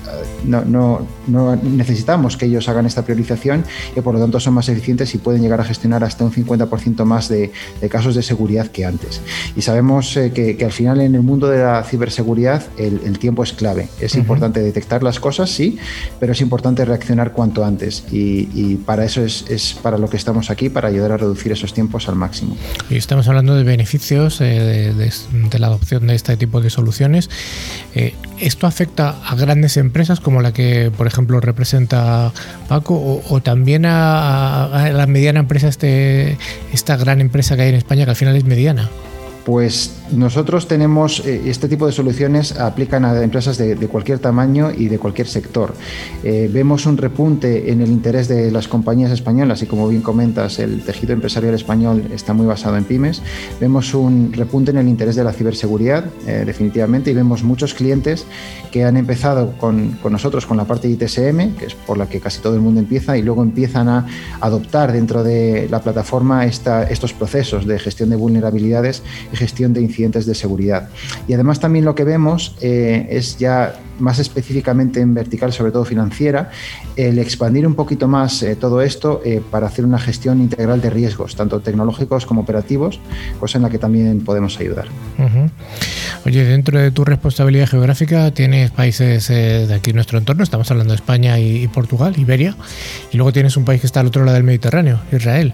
no, 0.45 0.65
no, 0.65 1.07
no, 1.27 1.55
necesitamos 1.55 2.37
que 2.37 2.45
ellos 2.45 2.67
hagan 2.69 2.85
esta 2.85 3.03
priorización 3.03 3.63
y 3.95 4.01
por 4.01 4.13
lo 4.13 4.19
tanto 4.19 4.39
son 4.39 4.53
más 4.53 4.69
eficientes 4.69 5.13
y 5.15 5.17
pueden 5.17 5.41
llegar 5.41 5.61
a 5.61 5.63
gestionar 5.63 6.03
hasta 6.03 6.23
un 6.23 6.31
50% 6.31 7.03
más 7.05 7.29
de, 7.29 7.51
casos 7.89 8.15
de 8.15 8.23
seguridad 8.23 8.67
que 8.67 8.85
antes. 8.85 9.21
Y 9.55 9.61
sabemos 9.61 10.15
eh, 10.17 10.31
que, 10.31 10.63
al 10.65 10.71
final 10.71 11.01
en 11.01 11.15
el 11.15 11.21
mundo 11.21 11.47
de 11.47 11.59
la 11.59 11.83
ciberseguridad 11.83 12.63
el, 12.77 13.19
tiempo 13.19 13.43
es 13.43 13.53
clave. 13.53 13.87
Es 13.99 14.15
importante 14.15 14.59
detectar 14.59 15.01
las 15.01 15.19
cosas, 15.19 15.49
sí, 15.49 15.77
pero 16.19 16.33
es 16.33 16.41
importante 16.41 16.83
reaccionar 16.83 17.31
cuanto 17.31 17.63
antes 17.63 18.03
y, 18.11 18.75
para 18.85 19.05
eso 19.05 19.23
es, 19.23 19.45
es 19.49 19.73
para 19.73 19.97
lo 19.97 20.09
que 20.09 20.17
estamos 20.17 20.49
aquí, 20.49 20.69
para 20.69 20.89
ayudar 20.89 21.13
a 21.13 21.17
reducir 21.17 21.51
esos 21.51 21.73
tiempos 21.73 22.09
al 22.09 22.15
máximo. 22.15 22.55
Y 22.89 22.97
estamos 22.97 23.27
hablando 23.27 23.55
de 23.55 23.63
beneficios 23.63 24.41
eh, 24.41 24.93
de, 24.93 25.59
la 25.59 25.67
adopción 25.67 26.07
de 26.07 26.15
este 26.15 26.37
tipo 26.37 26.61
de 26.61 26.69
soluciones. 26.69 27.29
Eh, 27.95 28.13
¿Esto 28.39 28.67
afecta 28.67 29.15
a 29.25 29.35
grandes 29.35 29.77
empresas 29.77 30.19
como 30.19 30.41
la 30.41 30.53
que, 30.53 30.91
por 30.95 31.07
ejemplo, 31.07 31.39
representa 31.39 32.31
Paco 32.67 33.23
o, 33.27 33.41
también 33.41 33.85
a, 33.85 34.89
la 34.93 35.07
mediana 35.07 35.39
empresa, 35.39 35.67
este, 35.67 36.37
esta 36.73 36.97
gran 36.97 37.21
empresa 37.21 37.55
que 37.55 37.63
hay 37.63 37.69
en 37.69 37.75
España 37.75 38.05
que 38.05 38.11
al 38.11 38.17
final 38.17 38.35
es 38.35 38.43
mediana? 38.43 38.89
Pues 39.45 39.93
nosotros 40.11 40.67
tenemos 40.67 41.23
eh, 41.23 41.43
este 41.45 41.67
tipo 41.67 41.85
de 41.85 41.91
soluciones 41.91 42.59
aplican 42.59 43.05
a 43.05 43.21
empresas 43.21 43.59
de, 43.59 43.75
cualquier 43.87 44.17
tamaño 44.17 44.71
y 44.75 44.87
de 44.87 44.97
cualquier 44.97 45.27
sector. 45.27 45.75
Eh, 46.23 46.49
vemos 46.51 46.87
un 46.87 46.97
repunte 46.97 47.71
en 47.71 47.81
el 47.81 47.89
interés 47.89 48.27
de 48.27 48.49
las 48.49 48.67
compañías 48.67 49.11
españolas 49.11 49.61
y 49.61 49.67
como 49.67 49.87
bien 49.87 50.01
comentas, 50.01 50.57
el 50.57 50.81
tejido 50.81 51.13
empresarial 51.13 51.53
español 51.53 52.07
está 52.11 52.33
muy 52.33 52.47
basado 52.47 52.75
en 52.75 52.85
pymes. 52.85 53.21
Vemos 53.59 53.93
un 53.93 54.33
repunte 54.33 54.71
en 54.71 54.77
el 54.77 54.87
interés 54.87 55.15
de 55.15 55.23
la 55.23 55.31
ciberseguridad, 55.31 56.05
eh, 56.25 56.41
definitivamente, 56.43 57.11
y 57.11 57.13
vemos 57.13 57.43
muchos 57.43 57.75
clientes 57.75 58.25
que 58.71 58.83
han 58.83 58.97
empezado 58.97 59.53
con, 59.59 59.99
nosotros 60.09 60.47
con 60.47 60.57
la 60.57 60.65
parte 60.65 60.87
de 60.87 60.95
ITSM, 60.95 61.55
que 61.55 61.65
es 61.67 61.75
por 61.75 61.99
la 61.99 62.09
que 62.09 62.19
casi 62.19 62.41
todo 62.41 62.55
el 62.55 62.61
mundo 62.61 62.79
empieza, 62.79 63.15
y 63.15 63.21
luego 63.21 63.43
empiezan 63.43 63.89
a 63.89 64.07
adoptar 64.41 64.91
dentro 64.91 65.23
de 65.23 65.67
la 65.69 65.81
plataforma 65.81 66.45
estos 66.45 67.13
procesos 67.13 67.67
de 67.67 67.77
gestión 67.77 68.09
de 68.09 68.15
vulnerabilidades 68.15 69.03
gestión 69.35 69.73
de 69.73 69.81
incidentes 69.81 70.25
de 70.25 70.35
seguridad. 70.35 70.89
Y 71.27 71.33
además 71.33 71.59
también 71.59 71.85
lo 71.85 71.95
que 71.95 72.03
vemos 72.03 72.55
eh, 72.61 73.07
es 73.09 73.37
ya 73.37 73.79
más 73.99 74.19
específicamente 74.19 74.99
en 74.99 75.13
vertical, 75.13 75.53
sobre 75.53 75.71
todo 75.71 75.85
financiera, 75.85 76.49
el 76.97 77.17
expandir 77.17 77.65
un 77.65 77.75
poquito 77.75 78.07
más 78.07 78.43
eh, 78.43 78.55
todo 78.55 78.81
esto 78.81 79.21
eh, 79.23 79.41
para 79.49 79.67
hacer 79.67 79.85
una 79.85 79.99
gestión 79.99 80.41
integral 80.41 80.81
de 80.81 80.89
riesgos, 80.89 81.35
tanto 81.35 81.61
tecnológicos 81.61 82.25
como 82.25 82.41
operativos, 82.41 82.99
cosa 83.39 83.57
en 83.57 83.63
la 83.63 83.69
que 83.69 83.77
también 83.77 84.21
podemos 84.21 84.59
ayudar. 84.59 84.87
Oye, 86.25 86.43
dentro 86.43 86.79
de 86.79 86.91
tu 86.91 87.05
responsabilidad 87.05 87.67
geográfica 87.67 88.31
tienes 88.31 88.71
países 88.71 89.29
de 89.29 89.73
aquí 89.73 89.91
en 89.91 89.95
nuestro 89.95 90.17
entorno, 90.17 90.43
estamos 90.43 90.69
hablando 90.71 90.91
de 90.91 90.97
España 90.97 91.39
y, 91.39 91.67
Portugal, 91.69 92.15
Iberia, 92.17 92.55
y 93.11 93.17
luego 93.17 93.31
tienes 93.31 93.55
un 93.55 93.63
país 93.63 93.79
que 93.79 93.87
está 93.87 94.01
al 94.01 94.07
otro 94.07 94.25
lado 94.25 94.35
del 94.35 94.43
Mediterráneo, 94.43 94.99
Israel. 95.11 95.53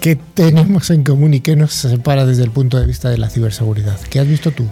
¿Qué 0.00 0.16
tenemos 0.34 0.90
en 0.90 1.02
común 1.04 1.34
y 1.34 1.40
qué 1.40 1.56
nos 1.56 1.72
separa 1.72 2.24
desde 2.24 2.44
el 2.44 2.50
punto 2.50 2.78
de 2.78 2.86
vista 2.86 3.10
de 3.10 3.18
la 3.18 3.28
ciberseguridad? 3.28 3.98
¿Qué 4.10 4.20
has 4.20 4.28
visto 4.28 4.50
tú? 4.50 4.64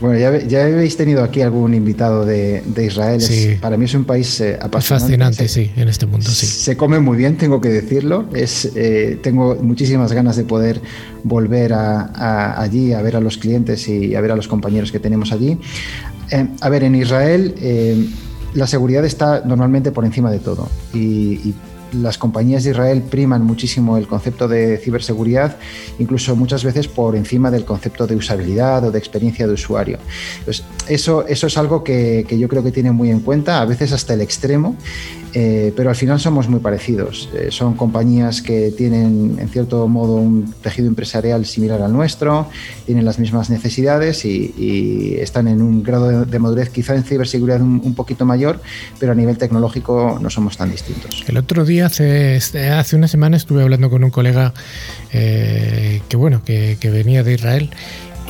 Bueno, 0.00 0.16
ya, 0.46 0.64
habéis 0.64 0.96
tenido 0.96 1.24
aquí 1.24 1.40
algún 1.42 1.74
invitado 1.74 2.24
de, 2.24 2.62
Israel. 2.76 3.20
para 3.60 3.76
mí 3.76 3.86
es 3.86 3.94
un 3.94 4.04
país 4.04 4.40
eh, 4.40 4.56
apasionante. 4.60 5.06
Fascinante, 5.06 5.48
sí, 5.48 5.72
en 5.76 5.88
este 5.88 6.06
mundo, 6.06 6.30
sí. 6.30 6.46
Se 6.46 6.76
come 6.76 7.00
muy 7.00 7.16
bien, 7.16 7.36
tengo 7.36 7.60
que 7.60 7.68
decirlo. 7.68 8.28
Es, 8.32 8.70
eh, 8.76 9.18
tengo 9.22 9.56
muchísimas 9.56 10.12
ganas 10.12 10.36
de 10.36 10.44
poder 10.44 10.80
volver 11.24 11.72
a, 11.72 12.60
allí 12.60 12.92
a 12.92 13.02
ver 13.02 13.16
a 13.16 13.20
los 13.20 13.38
clientes 13.38 13.88
y 13.88 14.14
a 14.14 14.20
ver 14.20 14.30
a 14.30 14.36
los 14.36 14.46
compañeros 14.46 14.92
que 14.92 15.00
tenemos 15.00 15.32
allí. 15.32 15.58
Eh, 16.30 16.46
a 16.60 16.68
ver, 16.68 16.84
en 16.84 16.94
Israel 16.94 17.54
la 18.54 18.66
seguridad 18.66 19.04
está 19.04 19.42
normalmente 19.44 19.92
por 19.92 20.04
encima 20.04 20.30
de 20.30 20.38
todo 20.38 20.68
y 20.94 21.54
las 21.92 22.18
compañías 22.18 22.64
de 22.64 22.70
Israel 22.70 23.02
priman 23.02 23.44
muchísimo 23.44 23.96
el 23.96 24.06
concepto 24.06 24.48
de 24.48 24.78
ciberseguridad, 24.78 25.56
incluso 25.98 26.36
muchas 26.36 26.64
veces 26.64 26.88
por 26.88 27.16
encima 27.16 27.50
del 27.50 27.64
concepto 27.64 28.06
de 28.06 28.16
usabilidad 28.16 28.84
o 28.84 28.90
de 28.90 28.98
experiencia 28.98 29.46
de 29.46 29.52
usuario. 29.54 29.98
eso, 30.88 31.26
eso 31.26 31.46
es 31.46 31.58
algo 31.58 31.84
que, 31.84 32.24
que 32.28 32.38
yo 32.38 32.48
creo 32.48 32.62
que 32.62 32.72
tienen 32.72 32.94
muy 32.94 33.10
en 33.10 33.20
cuenta, 33.20 33.60
a 33.60 33.64
veces 33.64 33.92
hasta 33.92 34.14
el 34.14 34.20
extremo, 34.20 34.76
eh, 35.34 35.72
pero 35.76 35.90
al 35.90 35.96
final 35.96 36.18
somos 36.18 36.48
muy 36.48 36.60
parecidos. 36.60 37.28
Eh, 37.34 37.48
son 37.50 37.74
compañías 37.74 38.40
que 38.42 38.72
tienen, 38.76 39.36
en 39.38 39.48
cierto 39.48 39.86
modo, 39.88 40.14
un 40.14 40.54
tejido 40.62 40.88
empresarial 40.88 41.44
similar 41.44 41.82
al 41.82 41.92
nuestro, 41.92 42.48
tienen 42.86 43.04
las 43.04 43.18
mismas 43.18 43.50
necesidades 43.50 44.24
y, 44.24 45.16
están 45.18 45.48
en 45.48 45.62
un 45.62 45.82
grado 45.82 46.24
de, 46.24 46.38
madurez 46.38 46.70
quizá 46.70 46.94
en 46.94 47.02
ciberseguridad 47.02 47.60
un, 47.60 47.94
poquito 47.94 48.24
mayor, 48.24 48.60
pero 48.98 49.12
a 49.12 49.14
nivel 49.14 49.36
tecnológico 49.36 50.18
no 50.20 50.30
somos 50.30 50.56
tan 50.56 50.70
distintos. 50.70 51.24
El 51.26 51.36
otro 51.36 51.64
día, 51.64 51.86
hace, 51.86 52.36
hace 52.36 52.96
una 52.96 53.08
semana, 53.08 53.36
estuve 53.36 53.62
hablando 53.62 53.90
con 53.90 54.04
un 54.04 54.10
colega 54.10 54.54
eh, 55.12 56.00
que, 56.08 56.16
bueno, 56.16 56.42
que 56.44 56.78
venía 56.90 57.22
de 57.22 57.34
Israel 57.34 57.70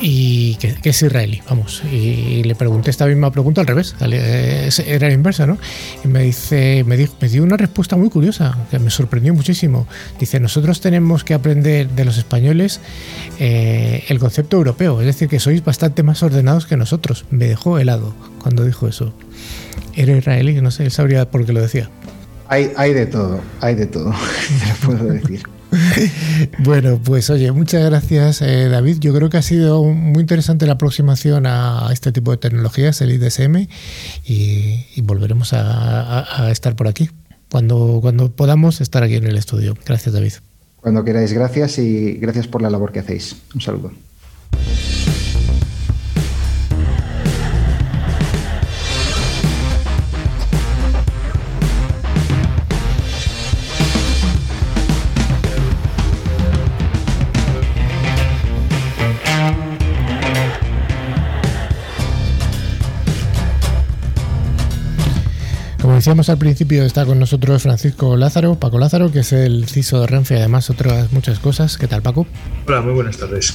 y 0.01 0.55
que, 0.55 0.77
es 0.83 1.01
israelí, 1.01 1.41
vamos. 1.49 1.83
Y 1.91 2.43
le 2.43 2.55
pregunté 2.55 2.89
esta 2.89 3.05
misma 3.05 3.31
pregunta 3.31 3.61
al 3.61 3.67
revés, 3.67 3.95
era 3.99 5.07
la 5.07 5.13
inversa, 5.13 5.45
¿no? 5.45 5.57
Y 6.03 6.07
me 6.07 6.23
dice, 6.23 6.83
me, 6.85 6.97
dio 6.97 7.43
una 7.43 7.57
respuesta 7.57 7.95
muy 7.95 8.09
curiosa, 8.09 8.57
que 8.71 8.79
me 8.79 8.89
sorprendió 8.89 9.33
muchísimo. 9.33 9.87
Dice, 10.19 10.39
nosotros 10.39 10.81
tenemos 10.81 11.23
que 11.23 11.33
aprender 11.33 11.89
de 11.89 12.05
los 12.05 12.17
españoles 12.17 12.79
eh, 13.39 14.03
el 14.07 14.19
concepto 14.19 14.57
europeo, 14.57 14.99
es 15.01 15.05
decir, 15.05 15.27
que 15.27 15.39
sois 15.39 15.63
bastante 15.63 16.03
más 16.03 16.23
ordenados 16.23 16.65
que 16.65 16.77
nosotros. 16.77 17.25
Me 17.29 17.47
dejó 17.47 17.77
helado 17.77 18.13
cuando 18.41 18.63
dijo 18.63 18.87
eso. 18.87 19.13
Era 19.95 20.15
israelí, 20.15 20.61
no 20.61 20.71
sé, 20.71 20.85
él 20.85 20.91
sabría 20.91 21.29
por 21.29 21.45
qué 21.45 21.53
lo 21.53 21.61
decía. 21.61 21.89
Hay, 22.47 22.71
hay 22.77 22.93
de 22.93 23.05
todo, 23.05 23.41
hay 23.61 23.75
de 23.75 23.85
todo, 23.85 24.11
te 24.81 24.87
lo 24.87 24.97
puedo 24.97 25.13
decir. 25.13 25.43
Bueno, 26.59 26.99
pues 27.03 27.29
oye, 27.29 27.51
muchas 27.51 27.85
gracias 27.85 28.41
eh, 28.41 28.67
David. 28.69 28.97
Yo 28.99 29.13
creo 29.13 29.29
que 29.29 29.37
ha 29.37 29.41
sido 29.41 29.83
muy 29.83 30.21
interesante 30.21 30.65
la 30.65 30.73
aproximación 30.73 31.45
a 31.45 31.89
este 31.91 32.11
tipo 32.11 32.31
de 32.31 32.37
tecnologías, 32.37 33.01
el 33.01 33.11
IDSM, 33.11 33.67
y, 34.25 35.01
volveremos 35.01 35.53
a, 35.53 36.49
estar 36.51 36.75
por 36.75 36.87
aquí 36.87 37.09
cuando, 37.49 37.99
cuando 38.01 38.31
podamos 38.31 38.81
estar 38.81 39.03
aquí 39.03 39.15
en 39.15 39.25
el 39.25 39.37
estudio. 39.37 39.75
Gracias 39.85 40.13
David. 40.13 40.33
Cuando 40.81 41.03
queráis, 41.03 41.33
gracias 41.33 41.77
y 41.77 42.13
gracias 42.13 42.47
por 42.47 42.61
la 42.61 42.69
labor 42.69 42.91
que 42.91 42.99
hacéis. 42.99 43.35
Un 43.53 43.61
saludo. 43.61 43.91
Decíamos 65.99 66.29
al 66.29 66.37
principio, 66.37 66.85
está 66.85 67.05
con 67.05 67.19
nosotros 67.19 67.61
Francisco 67.61 68.15
Lázaro, 68.15 68.55
Paco 68.55 68.79
Lázaro, 68.79 69.11
que 69.11 69.19
es 69.19 69.33
el 69.33 69.67
CISO 69.67 69.99
de 69.99 70.07
Renfe 70.07 70.35
y 70.35 70.37
además 70.37 70.69
otras 70.69 71.11
muchas 71.11 71.39
cosas. 71.39 71.77
¿Qué 71.77 71.87
tal, 71.87 72.01
Paco? 72.01 72.25
Hola, 72.67 72.79
muy 72.79 72.93
buenas 72.93 73.17
tardes. 73.17 73.53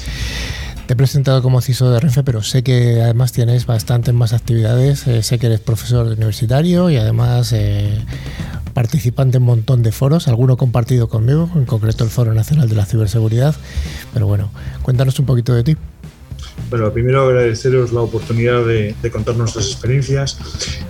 Te 0.86 0.92
he 0.92 0.96
presentado 0.96 1.40
como 1.40 1.62
CISO 1.62 1.90
de 1.90 2.00
Renfe, 2.00 2.22
pero 2.22 2.42
sé 2.42 2.62
que 2.62 3.00
además 3.00 3.32
tienes 3.32 3.64
bastantes 3.64 4.12
más 4.12 4.34
actividades. 4.34 5.06
Eh, 5.06 5.22
sé 5.22 5.38
que 5.38 5.46
eres 5.46 5.60
profesor 5.60 6.06
universitario 6.06 6.90
y 6.90 6.98
además 6.98 7.50
eh, 7.54 8.04
participante 8.74 9.38
en 9.38 9.44
un 9.44 9.46
montón 9.46 9.82
de 9.82 9.90
foros, 9.90 10.28
alguno 10.28 10.58
compartido 10.58 11.08
conmigo, 11.08 11.48
en 11.54 11.64
concreto 11.64 12.04
el 12.04 12.10
Foro 12.10 12.34
Nacional 12.34 12.68
de 12.68 12.74
la 12.74 12.84
Ciberseguridad. 12.84 13.54
Pero 14.12 14.26
bueno, 14.26 14.50
cuéntanos 14.82 15.18
un 15.18 15.24
poquito 15.24 15.54
de 15.54 15.64
ti. 15.64 15.76
Bueno, 16.74 16.92
primero 16.92 17.28
agradeceros 17.28 17.92
la 17.92 18.00
oportunidad 18.00 18.66
de, 18.66 18.96
contar 19.12 19.36
nuestras 19.36 19.66
experiencias. 19.66 20.36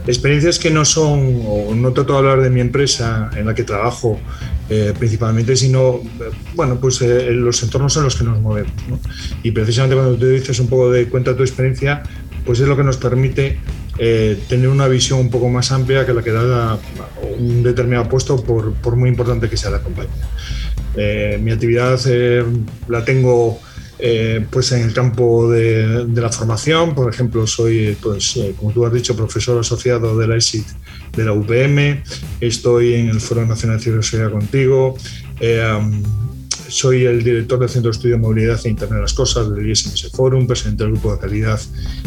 Experiencias 0.06 0.58
que 0.58 0.70
no 0.70 0.86
son, 0.86 1.42
o 1.46 1.74
no 1.74 1.92
trato 1.92 2.14
de 2.14 2.18
hablar 2.20 2.40
de 2.40 2.48
mi 2.48 2.62
empresa 2.62 3.28
en 3.36 3.44
la 3.44 3.54
que 3.54 3.64
trabajo 3.64 4.18
eh, 4.70 4.94
principalmente, 4.98 5.54
sino, 5.56 6.00
bueno, 6.54 6.80
pues 6.80 7.02
eh, 7.02 7.32
los 7.32 7.62
entornos 7.62 7.94
en 7.98 8.04
los 8.04 8.16
que 8.16 8.24
nos 8.24 8.40
movemos. 8.40 8.72
Y 9.42 9.50
precisamente 9.50 9.94
cuando 9.94 10.16
tú 10.16 10.26
dices 10.26 10.58
un 10.58 10.68
poco 10.68 10.90
de 10.90 11.06
cuenta 11.10 11.36
tu 11.36 11.42
experiencia, 11.42 12.02
pues 12.46 12.60
es 12.60 12.66
lo 12.66 12.78
que 12.78 12.82
nos 12.82 12.96
permite 12.96 13.58
eh, 13.98 14.38
tener 14.48 14.68
una 14.68 14.88
visión 14.88 15.18
un 15.18 15.28
poco 15.28 15.50
más 15.50 15.70
amplia 15.70 16.06
que 16.06 16.14
la 16.14 16.22
que 16.22 16.32
da 16.32 16.78
un 17.38 17.62
determinado 17.62 18.08
puesto, 18.08 18.42
por, 18.42 18.72
por, 18.72 18.96
muy 18.96 19.10
importante 19.10 19.50
que 19.50 19.58
sea 19.58 19.70
la 19.70 19.82
compañía. 19.82 21.38
mi 21.40 21.50
actividad 21.50 22.00
la 22.88 23.04
tengo 23.04 23.60
eh, 23.98 24.44
pues 24.50 24.72
en 24.72 24.82
el 24.82 24.92
campo 24.92 25.50
de, 25.50 26.06
la 26.14 26.30
formación, 26.30 26.94
por 26.94 27.12
ejemplo, 27.12 27.46
soy, 27.46 27.96
pues, 28.02 28.36
eh, 28.36 28.54
como 28.58 28.72
tú 28.72 28.84
has 28.84 28.92
dicho, 28.92 29.16
profesor 29.16 29.58
asociado 29.60 30.18
de 30.18 30.26
la 30.26 30.36
ESIT 30.36 30.66
de 31.16 31.24
la 31.24 31.32
UPM, 31.32 32.02
estoy 32.40 32.94
en 32.94 33.08
el 33.08 33.20
Foro 33.20 33.46
Nacional 33.46 33.78
de 33.78 33.84
Ciberseguridad 33.84 34.32
contigo, 34.32 34.96
eh, 35.40 35.62
soy 36.66 37.04
el 37.04 37.22
director 37.22 37.60
del 37.60 37.68
Centro 37.68 37.90
de 37.92 37.96
Estudio 37.96 38.16
de 38.16 38.22
Movilidad 38.22 38.60
e 38.64 38.68
Internet 38.68 38.96
de 38.96 39.02
las 39.02 39.14
Cosas 39.14 39.54
del 39.54 39.70
ISMS 39.70 40.10
Forum, 40.10 40.46
presidente 40.46 40.82
del 40.82 40.94
Grupo 40.94 41.12
de 41.14 41.20
Calidad 41.20 41.60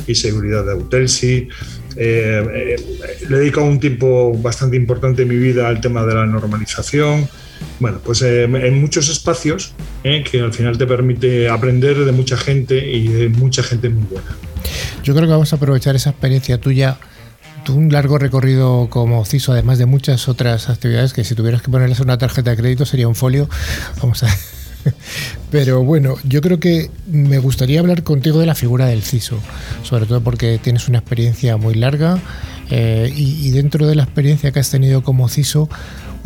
y 0.06 0.14
Seguridad 0.14 0.66
de 0.66 0.74
Autelsi. 0.74 1.48
le 1.96 2.74
he 2.74 3.28
dedicado 3.30 3.66
un 3.66 3.80
tiempo 3.80 4.38
bastante 4.38 4.76
importante 4.76 5.22
en 5.22 5.30
mi 5.30 5.38
vida 5.38 5.70
al 5.70 5.80
tema 5.80 6.06
de 6.06 6.16
la 6.16 6.26
normalización, 6.26 7.30
bueno, 7.80 8.00
pues 8.04 8.22
eh, 8.22 8.44
en 8.44 8.82
muchos 8.82 9.10
espacios 9.10 9.74
eh, 10.04 10.24
que 10.30 10.42
al 10.42 10.54
final 10.54 10.78
te 10.78 10.86
permite 10.86 11.50
aprender 11.50 12.06
de 12.06 12.12
mucha 12.12 12.38
gente 12.38 12.92
y 12.92 13.08
de 13.08 13.30
mucha 13.30 13.64
gente 13.64 13.90
muy 13.90 14.04
buena. 14.04 14.30
Yo 15.04 15.14
creo 15.14 15.28
que 15.28 15.32
vamos 15.32 15.54
a 15.54 15.56
aprovechar 15.56 15.96
esa 15.96 16.10
experiencia 16.10 16.60
tuya 16.60 16.98
un 17.70 17.92
largo 17.92 18.18
recorrido 18.18 18.88
como 18.90 19.26
CISO, 19.26 19.52
además 19.52 19.78
de 19.78 19.86
muchas 19.86 20.28
otras 20.28 20.70
actividades 20.70 21.14
que 21.14 21.24
si 21.24 21.36
tuvieras 21.36 21.62
que 21.62 21.70
ponerles 21.70 22.00
una 22.00 22.18
tarjeta 22.18 22.52
de 22.52 22.58
crédito 22.58 22.86
sería 22.86 23.08
un 23.08 23.16
folio. 23.16 23.50
Vamos 24.02 24.24
a 24.24 24.30
Pero 25.52 25.84
bueno, 25.84 26.16
yo 26.24 26.42
creo 26.42 26.60
que 26.60 26.90
me 27.08 27.40
gustaría 27.40 27.80
hablar 27.80 28.04
contigo 28.04 28.40
de 28.40 28.46
la 28.46 28.56
figura 28.56 28.86
del 28.86 29.04
CISO, 29.04 29.40
sobre 29.84 30.06
todo 30.06 30.22
porque 30.22 30.60
tienes 30.62 30.88
una 30.88 31.00
experiencia 31.00 31.58
muy 31.58 31.74
larga 31.74 32.20
eh, 32.70 33.12
y, 33.16 33.50
dentro 33.52 33.88
de 33.88 33.96
la 33.96 34.04
experiencia 34.04 34.52
que 34.52 34.60
has 34.60 34.70
tenido 34.70 35.04
como 35.04 35.30
CISO, 35.30 35.70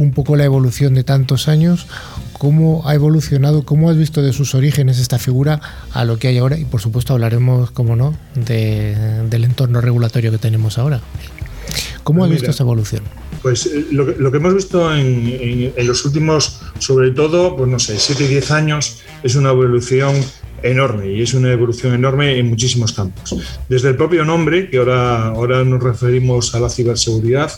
un 0.01 0.11
poco 0.13 0.35
la 0.35 0.43
evolución 0.43 0.93
de 0.93 1.03
tantos 1.03 1.47
años, 1.47 1.87
cómo 2.33 2.87
ha 2.87 2.95
evolucionado, 2.95 3.63
cómo 3.63 3.89
has 3.89 3.97
visto 3.97 4.21
de 4.21 4.33
sus 4.33 4.55
orígenes 4.55 4.99
esta 4.99 5.19
figura 5.19 5.61
a 5.91 6.05
lo 6.05 6.17
que 6.17 6.27
hay 6.27 6.37
ahora 6.37 6.57
y 6.57 6.65
por 6.65 6.81
supuesto 6.81 7.13
hablaremos, 7.13 7.71
como 7.71 7.95
no, 7.95 8.15
del 8.35 9.43
entorno 9.43 9.81
regulatorio 9.81 10.31
que 10.31 10.37
tenemos 10.37 10.77
ahora. 10.77 11.01
¿Cómo 12.03 12.23
has 12.23 12.31
visto 12.31 12.49
esa 12.49 12.63
evolución? 12.63 13.03
Pues 13.41 13.67
eh, 13.67 13.87
lo 13.91 14.31
que, 14.31 14.37
hemos 14.37 14.55
visto 14.55 14.93
en, 14.93 15.71
en, 15.75 15.87
los 15.87 16.03
últimos, 16.05 16.59
sobre 16.79 17.11
todo, 17.11 17.55
pues 17.55 17.69
no 17.69 17.79
sé, 17.79 17.97
7 17.97 18.23
y 18.23 18.27
10 18.27 18.51
años, 18.51 18.99
es 19.23 19.35
una 19.35 19.49
evolución 19.49 20.15
enorme 20.63 21.11
y 21.11 21.21
es 21.21 21.33
una 21.33 21.51
evolución 21.51 21.93
enorme 21.93 22.37
en 22.37 22.47
muchísimos 22.47 22.93
campos. 22.93 23.35
Desde 23.69 23.89
el 23.89 23.95
propio 23.95 24.23
nombre, 24.25 24.69
que 24.69 24.77
ahora, 24.77 25.27
ahora 25.27 25.63
nos 25.63 25.81
referimos 25.81 26.53
a 26.55 26.59
la 26.59 26.69
ciberseguridad, 26.69 27.51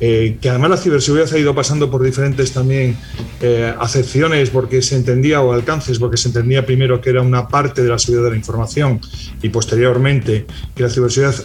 eh, 0.00 0.38
que 0.40 0.50
además 0.50 0.70
la 0.70 0.76
ciberseguridad 0.76 1.32
ha 1.32 1.38
ido 1.38 1.54
pasando 1.54 1.90
por 1.90 2.02
diferentes 2.02 2.52
también 2.52 2.96
eh, 3.40 3.72
acepciones 3.78 4.50
porque 4.50 4.82
se 4.82 4.96
entendía 4.96 5.40
o 5.40 5.52
alcances, 5.52 5.98
porque 5.98 6.16
se 6.16 6.28
entendía 6.28 6.64
primero 6.64 7.00
que 7.00 7.10
era 7.10 7.22
una 7.22 7.48
parte 7.48 7.82
de 7.82 7.88
la 7.88 7.98
seguridad 7.98 8.24
de 8.24 8.30
la 8.30 8.36
información 8.36 9.00
y 9.42 9.48
posteriormente 9.48 10.46
que 10.74 10.82
la 10.82 10.90
ciberseguridad 10.90 11.44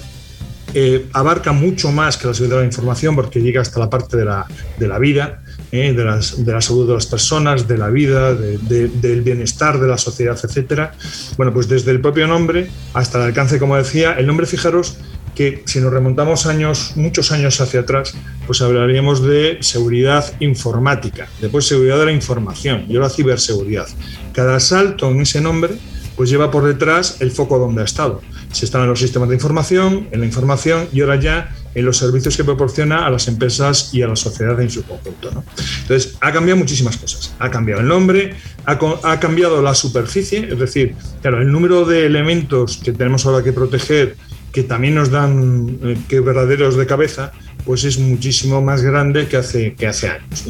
eh, 0.74 1.06
abarca 1.14 1.54
mucho 1.54 1.92
más 1.92 2.18
que 2.18 2.28
la 2.28 2.34
seguridad 2.34 2.58
de 2.58 2.64
la 2.64 2.68
información 2.68 3.16
porque 3.16 3.42
llega 3.42 3.62
hasta 3.62 3.80
la 3.80 3.90
parte 3.90 4.18
de 4.18 4.26
la, 4.26 4.46
de 4.78 4.88
la 4.88 5.00
vida 5.00 5.42
¿eh? 5.76 5.94
de, 5.94 6.04
la 6.04 6.62
salud 6.62 6.88
de 6.88 6.94
las 6.94 7.06
personas, 7.06 7.68
de 7.68 7.78
la 7.78 7.90
vida, 7.90 8.34
del 8.34 9.22
bienestar 9.22 9.80
de 9.80 9.88
la 9.88 9.98
sociedad, 9.98 10.38
etcétera. 10.42 10.94
Bueno, 11.38 11.54
pues 11.54 11.68
desde 11.68 11.92
el 11.92 12.02
propio 12.02 12.28
nombre 12.28 12.70
hasta 12.94 13.18
el 13.20 13.26
alcance, 13.26 13.60
como 13.60 13.76
decía, 13.76 14.14
el 14.14 14.28
nombre, 14.28 14.46
fijaros 14.46 14.98
que 15.36 15.64
si 15.66 15.82
nos 15.82 15.92
remontamos 15.92 16.46
años, 16.46 16.94
muchos 16.96 17.32
años 17.32 17.60
hacia 17.60 17.82
atrás, 17.82 18.16
pues 18.48 18.62
hablaríamos 18.62 19.22
de 19.22 19.58
seguridad 19.60 20.34
informática, 20.40 21.28
después 21.42 21.68
seguridad 21.68 22.00
de 22.00 22.06
la 22.06 22.12
información 22.14 22.86
y 22.88 22.96
ahora 22.96 23.10
ciberseguridad. 23.10 23.88
Cada 24.34 24.60
salto 24.62 25.12
en 25.12 25.22
ese 25.22 25.42
nombre 25.42 25.74
pues 26.16 26.30
lleva 26.30 26.50
por 26.50 26.64
detrás 26.64 27.18
el 27.20 27.32
foco 27.32 27.60
donde 27.60 27.82
ha 27.82 27.86
estado. 27.86 28.22
Se 28.52 28.64
están 28.64 28.84
en 28.84 28.88
los 28.88 29.00
sistemas 29.00 29.28
de 29.28 29.36
información, 29.36 30.08
en 30.12 30.22
la 30.22 30.26
información 30.26 30.88
y 30.94 31.02
ahora 31.02 31.18
ya 31.18 31.54
en 31.76 31.86
los 31.86 31.98
servicios 31.98 32.36
que 32.36 32.44
proporciona 32.44 33.06
a 33.06 33.10
las 33.10 33.28
empresas 33.28 33.94
y 33.94 34.02
a 34.02 34.08
la 34.08 34.16
sociedad 34.16 34.60
en 34.62 34.70
su 34.70 34.84
conjunto. 34.84 35.44
Entonces, 35.82 36.18
ha 36.22 36.32
cambiado 36.32 36.58
muchísimas 36.58 36.98
cosas. 36.98 37.36
Ha 37.38 37.52
cambiado 37.52 37.82
el 37.82 37.88
nombre, 37.88 38.34
ha, 38.66 39.20
cambiado 39.20 39.62
la 39.62 39.76
superficie, 39.76 40.48
es 40.52 40.58
decir, 40.58 40.96
claro, 41.22 41.42
el 41.42 41.52
número 41.52 41.86
de 41.86 42.06
elementos 42.06 42.78
que 42.78 42.94
tenemos 42.94 43.26
ahora 43.26 43.44
que 43.44 43.54
proteger, 43.54 44.16
que 44.52 44.64
también 44.64 44.96
nos 44.96 45.12
dan 45.12 45.78
eh, 45.84 45.98
que 46.08 46.22
verdaderos 46.22 46.78
de 46.78 46.86
cabeza, 46.86 47.34
pues 47.66 47.84
es 47.84 47.98
muchísimo 47.98 48.62
más 48.62 48.82
grande 48.82 49.28
que 49.28 49.38
hace, 49.38 49.74
que 49.74 49.88
hace 49.88 50.10
años. 50.10 50.46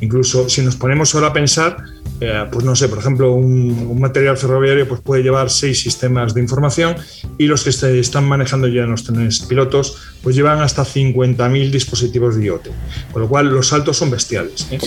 Incluso 0.00 0.48
si 0.48 0.62
nos 0.62 0.76
ponemos 0.76 1.14
ahora 1.14 1.28
a 1.28 1.32
pensar, 1.32 1.76
eh, 2.20 2.46
pues 2.50 2.64
no 2.64 2.74
sé, 2.74 2.88
por 2.88 2.98
ejemplo, 2.98 3.32
un, 3.32 4.00
material 4.00 4.36
ferroviario 4.36 4.88
pues 4.88 5.00
puede 5.00 5.22
llevar 5.22 5.50
seis 5.50 5.80
sistemas 5.80 6.34
de 6.34 6.40
información 6.40 6.96
y 7.38 7.46
los 7.46 7.62
que 7.62 7.72
se 7.72 7.98
están 7.98 8.26
manejando 8.26 8.68
ya 8.68 8.84
en 8.84 8.90
los 8.90 9.04
trenes 9.04 9.40
pilotos 9.40 9.96
pues 10.22 10.34
llevan 10.34 10.60
hasta 10.60 10.84
50.000 10.84 11.70
dispositivos 11.70 12.36
de 12.36 12.46
IoT, 12.46 12.68
con 13.12 13.22
lo 13.22 13.28
cual 13.28 13.48
los 13.48 13.68
saltos 13.68 13.96
son 13.96 14.10
bestiales. 14.10 14.66
¿eh? 14.70 14.78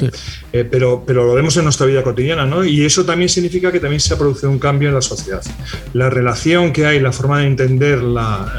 Eh, 0.52 0.66
pero, 0.70 1.04
pero 1.06 1.26
lo 1.26 1.34
vemos 1.34 1.56
en 1.58 1.64
nuestra 1.64 1.86
vida 1.86 2.04
cotidiana, 2.04 2.46
¿no? 2.46 2.66
Y 2.66 2.84
eso 2.84 3.06
también 3.06 3.30
significa 3.30 3.72
que 3.72 3.80
también 3.80 4.00
se 4.00 4.14
ha 4.14 4.18
producido 4.18 4.50
un 4.50 4.60
cambio 4.60 4.90
en 4.90 4.96
la 4.96 5.02
sociedad. 5.02 5.42
La 5.94 6.10
relación 6.10 6.74
que 6.74 6.88
hay, 6.88 7.00
la 7.00 7.12
forma 7.12 7.40
de 7.40 7.48
entender 7.48 8.00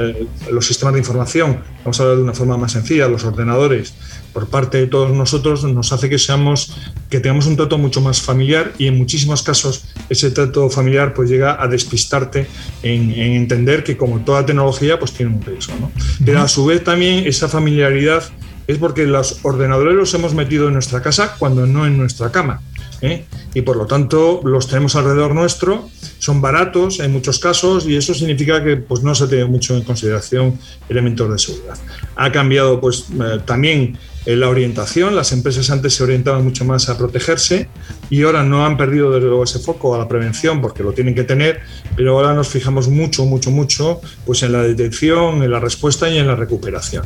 eh, 0.00 0.26
los 0.50 0.66
sistemas 0.66 0.94
de 0.94 1.00
información, 1.00 1.58
vamos 1.84 2.00
a 2.00 2.02
hablar 2.04 2.16
de 2.16 2.22
una 2.22 2.34
forma 2.34 2.56
más 2.56 2.72
sencilla, 2.72 3.08
los 3.10 3.24
ordenadores, 3.24 3.94
por 4.32 4.48
parte 4.48 4.78
de 4.78 4.86
todos 4.86 5.12
nosotros 5.12 5.64
nos 5.64 5.92
hace 5.92 6.08
que 6.08 6.18
seamos 6.18 6.76
que 7.08 7.20
tengamos 7.20 7.46
un 7.46 7.56
trato 7.56 7.78
mucho 7.78 8.00
más 8.00 8.20
familiar 8.20 8.72
y 8.78 8.86
en 8.86 8.96
muchísimos 8.96 9.42
casos 9.42 9.84
ese 10.08 10.30
trato 10.30 10.70
familiar 10.70 11.14
pues 11.14 11.28
llega 11.28 11.60
a 11.60 11.66
despistarte 11.66 12.46
en, 12.82 13.10
entender 13.10 13.82
que 13.84 13.96
como 13.96 14.20
toda 14.20 14.46
tecnología 14.46 14.98
pues 14.98 15.12
tiene 15.12 15.32
un 15.32 15.40
¿no? 15.80 15.90
pero 16.24 16.40
a 16.40 16.48
su 16.48 16.64
vez 16.66 16.84
también 16.84 17.26
esa 17.26 17.48
familiaridad 17.48 18.22
es 18.66 18.78
porque 18.78 19.04
los 19.04 19.40
ordenadores 19.42 19.94
los 19.94 20.14
hemos 20.14 20.34
metido 20.34 20.68
en 20.68 20.74
nuestra 20.74 21.02
casa 21.02 21.34
cuando 21.38 21.66
no 21.66 21.86
en 21.86 21.96
nuestra 21.96 22.30
cama 22.30 22.60
¿eh? 23.02 23.24
y 23.54 23.62
por 23.62 23.76
lo 23.76 23.86
tanto 23.86 24.40
los 24.44 24.66
tenemos 24.68 24.96
alrededor 24.96 25.34
nuestro, 25.34 25.88
son 26.18 26.40
baratos 26.40 27.00
en 27.00 27.12
muchos 27.12 27.38
casos 27.38 27.86
y 27.86 27.96
eso 27.96 28.14
significa 28.14 28.62
que 28.62 28.76
pues, 28.76 29.02
no 29.02 29.14
se 29.14 29.26
tiene 29.26 29.44
mucho 29.46 29.76
en 29.76 29.82
consideración 29.82 30.58
elementos 30.88 31.30
de 31.30 31.38
seguridad. 31.38 31.78
Ha 32.16 32.30
cambiado 32.30 32.80
pues, 32.80 33.06
eh, 33.10 33.40
también 33.44 33.98
la 34.26 34.48
orientación. 34.48 35.16
Las 35.16 35.32
empresas 35.32 35.70
antes 35.70 35.94
se 35.94 36.02
orientaban 36.02 36.44
mucho 36.44 36.64
más 36.64 36.88
a 36.88 36.98
protegerse 36.98 37.68
y 38.10 38.22
ahora 38.22 38.42
no 38.42 38.64
han 38.66 38.76
perdido 38.76 39.10
desde 39.10 39.26
luego 39.26 39.44
ese 39.44 39.58
foco 39.58 39.94
a 39.94 39.98
la 39.98 40.08
prevención 40.08 40.60
porque 40.60 40.82
lo 40.82 40.92
tienen 40.92 41.14
que 41.14 41.24
tener, 41.24 41.60
pero 41.96 42.18
ahora 42.18 42.34
nos 42.34 42.48
fijamos 42.48 42.88
mucho, 42.88 43.24
mucho, 43.24 43.50
mucho 43.50 44.00
pues 44.26 44.42
en 44.42 44.52
la 44.52 44.62
detección, 44.62 45.42
en 45.42 45.50
la 45.50 45.60
respuesta 45.60 46.08
y 46.08 46.18
en 46.18 46.26
la 46.26 46.36
recuperación. 46.36 47.04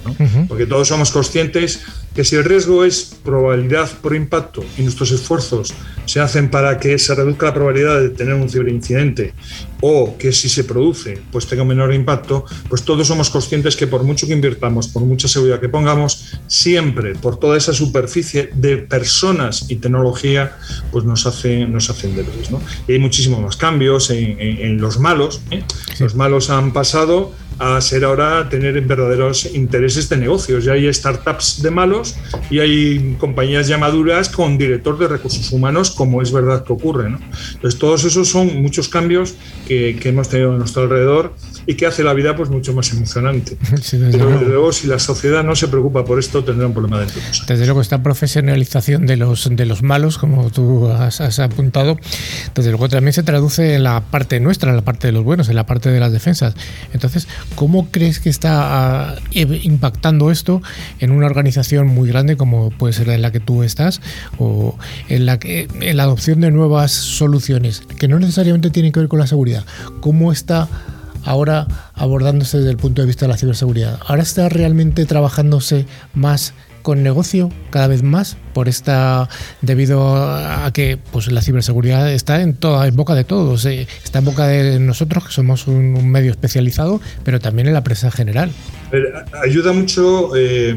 Porque 0.49 0.67
todos 0.67 0.89
somos 0.89 1.11
conscientes 1.11 1.81
que 2.15 2.25
si 2.25 2.37
el 2.37 2.45
riesgo 2.45 2.85
es 2.85 3.17
probabilidad 3.25 3.91
por 4.01 4.15
impacto 4.15 4.65
y 4.79 4.83
nuestros 4.83 5.11
esfuerzos 5.11 5.75
se 6.07 6.21
hacen 6.21 6.51
para 6.51 6.79
que 6.79 6.99
se 6.99 7.15
reduzca 7.15 7.47
la 7.47 7.55
probabilidad 7.55 8.01
de 8.01 8.11
tener 8.11 8.35
un 8.35 8.49
ciberincidente 8.49 9.35
o 9.87 10.17
que 10.17 10.33
si 10.33 10.49
se 10.49 10.65
produce 10.65 11.21
pues 11.31 11.47
tenga 11.47 11.61
un 11.61 11.69
menor 11.69 11.93
impacto, 11.93 12.47
pues 12.71 12.85
todos 12.85 13.07
somos 13.07 13.29
conscientes 13.29 13.77
que 13.77 13.87
por 13.87 14.03
mucho 14.03 14.27
que 14.27 14.33
invirtamos, 14.33 14.89
por 14.89 15.03
mucha 15.03 15.29
seguridad 15.29 15.61
que 15.61 15.69
pongamos, 15.69 16.39
siempre 16.47 17.15
por 17.17 17.39
toda 17.39 17.59
esa 17.59 17.75
superficie 17.75 18.49
de 18.55 18.79
personas 18.79 19.67
y 19.69 19.77
tecnología, 19.77 20.57
pues 20.91 21.05
nos 21.05 21.27
hacen, 21.27 21.71
nos 21.71 21.91
hacen 21.91 22.17
débiles. 22.17 22.51
¿no? 22.51 22.63
Y 22.89 22.93
hay 22.93 22.99
muchísimos 22.99 23.41
más 23.41 23.59
cambios 23.59 24.09
en, 24.09 24.81
los 24.81 24.99
malos. 24.99 25.43
¿eh? 25.51 25.63
Los 26.01 26.15
malos 26.15 26.49
han 26.49 26.73
pasado 26.73 27.33
a 27.59 27.81
ser 27.81 28.05
ahora 28.05 28.49
tener 28.49 28.81
verdaderos 28.83 29.47
intereses 29.55 30.09
de 30.09 30.17
negocios. 30.17 30.65
Ya 30.65 30.73
hay 30.73 30.93
startups 30.93 31.63
de 31.63 31.71
malos 31.71 32.17
y 32.51 32.59
hay 32.61 33.17
compañías 33.19 33.69
ya 33.69 33.79
maduras 33.79 34.29
con 34.29 34.59
director 34.59 34.99
de 34.99 35.09
recursos 35.09 35.51
humanos, 35.53 35.91
como 35.91 36.23
es 36.23 36.33
verdad 36.33 36.65
que 36.65 36.73
ocurre. 36.73 37.11
¿no? 37.11 37.19
Entonces, 37.55 37.79
todos 37.79 38.05
esos 38.05 38.29
son 38.29 38.63
muchos 38.63 38.89
cambios 38.89 39.35
que, 39.67 39.97
que 40.01 40.09
hemos 40.11 40.29
tenido 40.29 40.53
a 40.53 40.59
nuestro 40.59 40.83
alrededor 40.83 41.33
y 41.67 41.75
que 41.75 41.87
hace 41.87 42.03
la 42.03 42.13
vida 42.13 42.37
pues 42.37 42.51
mucho 42.51 42.73
más 42.73 42.93
emocionante. 42.93 43.57
Pero 43.91 44.31
desde 44.31 44.47
luego, 44.47 44.73
si 44.73 44.87
la 44.87 44.99
sociedad 44.99 45.43
no 45.43 45.57
se 45.57 45.69
preocupa 45.69 46.05
por 46.05 46.19
esto, 46.19 46.45
tendrá 46.45 46.67
un 46.67 46.75
problema 46.75 47.01
de 47.01 47.07
nosotros. 47.07 47.45
Desde 47.47 47.65
luego, 47.65 47.81
esta 47.81 48.03
profesionalización 48.03 49.07
de 49.07 49.17
los, 49.17 49.49
de 49.51 49.67
los 49.67 49.83
malos, 49.83 50.19
como 50.19 50.51
tú 50.51 50.89
has, 50.89 51.21
has, 51.21 51.39
apuntado, 51.39 51.99
desde 52.55 52.71
luego 52.71 52.89
también 52.89 53.13
se 53.13 53.23
traduce 53.23 53.75
en 53.75 53.83
la 53.83 54.01
parte 54.01 54.41
nuestra, 54.41 54.71
en 54.71 54.77
la 54.77 54.83
parte 54.83 55.09
de 55.09 55.13
los 55.13 55.25
buenos, 55.25 55.49
en 55.49 55.57
la 55.57 55.67
parte 55.67 55.91
de 55.91 56.01
las 56.01 56.13
defensas. 56.13 56.55
Entonces, 56.93 57.29
¿cómo 57.55 57.91
crees 57.91 58.21
que 58.21 58.31
está 58.31 59.13
ah, 59.13 59.17
impactando 59.33 60.31
esto 60.31 60.63
en 60.99 61.11
una 61.11 61.27
organización 61.27 61.87
muy 61.87 62.09
grande 62.09 62.37
como 62.37 62.71
puede 62.71 62.93
ser 62.93 63.09
en 63.09 63.23
la 63.23 63.31
que 63.33 63.41
tú 63.41 63.63
estás 63.63 64.01
o 64.39 64.77
en 65.09 65.27
la, 65.27 65.39
que, 65.39 65.69
en 65.81 65.97
la 65.97 66.05
adopción 66.05 66.41
de 66.41 66.51
nuevas 66.51 66.93
soluciones 66.93 67.83
que 67.99 68.09
no 68.09 68.19
necesariamente 68.19 68.71
tienen 68.71 68.93
que 68.93 69.01
ver 69.01 69.09
con 69.09 69.19
la 69.19 69.27
seguridad? 69.27 69.65
¿Cómo 70.01 70.33
está 70.33 70.69
ahora 71.25 71.67
abordándose 71.95 72.59
desde 72.59 72.71
el 72.71 72.77
punto 72.77 73.03
de 73.03 73.07
vista 73.07 73.27
de 73.27 73.33
la 73.33 73.39
ciberseguridad? 73.39 73.99
¿Ahora 74.07 74.23
está 74.23 74.49
realmente 74.49 75.07
trabajándose 75.07 75.87
más 76.13 76.55
con 76.85 77.03
negocio 77.03 77.51
cada 77.71 77.89
vez 77.89 78.03
más 78.03 78.37
por 78.53 78.69
esta 78.69 79.29
debido 79.63 80.15
a 80.15 80.71
que 80.73 80.99
pues 81.11 81.33
la 81.33 81.41
ciberseguridad 81.41 82.13
está 82.13 82.43
en 82.43 82.55
toda 82.55 82.87
en 82.87 82.95
boca 82.95 83.15
de 83.15 83.25
todos 83.25 83.65
eh, 83.65 83.89
está 84.05 84.19
en 84.19 84.27
boca 84.27 84.47
de 84.47 84.79
nosotros 84.79 85.25
que 85.27 85.33
somos 85.33 85.67
un, 85.67 86.09
medio 86.11 86.31
especializado 86.31 87.01
pero 87.25 87.41
también 87.41 87.69
en 87.69 87.73
la 87.73 87.83
prensa 87.83 88.11
general 88.11 88.53
ayuda 89.43 89.73
mucho 89.73 90.37
eh, 90.37 90.77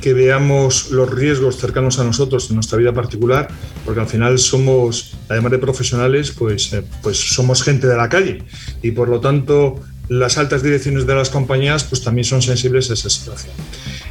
que 0.00 0.12
veamos 0.12 0.90
los 0.90 1.10
riesgos 1.10 1.56
cercanos 1.56 1.98
a 1.98 2.04
nosotros 2.04 2.50
en 2.50 2.56
nuestra 2.56 2.76
vida 2.76 2.92
particular, 2.92 3.48
porque 3.86 4.00
al 4.00 4.06
final 4.06 4.38
somos, 4.38 5.16
además 5.30 5.52
de 5.52 5.58
profesionales, 5.58 6.30
pues, 6.30 6.74
eh, 6.74 6.82
pues 7.02 7.16
somos 7.16 7.62
gente 7.62 7.86
de 7.86 7.96
la 7.96 8.10
calle 8.10 8.42
y 8.82 8.90
por 8.90 9.08
lo 9.08 9.20
tanto 9.20 9.80
las 10.10 10.36
altas 10.36 10.62
direcciones 10.62 11.06
de 11.06 11.14
las 11.14 11.30
compañías 11.30 11.84
pues 11.84 12.02
también 12.02 12.26
son 12.26 12.42
sensibles 12.42 12.90
a 12.90 12.92
esa 12.92 13.08
situación. 13.08 13.54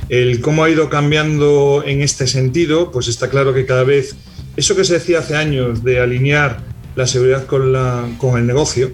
El 0.10 0.42
cómo 0.42 0.64
ha 0.64 0.70
ido 0.70 0.90
cambiando 0.90 1.84
en 1.86 2.02
este 2.02 2.28
sentido, 2.28 2.92
pues 2.92 3.08
está 3.08 3.30
claro 3.30 3.54
que 3.54 3.66
cada 3.66 3.84
vez 3.84 4.16
eso 4.56 4.76
que 4.76 4.84
se 4.84 4.94
decía 4.96 5.20
hace 5.20 5.36
años 5.36 5.84
de 5.84 6.00
alinear 6.00 6.60
la 6.96 7.08
seguridad 7.08 7.46
con, 7.46 7.74
la, 7.74 8.08
con 8.18 8.40
el 8.40 8.46
negocio, 8.46 8.92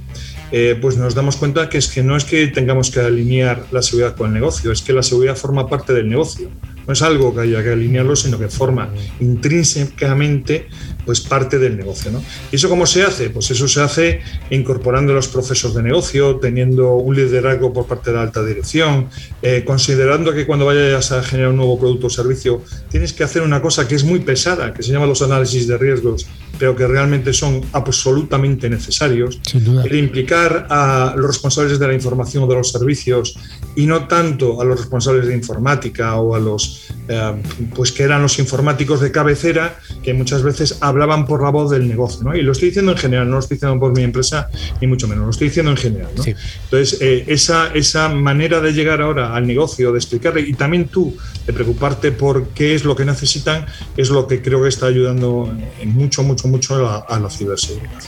eh, 0.51 0.77
pues 0.81 0.97
nos 0.97 1.15
damos 1.15 1.35
cuenta 1.35 1.69
que 1.69 1.77
es 1.77 1.89
que 1.89 2.01
no 2.01 2.15
es 2.15 2.25
que 2.25 2.47
tengamos 2.47 2.89
que 2.89 3.01
alinear 3.01 3.65
la 3.71 3.81
seguridad 3.81 4.15
con 4.15 4.27
el 4.27 4.33
negocio, 4.33 4.71
es 4.71 4.81
que 4.81 4.93
la 4.93 5.03
seguridad 5.03 5.35
forma 5.35 5.67
parte 5.67 5.93
del 5.93 6.09
negocio. 6.09 6.49
No 6.89 6.93
es 6.93 7.03
algo 7.03 7.35
que 7.35 7.41
haya 7.41 7.61
que 7.61 7.69
alinearlo, 7.69 8.15
sino 8.15 8.39
que 8.39 8.47
forma 8.47 8.89
intrínsecamente 9.19 10.69
pues, 11.05 11.21
parte 11.21 11.59
del 11.59 11.77
negocio. 11.77 12.09
¿no? 12.09 12.23
¿Y 12.51 12.55
eso 12.55 12.67
cómo 12.67 12.87
se 12.87 13.03
hace? 13.03 13.29
Pues 13.29 13.51
eso 13.51 13.67
se 13.67 13.79
hace 13.79 14.21
incorporando 14.49 15.13
los 15.13 15.27
procesos 15.27 15.75
de 15.75 15.83
negocio, 15.83 16.37
teniendo 16.37 16.95
un 16.95 17.15
liderazgo 17.15 17.71
por 17.71 17.85
parte 17.85 18.09
de 18.09 18.15
la 18.15 18.23
alta 18.23 18.43
dirección, 18.43 19.07
eh, 19.43 19.63
considerando 19.63 20.33
que 20.33 20.47
cuando 20.47 20.65
vayas 20.65 21.11
a 21.11 21.21
generar 21.21 21.51
un 21.51 21.57
nuevo 21.57 21.77
producto 21.77 22.07
o 22.07 22.09
servicio 22.09 22.63
tienes 22.89 23.13
que 23.13 23.23
hacer 23.23 23.43
una 23.43 23.61
cosa 23.61 23.87
que 23.87 23.93
es 23.93 24.03
muy 24.03 24.21
pesada, 24.21 24.73
que 24.73 24.81
se 24.81 24.91
llama 24.91 25.05
los 25.05 25.21
análisis 25.21 25.67
de 25.67 25.77
riesgos 25.77 26.25
pero 26.59 26.75
que 26.75 26.85
realmente 26.85 27.33
son 27.33 27.61
absolutamente 27.71 28.69
necesarios. 28.69 29.39
El 29.53 29.95
implicar 29.95 30.67
a 30.69 31.13
los 31.15 31.27
responsables 31.27 31.79
de 31.79 31.87
la 31.87 31.93
información 31.93 32.43
o 32.43 32.47
de 32.47 32.55
los 32.55 32.69
servicios 32.69 33.37
y 33.79 33.85
no 33.85 34.07
tanto 34.07 34.59
a 34.59 34.65
los 34.65 34.77
responsables 34.77 35.25
de 35.27 35.33
informática 35.33 36.17
o 36.17 36.35
a 36.35 36.39
los 36.39 36.89
eh, 37.07 37.41
pues 37.73 37.93
que 37.93 38.03
eran 38.03 38.21
los 38.21 38.37
informáticos 38.37 38.99
de 38.99 39.09
cabecera 39.09 39.79
que 40.03 40.13
muchas 40.13 40.43
veces 40.43 40.79
hablaban 40.81 41.25
por 41.25 41.41
la 41.41 41.49
voz 41.49 41.71
del 41.71 41.87
negocio. 41.87 42.23
¿no? 42.23 42.35
Y 42.35 42.41
lo 42.41 42.51
estoy 42.51 42.69
diciendo 42.69 42.91
en 42.91 42.97
general, 42.97 43.29
no 43.29 43.35
lo 43.35 43.39
estoy 43.39 43.55
diciendo 43.55 43.79
por 43.79 43.95
mi 43.95 44.03
empresa 44.03 44.49
ni 44.81 44.87
mucho 44.87 45.07
menos, 45.07 45.23
lo 45.23 45.31
estoy 45.31 45.47
diciendo 45.47 45.71
en 45.71 45.77
general. 45.77 46.09
Entonces, 46.13 46.97
eh, 46.99 47.23
esa, 47.27 47.67
esa 47.73 48.09
manera 48.09 48.59
de 48.59 48.73
llegar 48.73 49.01
ahora 49.01 49.33
al 49.33 49.47
negocio, 49.47 49.93
de 49.93 49.97
explicarle 49.97 50.41
y 50.41 50.51
también 50.55 50.89
tú 50.89 51.15
de 51.47 51.53
preocuparte 51.53 52.11
por 52.11 52.49
qué 52.49 52.75
es 52.75 52.83
lo 52.83 52.97
que 52.97 53.05
necesitan, 53.05 53.65
es 53.95 54.09
lo 54.09 54.27
que 54.27 54.41
creo 54.41 54.61
que 54.61 54.67
está 54.67 54.87
ayudando 54.87 55.55
en 55.79 55.89
mucho, 55.93 56.21
mucho, 56.23 56.49
mucho 56.49 56.85
a, 57.07 57.17
la 57.17 57.29
ciberseguridad. 57.29 58.03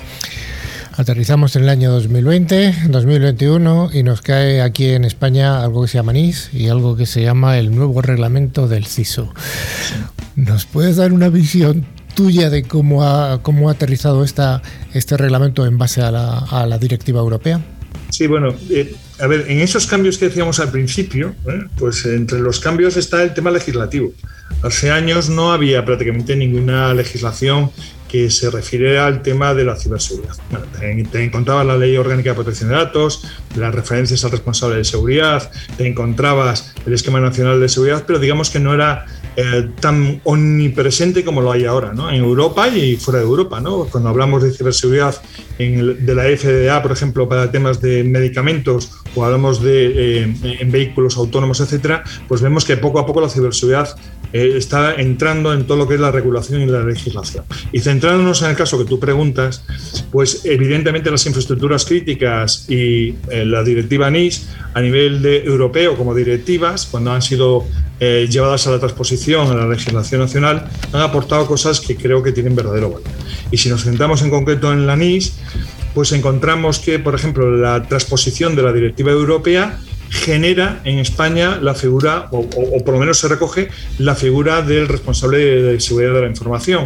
Aterrizamos 0.97 1.55
en 1.55 1.63
el 1.63 1.69
año 1.69 1.89
2020, 1.91 2.75
2021 2.89 3.91
y 3.93 4.03
nos 4.03 4.21
cae 4.21 4.61
aquí 4.61 4.87
en 4.89 5.05
España 5.05 5.63
algo 5.63 5.83
que 5.83 5.87
se 5.87 5.97
llama 5.97 6.11
NIS 6.11 6.49
y 6.53 6.67
algo 6.67 6.97
que 6.97 7.05
se 7.05 7.21
llama 7.21 7.57
el 7.57 7.73
nuevo 7.73 8.01
reglamento 8.01 8.67
del 8.67 8.85
CISO. 8.85 9.33
¿Nos 10.35 10.65
puedes 10.65 10.97
dar 10.97 11.13
una 11.13 11.29
visión 11.29 11.85
tuya 12.13 12.49
de 12.49 12.63
cómo 12.63 13.05
ha, 13.05 13.41
cómo 13.41 13.69
ha 13.69 13.73
aterrizado 13.73 14.23
esta, 14.23 14.61
este 14.93 15.15
reglamento 15.15 15.65
en 15.65 15.77
base 15.77 16.01
a 16.01 16.11
la, 16.11 16.39
a 16.39 16.65
la 16.65 16.77
directiva 16.77 17.21
europea? 17.21 17.61
Sí, 18.09 18.27
bueno, 18.27 18.53
eh, 18.69 18.93
a 19.19 19.27
ver, 19.27 19.45
en 19.49 19.59
esos 19.61 19.87
cambios 19.87 20.17
que 20.17 20.25
decíamos 20.25 20.59
al 20.59 20.71
principio, 20.71 21.33
¿eh? 21.47 21.63
pues 21.77 22.05
entre 22.05 22.39
los 22.39 22.59
cambios 22.59 22.97
está 22.97 23.23
el 23.23 23.33
tema 23.33 23.49
legislativo. 23.49 24.11
Hace 24.63 24.91
años 24.91 25.29
no 25.29 25.51
había 25.51 25.83
prácticamente 25.85 26.35
ninguna 26.35 26.93
legislación 26.93 27.71
que 28.11 28.29
se 28.29 28.51
refiere 28.51 28.99
al 28.99 29.21
tema 29.21 29.53
de 29.53 29.63
la 29.63 29.77
ciberseguridad. 29.77 30.35
Te, 31.11 31.23
encontrabas 31.23 31.65
la 31.65 31.77
Ley 31.77 31.95
Orgánica 31.95 32.31
de 32.31 32.35
Protección 32.35 32.69
de 32.69 32.75
Datos, 32.75 33.23
las 33.55 33.73
referencias 33.73 34.25
al 34.25 34.31
responsable 34.31 34.75
de 34.75 34.83
seguridad, 34.83 35.49
te 35.77 35.87
encontrabas 35.87 36.75
el 36.85 36.93
Esquema 36.93 37.21
Nacional 37.21 37.61
de 37.61 37.69
Seguridad, 37.69 38.03
pero 38.05 38.19
digamos 38.19 38.49
que 38.49 38.59
no 38.59 38.73
era 38.73 39.05
eh, 39.37 39.69
tan 39.79 40.19
omnipresente 40.25 41.23
como 41.23 41.39
lo 41.39 41.53
hay 41.53 41.63
ahora, 41.63 41.93
¿no? 41.93 42.09
En 42.09 42.17
Europa 42.17 42.67
y 42.67 42.97
fuera 42.97 43.21
de 43.21 43.25
Europa, 43.25 43.61
¿no? 43.61 43.85
Cuando 43.85 44.09
hablamos 44.09 44.43
de 44.43 44.51
ciberseguridad 44.51 45.15
en 45.57 46.05
de 46.05 46.13
la 46.13 46.23
FDA, 46.23 46.81
por 46.81 46.91
ejemplo, 46.91 47.29
para 47.29 47.49
temas 47.49 47.79
de 47.79 48.03
medicamentos 48.03 48.91
o 49.15 49.25
hablamos 49.25 49.61
de 49.61 50.23
eh, 50.23 50.35
en 50.59 50.71
vehículos 50.71 51.17
autónomos, 51.17 51.59
etcétera, 51.59 52.03
pues 52.27 52.41
vemos 52.41 52.65
que 52.65 52.77
poco 52.77 52.99
a 52.99 53.05
poco 53.05 53.21
la 53.21 53.29
ciberseguridad 53.29 53.95
eh, 54.33 54.53
está 54.55 54.95
entrando 54.95 55.53
en 55.53 55.67
todo 55.67 55.77
lo 55.77 55.87
que 55.87 55.95
es 55.95 55.99
la 55.99 56.11
regulación 56.11 56.61
y 56.61 56.65
la 56.65 56.83
legislación. 56.83 57.43
Y 57.71 57.81
centrándonos 57.81 58.41
en 58.41 58.51
el 58.51 58.55
caso 58.55 58.77
que 58.77 58.85
tú 58.85 58.99
preguntas, 58.99 59.63
pues 60.11 60.45
evidentemente 60.45 61.11
las 61.11 61.25
infraestructuras 61.25 61.85
críticas 61.85 62.69
y 62.69 63.15
eh, 63.29 63.45
la 63.45 63.63
directiva 63.63 64.09
NIS 64.09 64.47
a 64.73 64.79
nivel 64.79 65.21
de 65.21 65.43
europeo 65.43 65.97
como 65.97 66.15
directivas, 66.15 66.87
cuando 66.89 67.11
han 67.11 67.21
sido 67.21 67.65
eh, 67.99 68.27
llevadas 68.29 68.65
a 68.67 68.71
la 68.71 68.79
transposición 68.79 69.51
a 69.51 69.53
la 69.53 69.67
legislación 69.67 70.21
nacional, 70.21 70.65
han 70.93 71.01
aportado 71.01 71.45
cosas 71.45 71.81
que 71.81 71.97
creo 71.97 72.23
que 72.23 72.31
tienen 72.31 72.55
verdadero 72.55 72.89
valor. 72.89 73.03
Y 73.51 73.57
si 73.57 73.69
nos 73.69 73.83
centramos 73.83 74.21
en 74.21 74.29
concreto 74.29 74.71
en 74.71 74.87
la 74.87 74.95
NIS, 74.95 75.33
pues 75.93 76.11
encontramos 76.11 76.79
que, 76.79 76.99
por 76.99 77.15
ejemplo, 77.15 77.51
la 77.51 77.83
transposición 77.83 78.55
de 78.55 78.63
la 78.63 78.73
directiva 78.73 79.11
europea 79.11 79.79
genera 80.09 80.81
en 80.83 80.99
España 80.99 81.57
la 81.61 81.73
figura, 81.73 82.27
o, 82.31 82.47
por 82.49 82.93
lo 82.93 82.99
menos 82.99 83.19
se 83.19 83.29
recoge, 83.29 83.69
la 83.97 84.13
figura 84.13 84.61
del 84.61 84.87
responsable 84.87 85.37
de 85.37 85.79
seguridad 85.79 86.13
de 86.13 86.21
la 86.21 86.27
información. 86.27 86.85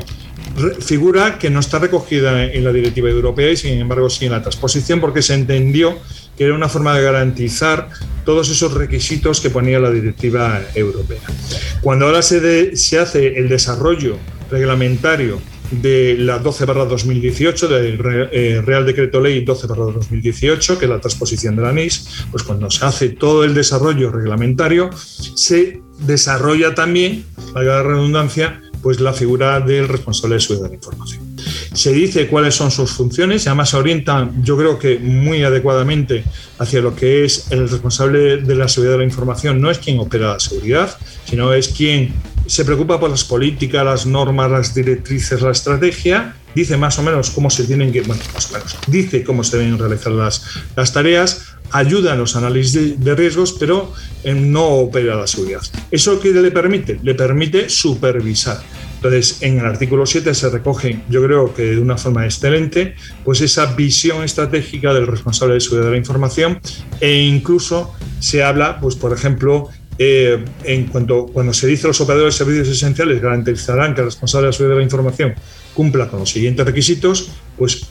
figura 0.80 1.40
que 1.40 1.50
no 1.50 1.60
está 1.60 1.80
recogida 1.80 2.46
en 2.46 2.64
la 2.64 2.72
directiva 2.72 3.10
europea 3.10 3.52
y 3.52 3.58
sin 3.58 3.80
embargo 3.80 4.10
sí 4.10 4.26
en 4.26 4.32
la 4.32 4.42
transposición 4.42 5.02
porque 5.02 5.22
se 5.22 5.34
entendió 5.34 5.98
que 6.38 6.46
era 6.46 6.54
una 6.54 6.70
forma 6.70 6.96
de 6.96 7.02
garantizar 7.02 7.90
todos 8.26 8.50
esos 8.50 8.74
requisitos 8.74 9.42
que 9.42 9.50
ponía 9.50 9.80
la 9.80 9.90
directiva 9.90 10.62
europea. 10.76 11.22
Cuando 11.82 12.06
ahora 12.06 12.22
se, 12.22 12.76
se 12.78 13.00
hace 13.00 13.40
el 13.40 13.50
desarrollo 13.50 14.18
reglamentario 14.52 15.42
de 15.72 16.16
la 16.20 16.40
12 16.40 16.66
barra 16.66 16.86
2018, 16.86 17.68
del 17.68 18.00
eh, 18.32 18.62
Real 18.66 18.86
Decreto 18.86 19.20
Ley 19.20 19.44
12 19.44 19.68
barra 19.68 19.86
2018, 19.86 20.78
que 20.78 20.86
es 20.86 20.92
la 20.92 21.00
transposición 21.00 21.56
de 21.56 21.62
la 21.62 21.72
NIS, 21.72 22.26
pues 22.32 22.44
cuando 22.44 22.70
se 22.70 22.86
hace 22.86 23.10
todo 23.10 23.44
el 23.44 23.54
desarrollo 23.54 24.12
reglamentario, 24.12 24.90
se 24.94 25.82
desarrolla 26.00 26.76
también, 26.76 27.26
la 27.54 27.84
redundancia, 27.84 28.62
pues 28.82 29.00
la 29.00 29.14
figura 29.14 29.60
del 29.62 29.88
responsable 29.88 30.36
de 30.36 30.42
seguridad 30.42 30.66
de 30.66 30.70
la 30.70 30.76
información. 30.76 31.36
Se 31.74 31.92
dice 31.92 32.28
cuáles 32.28 32.56
son 32.56 32.72
sus 32.72 32.92
funciones 32.92 33.46
y 33.46 33.50
además 33.50 33.72
se 33.72 33.78
orientan, 33.78 34.44
yo 34.44 34.56
creo 34.58 34.78
que 34.78 35.00
muy 35.00 35.44
adecuadamente, 35.44 36.24
hacia 36.60 36.82
lo 36.82 36.96
que 36.96 37.26
es 37.26 37.52
el 37.52 37.68
responsable 37.68 38.38
de 38.38 38.56
la 38.56 38.68
seguridad 38.68 38.94
de 38.94 39.00
la 39.00 39.04
información. 39.06 39.60
No 39.60 39.72
es 39.72 39.80
quien 39.80 40.00
opera 40.00 40.34
la 40.34 40.40
seguridad, 40.40 40.98
sino 41.26 41.52
es 41.54 41.70
quien 41.70 42.14
se 42.46 42.66
preocupa 42.66 43.00
por 43.00 43.10
las 43.10 43.24
políticas, 43.24 43.86
las 43.86 44.06
normas, 44.06 44.52
las 44.52 44.74
directrices, 44.74 45.42
la 45.42 45.52
estrategia, 45.52 46.36
dice 46.54 46.78
más 46.78 46.98
o 47.00 47.04
menos 47.04 47.30
cómo 47.32 47.50
se 47.50 47.66
tienen 47.66 47.92
que, 47.92 48.02
bueno, 48.02 48.22
más 48.34 48.52
o 48.52 48.58
dice 48.88 49.24
cómo 49.24 49.44
se 49.44 49.58
deben 49.58 49.78
realizar 49.78 50.12
las, 50.14 50.44
las 50.76 50.94
tareas, 50.94 51.56
ayuda 51.72 52.14
en 52.14 52.20
los 52.20 52.36
análisis 52.36 53.00
de, 53.04 53.16
riesgos, 53.16 53.54
pero 53.60 53.92
no 54.24 54.66
opera 54.66 55.16
la 55.16 55.28
seguridad. 55.28 55.62
¿Eso 55.92 56.20
qué 56.20 56.32
le 56.32 56.52
permite? 56.52 57.00
Le 57.04 57.16
permite 57.16 57.70
supervisar. 57.70 58.62
Entonces, 58.96 59.42
en 59.42 59.60
el 59.60 59.66
artículo 59.66 60.06
7 60.06 60.34
se 60.34 60.50
recoge, 60.50 61.02
yo 61.10 61.24
creo 61.24 61.54
que 61.54 61.64
de 61.64 61.80
una 61.80 61.98
forma 61.98 62.26
excelente, 62.26 62.96
pues 63.24 63.42
esa 63.42 63.68
visión 63.68 64.24
estratégica 64.24 64.94
del 64.94 65.06
responsable 65.06 65.56
de 65.56 65.60
seguridad 65.60 65.88
de 65.88 65.92
la 65.92 65.98
información 65.98 66.60
e 67.02 67.14
incluso 67.14 67.94
se 68.20 68.44
habla, 68.44 68.80
pues 68.80 68.96
por 68.96 69.14
ejemplo, 69.14 69.70
eh, 69.98 70.44
en 70.64 70.88
cuanto 70.88 71.28
cuando 71.28 71.54
se 71.54 71.68
dice 71.68 71.88
los 71.88 72.02
operadores 72.02 72.34
de 72.34 72.38
servicios 72.38 72.68
esenciales 72.68 73.22
garantizarán 73.22 73.96
que 73.96 74.02
el 74.02 74.08
responsable 74.08 74.46
de 74.46 74.50
la 74.50 74.54
seguridad 74.54 74.76
de 74.76 74.80
la 74.80 74.84
información 74.84 75.36
cumpla 75.74 76.10
con 76.10 76.20
los 76.20 76.30
siguientes 76.30 76.66
requisitos, 76.66 77.32
pues 77.58 77.88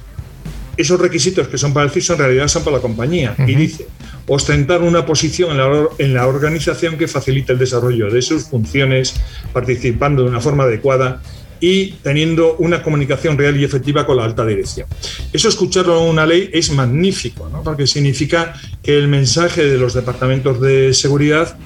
esos 0.77 1.01
requisitos 1.01 1.49
que 1.49 1.57
son 1.57 1.73
para 1.73 1.87
el 1.87 1.93
CISO 1.93 2.15
en 2.15 2.19
realidad 2.19 2.49
son 2.49 2.65
para 2.65 2.77
la 2.77 2.83
compañía. 2.83 3.35
Y 3.47 3.55
dice, 3.55 3.87
ostentar 4.27 4.83
una 4.83 5.07
posición 5.07 5.53
en 5.53 5.59
la, 5.59 5.89
en 5.99 6.15
la, 6.15 6.27
organización 6.27 6.99
que 6.99 7.07
facilite 7.07 7.53
el 7.53 7.59
desarrollo 7.59 8.11
de 8.11 8.23
sus 8.23 8.45
funciones, 8.45 9.15
participando 9.53 10.25
de 10.25 10.31
una 10.31 10.41
forma 10.41 10.65
adecuada 10.65 11.23
y 11.61 11.93
teniendo 12.03 12.57
una 12.59 12.83
comunicación 12.83 13.39
real 13.39 13.59
y 13.59 13.65
efectiva 13.65 14.05
con 14.05 14.17
la 14.17 14.25
alta 14.25 14.45
dirección. 14.45 14.87
Eso 15.33 15.49
escucharlo 15.49 16.03
en 16.03 16.11
una 16.11 16.27
ley 16.27 16.51
es 16.53 16.71
magnífico, 16.71 17.49
¿no? 17.49 17.63
porque 17.63 17.87
significa 17.87 18.55
que 18.83 18.99
el 18.99 19.09
mensaje 19.09 19.65
de 19.65 19.79
los 19.79 19.95
departamentos 19.95 20.61
de 20.61 20.93
seguridad 20.93 21.57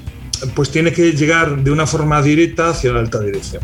pues 0.55 0.71
tiene 0.71 0.93
que 0.93 1.13
llegar 1.13 1.63
de 1.63 1.71
una 1.71 1.87
forma 1.87 2.23
directa 2.23 2.71
hacia 2.71 2.93
la 2.93 3.01
alta 3.01 3.21
dirección. 3.21 3.63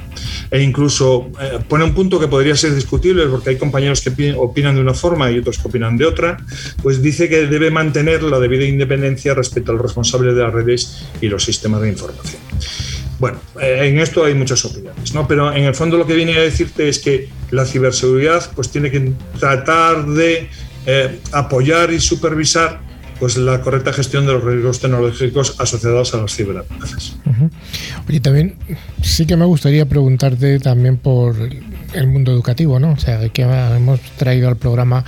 E 0.50 0.60
incluso 0.60 1.30
eh, 1.40 1.58
pone 1.68 1.84
un 1.84 1.94
punto 1.94 2.18
que 2.20 2.28
podría 2.28 2.56
ser 2.56 2.74
discutible 2.74 3.26
porque 3.26 3.50
hay 3.50 3.56
compañeros 3.56 4.00
que 4.00 4.34
opinan 4.36 4.74
de 4.74 4.80
una 4.80 4.94
forma 4.94 5.30
y 5.30 5.38
otros 5.38 5.58
que 5.58 5.68
opinan 5.68 5.96
de 5.96 6.06
otra, 6.06 6.36
pues 6.82 7.02
dice 7.02 7.28
que 7.28 7.46
debe 7.46 7.70
mantener 7.70 8.22
la 8.22 8.38
debida 8.38 8.64
independencia 8.64 9.34
respecto 9.34 9.72
al 9.72 9.78
responsable 9.78 10.32
de 10.32 10.42
las 10.42 10.52
redes 10.52 11.06
y 11.20 11.28
los 11.28 11.44
sistemas 11.44 11.80
de 11.82 11.88
información. 11.88 12.40
Bueno, 13.18 13.38
eh, 13.60 13.80
en 13.82 13.98
esto 14.00 14.24
hay 14.24 14.34
muchas 14.34 14.64
opiniones, 14.64 15.14
¿no? 15.14 15.26
pero 15.28 15.52
en 15.52 15.64
el 15.64 15.74
fondo 15.74 15.96
lo 15.96 16.06
que 16.06 16.14
viene 16.14 16.36
a 16.36 16.40
decirte 16.40 16.88
es 16.88 16.98
que 16.98 17.28
la 17.50 17.64
ciberseguridad 17.64 18.50
pues 18.54 18.70
tiene 18.70 18.90
que 18.90 19.12
tratar 19.38 20.06
de 20.06 20.48
eh, 20.86 21.20
apoyar 21.32 21.92
y 21.92 22.00
supervisar 22.00 22.80
pues 23.18 23.36
la 23.36 23.60
correcta 23.60 23.92
gestión 23.92 24.26
de 24.26 24.32
los 24.32 24.44
riesgos 24.44 24.80
tecnológicos 24.80 25.56
asociados 25.58 26.14
a 26.14 26.18
las 26.18 26.34
ciberamenazas. 26.34 27.16
Oye, 28.08 28.20
también 28.20 28.56
sí 29.02 29.26
que 29.26 29.36
me 29.36 29.44
gustaría 29.44 29.86
preguntarte 29.86 30.58
también 30.58 30.96
por 30.96 31.36
el 31.94 32.06
mundo 32.06 32.32
educativo, 32.32 32.80
¿no? 32.80 32.92
O 32.92 32.96
sea, 32.96 33.28
que 33.28 33.42
hemos 33.42 34.00
traído 34.16 34.48
al 34.48 34.56
programa 34.56 35.04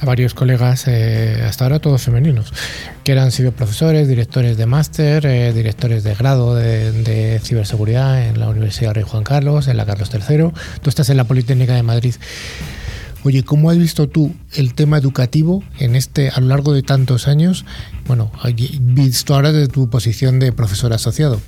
a 0.00 0.06
varios 0.06 0.34
colegas, 0.34 0.84
eh, 0.86 1.42
hasta 1.46 1.64
ahora 1.64 1.80
todos 1.80 2.02
femeninos, 2.02 2.52
que 3.04 3.18
han 3.18 3.32
sido 3.32 3.52
profesores, 3.52 4.08
directores 4.08 4.56
de 4.56 4.66
máster, 4.66 5.26
eh, 5.26 5.52
directores 5.52 6.04
de 6.04 6.14
grado 6.14 6.54
de, 6.54 6.92
de, 6.92 7.40
ciberseguridad 7.40 8.26
en 8.26 8.38
la 8.38 8.48
Universidad 8.48 8.94
Rey 8.94 9.04
Juan 9.06 9.24
Carlos, 9.24 9.68
en 9.68 9.76
la 9.76 9.86
Carlos 9.86 10.10
III. 10.12 10.50
Tú 10.80 10.90
estás 10.90 11.10
en 11.10 11.16
la 11.16 11.24
Politécnica 11.24 11.74
de 11.74 11.82
Madrid. 11.82 12.14
Oye, 13.22 13.42
¿cómo 13.42 13.70
has 13.70 13.76
visto 13.76 14.08
tú 14.08 14.32
el 14.54 14.72
tema 14.72 14.96
educativo 14.96 15.62
en 15.78 15.94
este 15.94 16.30
a 16.30 16.40
lo 16.40 16.46
largo 16.46 16.72
de 16.72 16.82
tantos 16.82 17.28
años? 17.28 17.66
Bueno, 18.10 18.32
visto 18.80 19.36
ahora 19.36 19.52
de 19.52 19.68
tu 19.68 19.88
posición 19.88 20.40
de 20.40 20.50
profesor 20.50 20.92
asociado. 20.92 21.40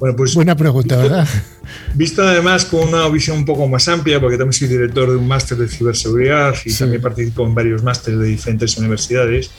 Bueno, 0.00 0.16
pues, 0.16 0.34
Buena 0.34 0.56
pregunta, 0.56 0.96
¿verdad? 0.96 1.28
Visto 1.94 2.22
además 2.22 2.64
con 2.64 2.88
una 2.88 3.08
visión 3.08 3.38
un 3.38 3.44
poco 3.44 3.68
más 3.68 3.86
amplia, 3.88 4.20
porque 4.20 4.36
también 4.36 4.52
soy 4.52 4.66
director 4.66 5.10
de 5.10 5.16
un 5.16 5.28
máster 5.28 5.58
de 5.58 5.68
ciberseguridad 5.68 6.54
y 6.64 6.72
también 6.72 7.02
participo 7.02 7.44
en 7.44 7.54
varios 7.54 7.84
másteres 7.84 8.18
de 8.18 8.26
diferentes 8.26 8.76
universidades, 8.78 9.50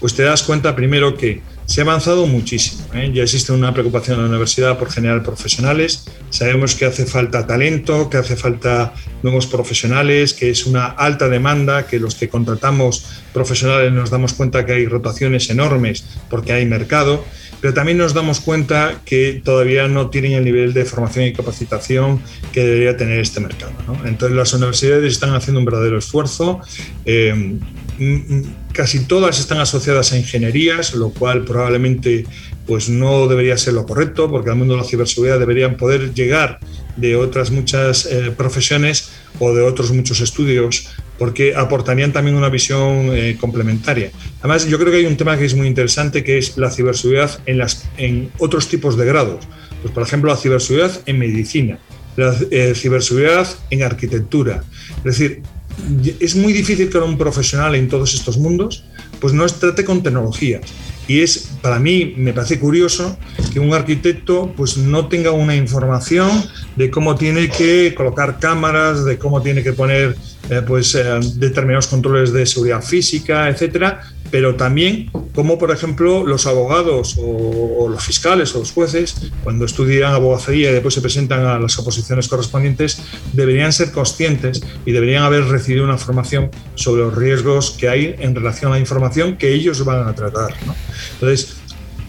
pues 0.00 0.14
te 0.14 0.22
das 0.22 0.42
cuenta 0.42 0.74
primero 0.74 1.16
que 1.16 1.42
se 1.66 1.80
ha 1.80 1.84
avanzado 1.84 2.26
muchísimo. 2.26 2.84
¿eh? 2.94 3.10
Ya 3.12 3.24
existe 3.24 3.52
una 3.52 3.72
preocupación 3.72 4.16
en 4.16 4.24
la 4.24 4.28
universidad 4.30 4.78
por 4.78 4.90
generar 4.90 5.22
profesionales. 5.22 6.04
Sabemos 6.30 6.74
que 6.74 6.86
hace 6.86 7.06
falta 7.06 7.46
talento, 7.46 8.08
que 8.08 8.18
hace 8.18 8.36
falta 8.36 8.94
nuevos 9.22 9.46
profesionales, 9.46 10.32
que 10.32 10.50
es 10.50 10.66
una 10.66 10.86
alta 10.86 11.28
demanda, 11.28 11.86
que 11.86 11.98
los 11.98 12.14
que 12.14 12.28
contratamos 12.28 13.04
profesionales 13.32 13.92
nos 13.92 14.10
damos 14.10 14.34
cuenta 14.34 14.64
que 14.64 14.72
hay 14.72 14.86
rotaciones 14.86 15.50
enormes 15.50 16.04
porque 16.28 16.52
hay 16.52 16.66
mercado, 16.66 17.24
pero 17.60 17.74
también 17.74 17.98
nos 17.98 18.14
damos 18.14 18.40
cuenta 18.40 19.00
que 19.04 19.40
todavía 19.44 19.88
no 19.88 20.10
tienen 20.10 20.32
el 20.32 20.44
nivel 20.44 20.72
de 20.72 20.84
formación 20.84 21.24
y 21.24 21.32
capacitación 21.32 22.20
que 22.52 22.64
debería 22.64 22.96
tener 22.96 23.20
este 23.20 23.40
mercado. 23.40 23.72
Entonces 24.04 24.36
las 24.36 24.52
universidades 24.52 25.12
están 25.12 25.34
haciendo 25.34 25.60
un 25.60 25.64
verdadero 25.64 25.98
esfuerzo. 25.98 26.60
Eh, 27.04 27.58
casi 28.72 29.00
todas 29.00 29.40
están 29.40 29.58
asociadas 29.58 30.12
a 30.12 30.18
ingenierías, 30.18 30.94
lo 30.94 31.10
cual 31.10 31.44
probablemente 31.44 32.26
pues 32.66 32.88
no 32.88 33.26
debería 33.26 33.56
ser 33.56 33.74
lo 33.74 33.86
correcto, 33.86 34.28
porque 34.30 34.50
al 34.50 34.56
mundo 34.56 34.74
de 34.74 34.80
la 34.80 34.86
ciberseguridad 34.86 35.38
deberían 35.38 35.76
poder 35.76 36.12
llegar 36.12 36.58
de 36.96 37.16
otras 37.16 37.50
muchas 37.50 38.06
eh, 38.06 38.32
profesiones 38.36 39.10
o 39.38 39.54
de 39.54 39.62
otros 39.62 39.92
muchos 39.92 40.20
estudios, 40.20 40.88
porque 41.18 41.54
aportarían 41.54 42.12
también 42.12 42.36
una 42.36 42.48
visión 42.48 43.10
eh, 43.12 43.36
complementaria. 43.40 44.10
Además, 44.40 44.66
yo 44.66 44.78
creo 44.78 44.90
que 44.90 44.98
hay 44.98 45.06
un 45.06 45.16
tema 45.16 45.36
que 45.36 45.44
es 45.44 45.54
muy 45.54 45.66
interesante, 45.66 46.22
que 46.22 46.38
es 46.38 46.56
la 46.56 46.70
ciberseguridad 46.70 47.40
en, 47.46 47.58
las, 47.58 47.88
en 47.96 48.30
otros 48.38 48.68
tipos 48.68 48.96
de 48.96 49.06
grados. 49.06 49.46
Pues, 49.82 49.92
por 49.92 50.02
ejemplo, 50.02 50.30
la 50.30 50.36
ciberseguridad 50.36 51.00
en 51.06 51.18
medicina, 51.18 51.78
la 52.16 52.34
eh, 52.50 52.74
ciberseguridad 52.74 53.46
en 53.70 53.82
arquitectura. 53.82 54.64
Es 54.98 55.04
decir, 55.04 55.42
es 56.20 56.34
muy 56.36 56.52
difícil 56.52 56.88
que 56.88 56.98
un 56.98 57.18
profesional 57.18 57.74
en 57.74 57.88
todos 57.88 58.14
estos 58.14 58.38
mundos 58.38 58.84
pues 59.20 59.32
no 59.32 59.46
trate 59.46 59.84
con 59.84 60.02
tecnologías. 60.02 60.62
Y 61.08 61.20
es, 61.20 61.50
para 61.62 61.78
mí, 61.78 62.14
me 62.16 62.32
parece 62.32 62.58
curioso 62.58 63.16
que 63.52 63.60
un 63.60 63.72
arquitecto 63.72 64.52
pues 64.56 64.76
no 64.76 65.06
tenga 65.08 65.30
una 65.30 65.54
información 65.54 66.28
de 66.74 66.90
cómo 66.90 67.14
tiene 67.14 67.48
que 67.48 67.94
colocar 67.94 68.40
cámaras, 68.40 69.04
de 69.04 69.16
cómo 69.16 69.40
tiene 69.40 69.62
que 69.62 69.72
poner 69.72 70.16
eh, 70.50 70.62
pues, 70.66 70.94
eh, 70.94 71.04
determinados 71.34 71.86
controles 71.86 72.32
de 72.32 72.46
seguridad 72.46 72.82
física, 72.82 73.48
etcétera, 73.48 74.00
pero 74.30 74.54
también 74.56 75.10
como, 75.34 75.58
por 75.58 75.70
ejemplo, 75.70 76.26
los 76.26 76.46
abogados 76.46 77.16
o, 77.18 77.88
los 77.88 78.02
fiscales 78.02 78.54
o 78.54 78.60
los 78.60 78.72
jueces, 78.72 79.30
cuando 79.44 79.64
estudian 79.64 80.12
abogacía 80.12 80.70
y 80.70 80.72
después 80.72 80.94
se 80.94 81.00
presentan 81.00 81.44
a 81.44 81.58
las 81.58 81.78
oposiciones 81.78 82.28
correspondientes, 82.28 83.00
deberían 83.32 83.72
ser 83.72 83.92
conscientes 83.92 84.62
y 84.84 84.92
deberían 84.92 85.24
haber 85.24 85.44
recibido 85.44 85.84
una 85.84 85.98
formación 85.98 86.50
sobre 86.74 87.02
los 87.02 87.14
riesgos 87.14 87.72
que 87.72 87.88
hay 87.88 88.16
en 88.18 88.34
relación 88.34 88.72
a 88.72 88.76
la 88.76 88.80
información 88.80 89.36
que 89.36 89.52
ellos 89.52 89.84
van 89.84 90.08
a 90.08 90.14
tratar. 90.14 90.54
Entonces, 91.14 91.56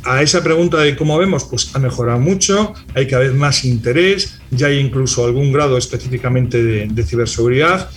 a 0.08 0.22
esa 0.22 0.42
pregunta 0.42 0.78
de 0.78 0.96
cómo 0.96 1.18
vemos, 1.18 1.44
pues 1.44 1.76
ha 1.76 1.80
mejorado 1.80 2.20
mucho, 2.20 2.74
hay 2.96 3.08
cada 3.08 3.24
vez 3.24 3.34
más 3.34 3.66
interés, 3.66 4.40
ya 4.52 4.68
hay 4.68 4.80
incluso 4.80 5.26
algún 5.26 5.52
grado 5.52 5.78
específicamente 5.78 6.64
de, 6.64 7.04
ciberseguridad. 7.04 7.90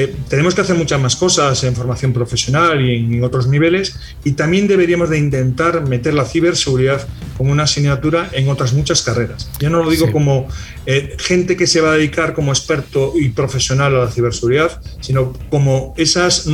Eh, 0.00 0.14
tenemos 0.28 0.54
que 0.54 0.60
hacer 0.60 0.76
muchas 0.76 1.00
más 1.00 1.16
cosas 1.16 1.64
en 1.64 1.74
formación 1.74 2.12
profesional 2.12 2.80
y 2.80 3.16
en, 3.16 3.24
otros 3.24 3.48
niveles 3.48 3.98
y 4.22 4.32
también 4.32 4.68
deberíamos 4.68 5.10
de 5.10 5.18
intentar 5.18 5.88
meter 5.88 6.14
la 6.14 6.24
ciberseguridad 6.24 7.04
como 7.36 7.50
una 7.50 7.64
asignatura 7.64 8.30
en 8.30 8.48
otras 8.48 8.74
muchas 8.74 9.02
carreras. 9.02 9.50
Ya 9.58 9.70
no 9.70 9.82
lo 9.82 9.90
digo 9.90 10.12
como 10.12 10.46
eh, 10.86 11.16
gente 11.18 11.56
que 11.56 11.66
se 11.66 11.80
va 11.80 11.90
a 11.90 11.94
dedicar 11.94 12.32
como 12.32 12.52
experto 12.52 13.12
y 13.16 13.30
profesional 13.30 13.96
a 13.96 14.04
la 14.04 14.10
ciberseguridad, 14.12 14.80
sino 15.00 15.32
como 15.50 15.94
esas 15.96 16.48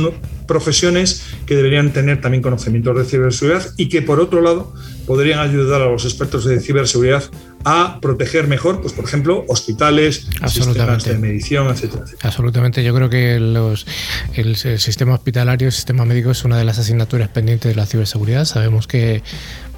profesiones 0.47 1.21
que 1.45 1.55
deberían 1.55 1.93
tener 1.93 2.21
también 2.21 2.41
conocimientos 2.41 2.97
de 2.97 3.05
ciberseguridad 3.05 3.63
y 3.77 3.89
que 3.89 4.01
por 4.01 4.19
otro 4.19 4.41
lado 4.41 4.73
podrían 5.05 5.37
ayudar 5.37 5.83
a 5.83 5.85
los 5.85 6.03
expertos 6.05 6.45
de 6.45 6.59
ciberseguridad 6.59 7.23
a 7.65 7.99
proteger 7.99 8.47
mejor, 8.47 8.79
pues 8.81 8.93
por 8.93 9.05
ejemplo, 9.05 9.43
hospitales, 9.47 10.27
sistemas 10.47 11.03
de 11.03 11.17
medición, 11.17 11.67
etcétera, 11.67 12.05
Absolutamente, 12.21 12.83
yo 12.83 12.93
creo 12.93 13.09
que 13.09 13.39
los, 13.39 13.87
el, 14.35 14.55
sistema 14.55 15.15
hospitalario, 15.15 15.67
el 15.67 15.73
sistema 15.73 16.05
médico 16.05 16.29
es 16.31 16.45
una 16.45 16.57
de 16.57 16.63
las 16.63 16.77
asignaturas 16.77 17.29
pendientes 17.29 17.69
de 17.69 17.75
la 17.75 17.87
ciberseguridad. 17.87 18.45
Sabemos 18.45 18.87
que 18.87 19.23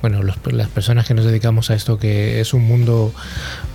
bueno, 0.01 0.21
las 0.21 0.67
personas 0.69 1.07
que 1.07 1.15
nos 1.15 1.25
dedicamos 1.25 1.71
a 1.71 1.73
esto, 1.73 1.97
que 1.97 2.39
es 2.39 2.53
un 2.53 2.63
mundo, 2.63 3.13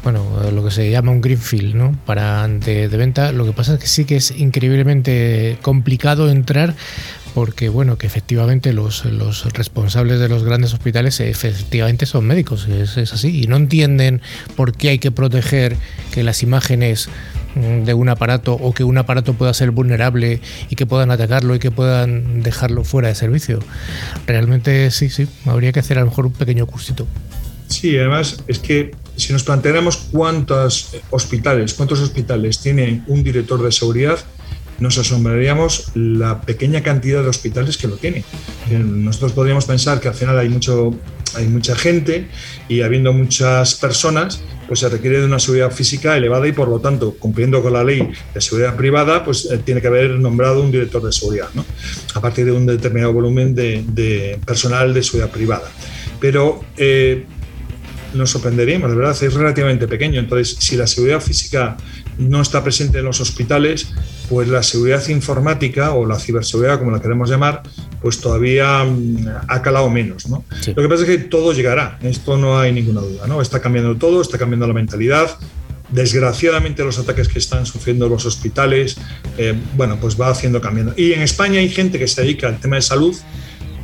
bueno, 0.04 0.24
lo 0.52 0.64
que 0.64 0.70
se 0.70 0.88
llama 0.88 1.10
un 1.10 1.20
greenfield, 1.20 1.74
¿no? 1.74 1.96
Para 2.06 2.46
de, 2.46 2.88
de 2.88 2.96
venta, 2.96 3.32
lo 3.32 3.44
que 3.44 3.52
pasa 3.52 3.74
es 3.74 3.80
que 3.80 3.86
sí 3.88 4.04
que 4.04 4.16
es 4.16 4.30
increíblemente 4.30 5.58
complicado 5.62 6.30
entrar 6.30 6.76
porque 7.34 7.68
bueno, 7.68 7.96
que 7.98 8.06
efectivamente 8.06 8.72
los, 8.72 9.04
los, 9.04 9.44
responsables 9.52 10.20
de 10.20 10.28
los 10.28 10.44
grandes 10.44 10.72
hospitales 10.74 11.20
efectivamente 11.20 12.06
son 12.06 12.26
médicos, 12.26 12.68
es, 12.68 12.96
es, 12.96 13.12
así, 13.12 13.42
y 13.42 13.46
no 13.46 13.56
entienden 13.56 14.20
por 14.56 14.72
qué 14.74 14.90
hay 14.90 14.98
que 14.98 15.10
proteger 15.10 15.76
que 16.12 16.22
las 16.22 16.42
imágenes 16.42 17.08
mm, 17.54 17.84
de 17.84 17.94
un 17.94 18.08
aparato 18.08 18.54
o 18.54 18.72
que 18.72 18.84
un 18.84 18.98
aparato 18.98 19.34
pueda 19.34 19.54
ser 19.54 19.70
vulnerable 19.70 20.40
y 20.68 20.76
que 20.76 20.86
puedan 20.86 21.10
atacarlo 21.10 21.54
y 21.54 21.58
que 21.58 21.70
puedan 21.70 22.42
dejarlo 22.42 22.84
fuera 22.84 23.08
de 23.08 23.14
servicio. 23.14 23.60
Realmente 24.26 24.90
sí, 24.90 25.08
sí, 25.08 25.26
habría 25.46 25.72
que 25.72 25.80
hacer 25.80 25.98
a 25.98 26.02
lo 26.02 26.08
mejor 26.08 26.26
un 26.26 26.32
pequeño 26.32 26.66
cursito. 26.66 27.06
Sí, 27.68 27.96
además 27.96 28.42
es 28.48 28.58
que 28.58 28.94
si 29.16 29.32
nos 29.32 29.44
planteáramos 29.44 29.96
cuántos 29.96 30.94
hospitales, 31.10 31.74
cuántos 31.74 32.00
hospitales 32.00 32.58
tienen 32.60 33.04
un 33.06 33.22
director 33.22 33.62
de 33.62 33.72
seguridad, 33.72 34.18
nos 34.82 34.98
asombraríamos 34.98 35.92
la 35.94 36.40
pequeña 36.40 36.82
cantidad 36.82 37.22
de 37.22 37.28
hospitales 37.28 37.78
que 37.78 37.86
lo 37.86 37.96
tienen. 37.96 38.24
Nosotros 38.68 39.32
podríamos 39.32 39.64
pensar 39.64 40.00
que 40.00 40.08
al 40.08 40.14
final 40.14 40.36
hay, 40.36 40.48
mucho, 40.48 40.90
hay 41.36 41.46
mucha 41.46 41.76
gente 41.76 42.26
y 42.68 42.82
habiendo 42.82 43.12
muchas 43.12 43.76
personas, 43.76 44.42
pues 44.66 44.80
se 44.80 44.88
requiere 44.88 45.20
de 45.20 45.26
una 45.26 45.38
seguridad 45.38 45.70
física 45.70 46.16
elevada 46.16 46.48
y 46.48 46.52
por 46.52 46.68
lo 46.68 46.80
tanto, 46.80 47.14
cumpliendo 47.14 47.62
con 47.62 47.72
la 47.74 47.84
ley 47.84 48.10
de 48.34 48.40
seguridad 48.40 48.76
privada, 48.76 49.24
pues 49.24 49.48
eh, 49.50 49.58
tiene 49.64 49.80
que 49.80 49.86
haber 49.86 50.10
nombrado 50.18 50.62
un 50.62 50.72
director 50.72 51.00
de 51.00 51.12
seguridad, 51.12 51.48
¿no? 51.54 51.64
a 52.14 52.20
partir 52.20 52.46
de 52.46 52.52
un 52.52 52.66
determinado 52.66 53.12
volumen 53.12 53.54
de, 53.54 54.38
personal 54.44 54.92
de 54.92 55.02
seguridad 55.02 55.30
privada. 55.30 55.70
Pero 56.18 56.64
eh, 56.76 57.24
nos 58.14 58.30
sorprenderíamos, 58.30 58.90
de 58.90 58.96
verdad, 58.96 59.16
es 59.22 59.34
relativamente 59.34 59.86
pequeño. 59.86 60.18
Entonces, 60.18 60.56
si 60.58 60.76
la 60.76 60.86
seguridad 60.86 61.20
física 61.20 61.76
no 62.18 62.40
está 62.40 62.62
presente 62.62 62.98
en 62.98 63.04
los 63.04 63.20
hospitales, 63.20 63.88
pues 64.28 64.48
la 64.48 64.62
seguridad 64.62 65.06
informática 65.08 65.92
o 65.92 66.06
la 66.06 66.18
ciberseguridad, 66.18 66.78
como 66.78 66.90
la 66.90 67.00
queremos 67.00 67.30
llamar, 67.30 67.62
pues 68.00 68.20
todavía 68.20 68.84
mm, 68.84 69.26
ha 69.48 69.62
calado 69.62 69.88
menos. 69.90 70.28
¿no? 70.28 70.44
Lo 70.74 70.82
que 70.82 70.88
pasa 70.88 71.02
es 71.02 71.08
que 71.08 71.18
todo 71.18 71.52
llegará, 71.52 71.98
esto 72.02 72.36
no 72.36 72.58
hay 72.58 72.72
ninguna 72.72 73.00
duda, 73.00 73.26
¿no? 73.26 73.40
está 73.40 73.60
cambiando 73.60 73.96
todo, 73.96 74.22
está 74.22 74.38
cambiando 74.38 74.66
la 74.66 74.74
mentalidad. 74.74 75.38
Desgraciadamente 75.90 76.82
los 76.84 76.98
ataques 76.98 77.28
que 77.28 77.38
están 77.38 77.66
sufriendo 77.66 78.08
los 78.08 78.24
hospitales, 78.24 78.96
eh, 79.36 79.54
bueno, 79.76 79.98
pues 80.00 80.18
va 80.18 80.30
haciendo 80.30 80.58
cambiando. 80.60 80.94
Y 80.96 81.12
en 81.12 81.20
España 81.20 81.60
hay 81.60 81.68
gente 81.68 81.98
que 81.98 82.08
se 82.08 82.22
dedica 82.22 82.48
al 82.48 82.58
tema 82.58 82.76
de 82.76 82.82
salud, 82.82 83.14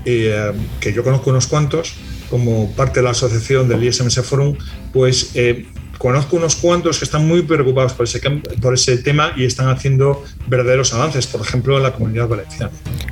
eh, 0.06 0.52
que 0.80 0.94
yo 0.94 1.04
conozco 1.04 1.28
unos 1.28 1.46
cuantos, 1.46 1.96
como 2.30 2.72
parte 2.72 3.00
de 3.00 3.04
la 3.04 3.10
asociación 3.10 3.68
del 3.68 3.84
ISMS 3.84 4.20
Forum, 4.22 4.56
pues 4.92 5.32
eh, 5.34 5.66
conozco 5.98 6.36
unos 6.36 6.56
cuantos 6.56 6.98
que 6.98 7.04
están 7.04 7.26
muy 7.26 7.42
preocupados 7.42 7.92
por 7.92 8.06
ese, 8.06 8.20
por 8.62 8.74
ese 8.74 8.98
tema 8.98 9.32
y 9.36 9.44
están 9.44 9.68
haciendo 9.68 10.24
verdaderos 10.46 10.94
avances, 10.94 11.26
por 11.26 11.40
ejemplo, 11.40 11.76
en 11.76 11.82
la 11.82 11.92
comunidad 11.92 12.28
valenciana. 12.28 12.70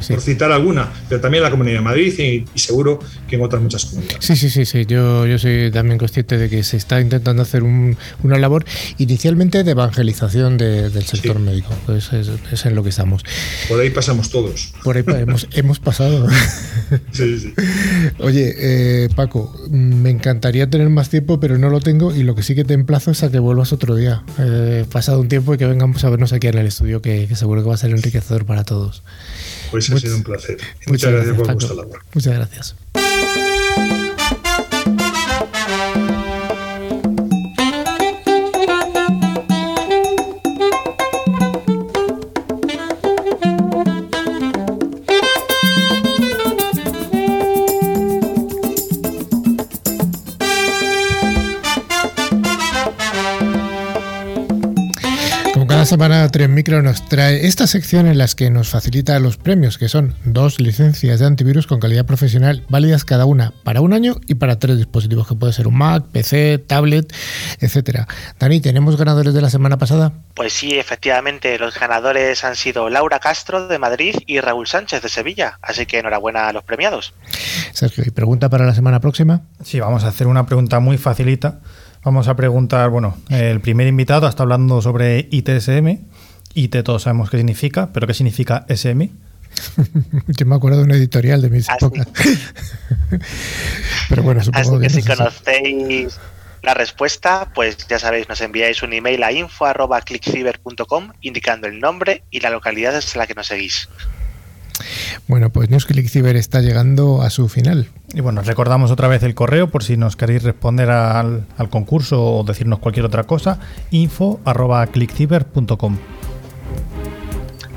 Por 0.08 0.20
citar 0.20 0.52
alguna, 0.52 0.92
pero 1.08 1.20
también 1.20 1.40
en 1.40 1.44
la 1.44 1.50
comunidad 1.50 1.78
de 1.78 1.84
Madrid 1.84 2.46
y, 2.54 2.58
seguro 2.58 3.00
que 3.28 3.36
en 3.36 3.42
otras 3.42 3.60
muchas 3.60 3.86
comunidades. 3.86 4.24
Sí, 4.24 4.36
sí, 4.36 4.50
sí, 4.50 4.64
sí. 4.64 4.86
Yo, 4.86 5.26
yo 5.26 5.38
soy 5.38 5.70
también 5.72 5.98
consciente 5.98 6.38
de 6.38 6.48
que 6.48 6.62
se 6.62 6.76
está 6.76 7.00
intentando 7.00 7.42
hacer 7.42 7.62
una 7.62 8.38
labor 8.38 8.64
inicialmente 8.98 9.64
de 9.64 9.70
evangelización 9.72 10.56
del 10.56 11.04
sector 11.04 11.38
médico. 11.38 11.74
Pues 11.86 12.12
es, 12.12 12.66
en 12.66 12.74
lo 12.74 12.82
que 12.82 12.90
estamos. 12.90 13.24
Por 13.68 13.80
ahí 13.80 13.90
pasamos 13.90 14.30
todos. 14.30 14.72
Por 14.84 14.96
ahí 14.96 15.04
hemos, 15.06 15.48
hemos 15.52 15.80
pasado. 15.80 16.28
sí, 17.10 17.40
sí. 17.40 17.54
Oye, 18.18 18.54
eh, 18.58 19.08
Paco, 19.14 19.54
me 19.70 20.10
encantaría 20.10 20.70
tener 20.70 20.88
más 20.88 21.10
tiempo, 21.10 21.40
pero 21.40 21.58
no 21.58 21.68
lo 21.68 21.80
tengo 21.80 22.14
y 22.14 22.22
lo 22.22 22.34
que 22.34 22.42
sí 22.42 22.54
que 22.54 22.64
te 22.64 22.75
emplazo 22.76 23.10
es 23.10 23.22
a 23.22 23.30
que 23.30 23.38
vuelvas 23.38 23.72
otro 23.72 23.94
día. 23.94 24.22
Eh, 24.38 24.84
pasado 24.90 25.20
un 25.20 25.28
tiempo 25.28 25.54
y 25.54 25.58
que 25.58 25.66
vengamos 25.66 26.04
a 26.04 26.10
vernos 26.10 26.32
aquí 26.32 26.46
en 26.46 26.58
el 26.58 26.66
estudio, 26.66 27.02
que, 27.02 27.34
seguro 27.34 27.62
que 27.62 27.68
va 27.68 27.74
a 27.74 27.78
ser 27.78 27.90
enriquecedor 27.90 28.46
para 28.46 28.64
todos. 28.64 29.02
Pues 29.70 29.90
ha 29.90 29.98
sido 29.98 30.16
un 30.16 30.22
placer. 30.22 30.58
Muchas, 30.86 31.12
gracias, 31.12 31.36
por 31.36 31.46
vuestra 31.46 31.74
labor. 31.74 32.00
Muchas 32.14 32.34
gracias. 32.34 32.76
Semana 55.86 56.28
3 56.28 56.48
Micro 56.48 56.82
nos 56.82 57.08
trae 57.08 57.46
esta 57.46 57.68
sección 57.68 58.08
en 58.08 58.18
las 58.18 58.34
que 58.34 58.50
nos 58.50 58.70
facilita 58.70 59.16
los 59.20 59.36
premios, 59.36 59.78
que 59.78 59.88
son 59.88 60.16
dos 60.24 60.58
licencias 60.58 61.20
de 61.20 61.26
antivirus 61.26 61.68
con 61.68 61.78
calidad 61.78 62.04
profesional 62.04 62.64
válidas 62.68 63.04
cada 63.04 63.24
una 63.24 63.52
para 63.62 63.80
un 63.80 63.92
año 63.92 64.16
y 64.26 64.34
para 64.34 64.58
tres 64.58 64.78
dispositivos, 64.78 65.28
que 65.28 65.36
puede 65.36 65.52
ser 65.52 65.68
un 65.68 65.78
Mac, 65.78 66.04
PC, 66.10 66.58
tablet, 66.58 67.14
etcétera. 67.60 68.08
Dani, 68.40 68.60
¿tenemos 68.60 68.96
ganadores 68.96 69.32
de 69.32 69.40
la 69.40 69.48
semana 69.48 69.78
pasada? 69.78 70.12
Pues 70.34 70.52
sí, 70.52 70.76
efectivamente, 70.76 71.56
los 71.56 71.78
ganadores 71.78 72.42
han 72.42 72.56
sido 72.56 72.90
Laura 72.90 73.20
Castro 73.20 73.68
de 73.68 73.78
Madrid 73.78 74.16
y 74.26 74.40
Raúl 74.40 74.66
Sánchez 74.66 75.02
de 75.02 75.08
Sevilla, 75.08 75.60
así 75.62 75.86
que 75.86 76.00
enhorabuena 76.00 76.48
a 76.48 76.52
los 76.52 76.64
premiados. 76.64 77.14
Sergio, 77.72 78.02
¿y 78.04 78.10
pregunta 78.10 78.48
para 78.48 78.66
la 78.66 78.74
semana 78.74 79.00
próxima? 79.00 79.42
Sí, 79.62 79.78
vamos 79.78 80.02
a 80.02 80.08
hacer 80.08 80.26
una 80.26 80.46
pregunta 80.46 80.80
muy 80.80 80.98
facilita 80.98 81.60
Vamos 82.06 82.28
a 82.28 82.36
preguntar, 82.36 82.88
bueno, 82.88 83.16
el 83.30 83.60
primer 83.60 83.88
invitado 83.88 84.28
está 84.28 84.44
hablando 84.44 84.80
sobre 84.80 85.26
ITSM. 85.28 86.04
IT 86.54 86.84
todos 86.84 87.02
sabemos 87.02 87.30
qué 87.30 87.36
significa, 87.38 87.92
pero 87.92 88.06
¿qué 88.06 88.14
significa 88.14 88.64
SM? 88.68 89.10
Yo 90.28 90.46
me 90.46 90.54
acuerdo 90.54 90.78
de 90.78 90.84
una 90.84 90.94
editorial 90.94 91.42
de 91.42 91.50
mis 91.50 91.68
épocas. 91.68 92.06
pero 94.08 94.22
bueno, 94.22 94.40
supongo 94.40 94.78
que, 94.78 94.88
si 94.88 95.02
conocéis 95.02 96.20
la 96.62 96.74
respuesta, 96.74 97.50
pues 97.52 97.76
ya 97.88 97.98
sabéis, 97.98 98.28
nos 98.28 98.40
enviáis 98.40 98.84
un 98.84 98.92
email 98.92 99.24
a 99.24 99.32
info.clickciber.com 99.32 101.10
indicando 101.22 101.66
el 101.66 101.80
nombre 101.80 102.22
y 102.30 102.38
la 102.38 102.50
localidad 102.50 102.92
desde 102.92 103.18
la 103.18 103.26
que 103.26 103.34
nos 103.34 103.48
seguís. 103.48 103.88
Bueno, 105.28 105.50
pues 105.50 105.70
NewsClick 105.70 106.08
Cyber 106.08 106.36
está 106.36 106.60
llegando 106.60 107.22
a 107.22 107.30
su 107.30 107.48
final. 107.48 107.88
Y 108.14 108.20
bueno, 108.20 108.42
recordamos 108.42 108.90
otra 108.90 109.08
vez 109.08 109.22
el 109.22 109.34
correo 109.34 109.68
por 109.68 109.84
si 109.84 109.96
nos 109.96 110.16
queréis 110.16 110.42
responder 110.42 110.90
al, 110.90 111.46
concurso 111.70 112.22
o 112.22 112.44
decirnos 112.44 112.78
cualquier 112.78 113.04
otra 113.04 113.24
cosa, 113.24 113.58
info 113.90 114.40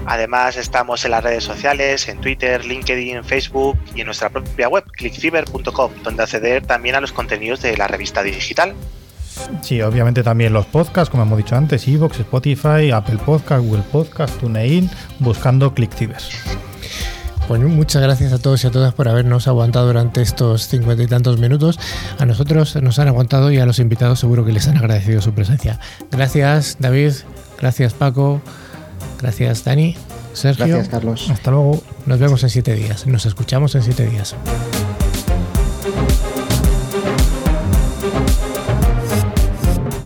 Además 0.05 0.57
estamos 0.57 1.05
en 1.05 1.11
las 1.11 1.23
redes 1.23 1.43
sociales, 1.43 2.07
en 2.07 2.19
Twitter, 2.19 2.65
LinkedIn, 2.65 3.23
Facebook 3.23 3.77
y 3.93 4.01
en 4.01 4.07
nuestra 4.07 4.29
propia 4.29 4.67
web, 4.67 4.83
clickciber.com, 4.91 5.91
donde 6.03 6.23
acceder 6.23 6.65
también 6.65 6.95
a 6.95 7.01
los 7.01 7.11
contenidos 7.11 7.61
de 7.61 7.77
la 7.77 7.87
revista 7.87 8.23
digital. 8.23 8.73
Sí, 9.61 9.81
obviamente 9.81 10.23
también 10.23 10.53
los 10.53 10.65
podcasts, 10.65 11.09
como 11.09 11.23
hemos 11.23 11.37
dicho 11.37 11.55
antes, 11.55 11.87
Evox, 11.87 12.19
Spotify, 12.19 12.91
Apple 12.91 13.19
Podcast, 13.25 13.63
Google 13.63 13.83
Podcast, 13.91 14.37
TuneIn, 14.39 14.89
buscando 15.19 15.73
ClickCiber. 15.73 16.17
Pues 17.47 17.61
muchas 17.61 18.03
gracias 18.03 18.31
a 18.31 18.37
todos 18.37 18.63
y 18.63 18.67
a 18.67 18.71
todas 18.71 18.93
por 18.93 19.07
habernos 19.07 19.47
aguantado 19.47 19.87
durante 19.87 20.21
estos 20.21 20.67
cincuenta 20.67 21.01
y 21.01 21.07
tantos 21.07 21.39
minutos. 21.39 21.79
A 22.19 22.27
nosotros 22.27 22.75
nos 22.75 22.99
han 22.99 23.07
aguantado 23.07 23.51
y 23.51 23.57
a 23.57 23.65
los 23.65 23.79
invitados 23.79 24.19
seguro 24.19 24.45
que 24.45 24.51
les 24.51 24.67
han 24.67 24.77
agradecido 24.77 25.19
su 25.19 25.33
presencia. 25.33 25.79
Gracias 26.11 26.77
David, 26.79 27.13
gracias 27.59 27.93
Paco, 27.95 28.39
gracias 29.19 29.63
Dani, 29.63 29.95
Sergio. 30.33 30.67
Gracias 30.67 30.89
Carlos. 30.89 31.27
Hasta 31.31 31.49
luego. 31.49 31.81
Nos 32.05 32.19
vemos 32.19 32.43
en 32.43 32.51
siete 32.51 32.75
días. 32.75 33.07
Nos 33.07 33.25
escuchamos 33.25 33.73
en 33.73 33.81
siete 33.81 34.05
días. 34.05 34.35